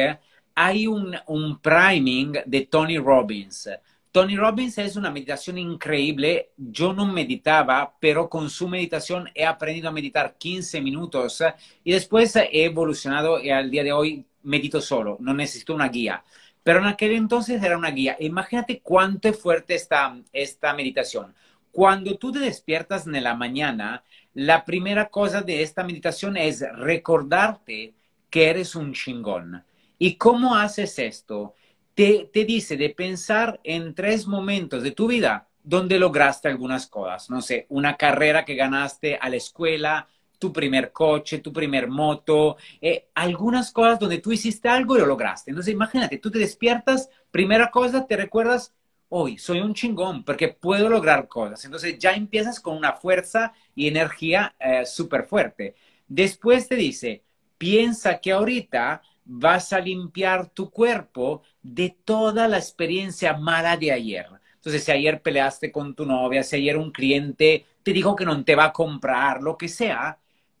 Hay 0.53 0.85
un, 0.85 1.15
un 1.27 1.59
priming 1.59 2.33
de 2.45 2.61
Tony 2.67 2.99
Robbins. 2.99 3.67
Tony 4.11 4.35
Robbins 4.37 4.77
es 4.77 4.95
una 4.95 5.09
meditación 5.09 5.57
increíble. 5.57 6.51
Yo 6.55 6.93
no 6.93 7.07
meditaba, 7.07 7.95
pero 7.99 8.29
con 8.29 8.49
su 8.49 8.67
meditación 8.67 9.29
he 9.33 9.43
aprendido 9.45 9.89
a 9.89 9.91
meditar 9.91 10.37
15 10.37 10.81
minutos 10.81 11.43
y 11.83 11.91
después 11.91 12.35
he 12.35 12.65
evolucionado 12.65 13.39
y 13.41 13.49
al 13.49 13.71
día 13.71 13.83
de 13.83 13.91
hoy 13.91 14.25
medito 14.43 14.81
solo, 14.81 15.17
no 15.19 15.33
necesito 15.33 15.73
una 15.73 15.89
guía. 15.89 16.23
Pero 16.63 16.79
en 16.79 16.85
aquel 16.85 17.11
entonces 17.11 17.61
era 17.63 17.77
una 17.77 17.91
guía. 17.91 18.17
Imagínate 18.19 18.81
cuánto 18.81 19.29
es 19.29 19.39
fuerte 19.39 19.75
esta, 19.75 20.15
esta 20.33 20.73
meditación. 20.73 21.33
Cuando 21.71 22.17
tú 22.17 22.31
te 22.31 22.39
despiertas 22.39 23.07
en 23.07 23.23
la 23.23 23.35
mañana, 23.35 24.03
la 24.33 24.65
primera 24.65 25.09
cosa 25.09 25.41
de 25.41 25.61
esta 25.61 25.83
meditación 25.83 26.37
es 26.37 26.63
recordarte 26.73 27.93
que 28.29 28.49
eres 28.49 28.75
un 28.75 28.93
chingón. 28.93 29.63
¿Y 29.97 30.15
cómo 30.15 30.55
haces 30.55 30.99
esto? 30.99 31.55
Te, 31.93 32.29
te 32.31 32.45
dice 32.45 32.77
de 32.77 32.89
pensar 32.89 33.59
en 33.63 33.93
tres 33.93 34.27
momentos 34.27 34.83
de 34.83 34.91
tu 34.91 35.07
vida 35.07 35.47
donde 35.63 35.99
lograste 35.99 36.47
algunas 36.47 36.87
cosas. 36.87 37.29
No 37.29 37.41
sé, 37.41 37.65
una 37.69 37.97
carrera 37.97 38.45
que 38.45 38.55
ganaste 38.55 39.17
a 39.17 39.29
la 39.29 39.35
escuela, 39.35 40.07
tu 40.39 40.51
primer 40.53 40.91
coche, 40.91 41.39
tu 41.39 41.53
primer 41.53 41.87
moto, 41.87 42.57
eh, 42.81 43.09
algunas 43.13 43.71
cosas 43.71 43.99
donde 43.99 44.19
tú 44.19 44.31
hiciste 44.31 44.69
algo 44.69 44.95
y 44.95 44.99
lo 44.99 45.05
lograste. 45.05 45.51
Entonces 45.51 45.73
imagínate, 45.73 46.17
tú 46.17 46.31
te 46.31 46.39
despiertas, 46.39 47.09
primera 47.29 47.69
cosa, 47.69 48.07
te 48.07 48.17
recuerdas, 48.17 48.73
hoy 49.09 49.37
soy 49.37 49.59
un 49.59 49.73
chingón 49.73 50.23
porque 50.23 50.47
puedo 50.47 50.89
lograr 50.89 51.27
cosas. 51.27 51.63
Entonces 51.65 51.99
ya 51.99 52.13
empiezas 52.13 52.59
con 52.59 52.77
una 52.77 52.93
fuerza 52.93 53.53
y 53.75 53.87
energía 53.87 54.55
eh, 54.59 54.85
súper 54.85 55.25
fuerte. 55.25 55.75
Después 56.07 56.67
te 56.67 56.75
dice, 56.75 57.23
piensa 57.57 58.19
que 58.19 58.31
ahorita 58.31 59.01
vas 59.25 59.73
a 59.73 59.79
limpiar 59.79 60.49
tu 60.49 60.71
cuerpo 60.71 61.43
de 61.61 61.95
toda 62.03 62.47
la 62.47 62.57
experiencia 62.57 63.37
mala 63.37 63.77
de 63.77 63.91
ayer. 63.91 64.25
Entonces, 64.55 64.83
si 64.83 64.91
ayer 64.91 65.21
peleaste 65.21 65.71
con 65.71 65.95
tu 65.95 66.05
novia, 66.05 66.43
si 66.43 66.55
ayer 66.57 66.77
un 66.77 66.91
cliente 66.91 67.65
te 67.83 67.93
dijo 67.93 68.15
que 68.15 68.25
no 68.25 68.43
te 68.43 68.55
va 68.55 68.65
a 68.65 68.73
comprar, 68.73 69.41
lo 69.41 69.57
que 69.57 69.67
sea, 69.67 70.17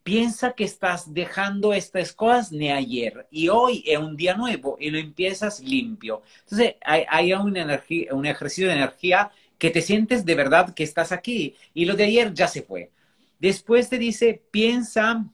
piensa 0.09 0.53
que 0.53 0.63
estás 0.63 1.13
dejando 1.13 1.71
estas 1.71 2.13
cosas 2.13 2.49
de 2.49 2.71
ayer 2.71 3.27
y 3.29 3.47
hoy 3.49 3.83
es 3.85 3.99
un 3.99 4.17
día 4.17 4.33
nuevo 4.33 4.75
y 4.79 4.89
lo 4.89 4.97
empiezas 4.97 5.59
limpio. 5.59 6.23
Entonces 6.39 6.77
hay, 6.81 7.31
un, 7.33 7.55
energía, 7.55 8.15
un 8.15 8.25
ejercicio 8.25 8.67
de 8.67 8.73
energía 8.73 9.29
que 9.59 9.69
te 9.69 9.83
sientes 9.83 10.25
de 10.25 10.33
verdad 10.33 10.73
que 10.73 10.81
estás 10.81 11.11
aquí 11.11 11.55
y 11.75 11.85
lo 11.85 11.95
de 11.95 12.05
ayer 12.05 12.33
ya 12.33 12.47
se 12.47 12.63
fue. 12.63 12.89
Después 13.37 13.87
te 13.87 13.99
dice, 13.99 14.41
piensa 14.49 15.25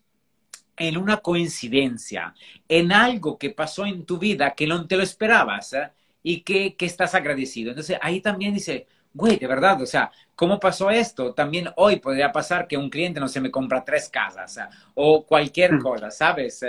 en 0.75 0.97
una 0.97 1.17
coincidencia, 1.17 2.35
en 2.67 2.91
algo 2.91 3.37
que 3.37 3.51
pasó 3.51 3.85
en 3.85 4.05
tu 4.05 4.17
vida 4.19 4.55
que 4.55 4.67
no 4.67 4.85
te 4.87 4.97
lo 4.97 5.03
esperabas 5.03 5.71
¿eh? 5.71 5.89
y 6.21 6.41
que, 6.41 6.75
que 6.75 6.85
estás 6.85 7.15
agradecido. 7.15 7.69
Entonces 7.69 7.97
ahí 8.01 8.19
también 8.19 8.53
dice, 8.53 8.87
güey, 9.15 9.37
de 9.37 9.47
verdad, 9.47 9.81
o 9.81 9.85
sea, 9.85 10.11
¿cómo 10.35 10.59
pasó 10.59 10.91
esto? 10.91 11.33
También 11.33 11.69
hoy 11.77 11.95
podría 11.95 12.31
pasar 12.31 12.67
que 12.67 12.77
un 12.77 12.89
cliente 12.89 13.19
no 13.19 13.27
se 13.27 13.41
me 13.41 13.49
compra 13.49 13.83
tres 13.83 14.09
casas 14.09 14.59
o 14.93 15.25
cualquier 15.25 15.73
mm. 15.73 15.81
cosa, 15.81 16.11
¿sabes? 16.11 16.63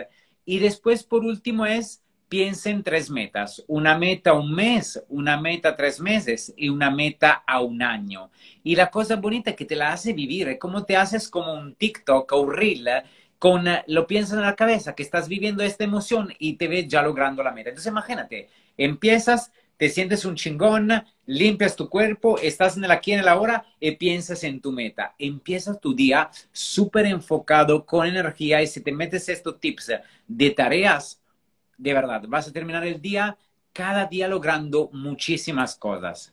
Y 0.45 0.61
después, 0.61 1.03
por 1.03 1.25
último, 1.25 1.67
es 1.67 2.03
piensa 2.29 2.71
en 2.71 2.83
tres 2.83 3.11
metas. 3.11 3.63
Una 3.67 3.99
meta 3.99 4.33
un 4.33 4.55
mes, 4.55 5.03
una 5.09 5.41
meta 5.41 5.77
tres 5.77 6.01
meses 6.01 6.53
y 6.57 6.69
una 6.69 6.91
meta 6.91 7.45
a 7.47 7.61
un 7.61 7.83
año. 7.83 8.31
Y 8.63 8.77
la 8.77 8.91
cosa 8.91 9.17
bonita 9.17 9.51
es 9.51 9.57
que 9.57 9.65
te 9.65 9.77
la 9.77 9.93
hace 9.93 10.13
vivir, 10.13 10.49
es 10.49 10.59
como 10.59 10.85
te 10.85 10.97
haces 10.97 11.29
como 11.29 11.53
un 11.53 11.75
TikTok 11.75 12.33
o 12.33 12.41
un 12.41 12.53
reel 12.53 12.89
con, 13.39 13.69
eh, 13.69 13.85
lo 13.89 14.07
piensas 14.07 14.39
en 14.39 14.43
la 14.45 14.57
cabeza, 14.57 14.95
que 14.95 15.03
estás 15.03 15.29
viviendo 15.29 15.63
esta 15.63 15.85
emoción 15.85 16.33
y 16.39 16.55
te 16.55 16.69
ves 16.69 16.89
ya 16.89 17.03
logrando 17.03 17.43
la 17.43 17.53
meta. 17.53 17.71
Entonces 17.71 17.91
imagínate, 17.91 18.49
empiezas, 18.77 19.53
te 19.77 19.89
sientes 19.89 20.25
un 20.25 20.37
chingón, 20.37 20.91
limpias 21.27 21.77
tu 21.77 21.89
cuerpo, 21.89 22.39
estás 22.39 22.77
en 22.77 22.85
el 22.85 22.91
aquí 22.91 23.13
en 23.13 23.21
el 23.21 23.29
ahora 23.29 23.67
y 23.79 23.93
piensas 23.93 24.43
en 24.45 24.61
tu 24.61 24.73
meta. 24.73 25.15
Empiezas 25.19 25.81
tu 25.81 25.95
día 25.95 26.31
súper 26.53 27.07
enfocado, 27.07 27.85
con 27.85 28.07
energía 28.07 28.63
y 28.63 28.67
si 28.67 28.81
te 28.81 28.93
metes 28.93 29.29
estos 29.29 29.61
tips 29.61 29.93
de 30.27 30.51
tareas, 30.51 31.21
de 31.77 31.93
verdad, 31.93 32.23
vas 32.27 32.49
a 32.49 32.53
terminar 32.53 32.87
el 32.87 33.01
día 33.01 33.37
cada 33.73 34.07
día 34.07 34.29
logrando 34.29 34.89
muchísimas 34.93 35.77
cosas. 35.77 36.33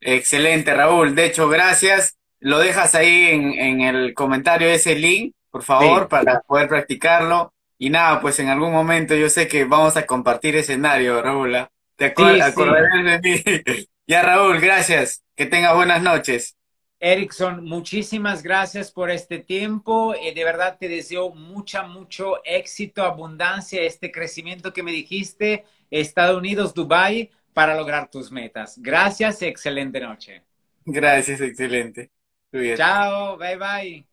Excelente, 0.00 0.74
Raúl. 0.74 1.14
De 1.14 1.26
hecho, 1.26 1.48
gracias. 1.48 2.16
Lo 2.40 2.58
dejas 2.58 2.94
ahí 2.94 3.28
en, 3.30 3.80
el 3.80 4.12
comentario 4.12 4.68
ese 4.68 4.96
link, 4.96 5.34
por 5.50 5.62
favor, 5.62 6.08
para 6.08 6.40
poder 6.40 6.68
practicarlo. 6.68 7.52
Y 7.78 7.90
nada, 7.90 8.20
pues 8.20 8.38
en 8.40 8.48
algún 8.48 8.72
momento 8.72 9.14
yo 9.14 9.30
sé 9.30 9.46
que 9.48 9.64
vamos 9.64 9.96
a 9.96 10.04
compartir 10.04 10.56
escenario, 10.56 11.22
Raúl. 11.22 11.54
¿ah? 11.54 11.70
Te 11.96 12.06
acordarás 12.06 12.54
de 12.54 13.20
mí. 13.22 13.86
ya, 14.06 14.22
Raúl, 14.22 14.60
gracias. 14.60 15.22
Que 15.34 15.46
tengas 15.46 15.74
buenas 15.74 16.02
noches. 16.02 16.56
Erickson, 17.00 17.64
muchísimas 17.64 18.42
gracias 18.42 18.90
por 18.90 19.10
este 19.10 19.38
tiempo. 19.38 20.14
y 20.14 20.32
de 20.32 20.44
verdad 20.44 20.78
te 20.78 20.88
deseo 20.88 21.30
mucha, 21.34 21.82
mucho 21.82 22.42
éxito, 22.44 23.02
abundancia, 23.02 23.82
este 23.82 24.10
crecimiento 24.10 24.72
que 24.72 24.82
me 24.82 24.92
dijiste, 24.92 25.64
Estados 25.90 26.38
Unidos, 26.38 26.72
Dubai, 26.72 27.30
para 27.52 27.76
lograr 27.76 28.10
tus 28.10 28.32
metas. 28.32 28.76
Gracias 28.78 29.42
y 29.42 29.46
excelente 29.46 30.00
noche. 30.00 30.42
Gracias, 30.86 31.40
excelente. 31.40 32.10
Chao, 32.76 33.36
bye 33.36 33.56
bye. 33.56 34.06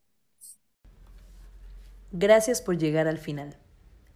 Gracias 2.12 2.62
por 2.62 2.78
llegar 2.78 3.08
al 3.08 3.20
final. 3.20 3.56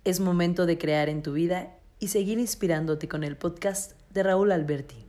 Es 0.03 0.20
momento 0.20 0.66
de 0.66 0.78
crear 0.78 1.07
en 1.09 1.24
tu 1.24 1.34
vida 1.34 1.80
y 2.00 2.10
seguir 2.10 2.39
inspirándote 2.39 3.08
con 3.08 3.24
el 3.24 3.38
podcast 3.38 3.93
de 4.12 4.24
Raúl 4.24 4.52
Alberti. 4.52 5.05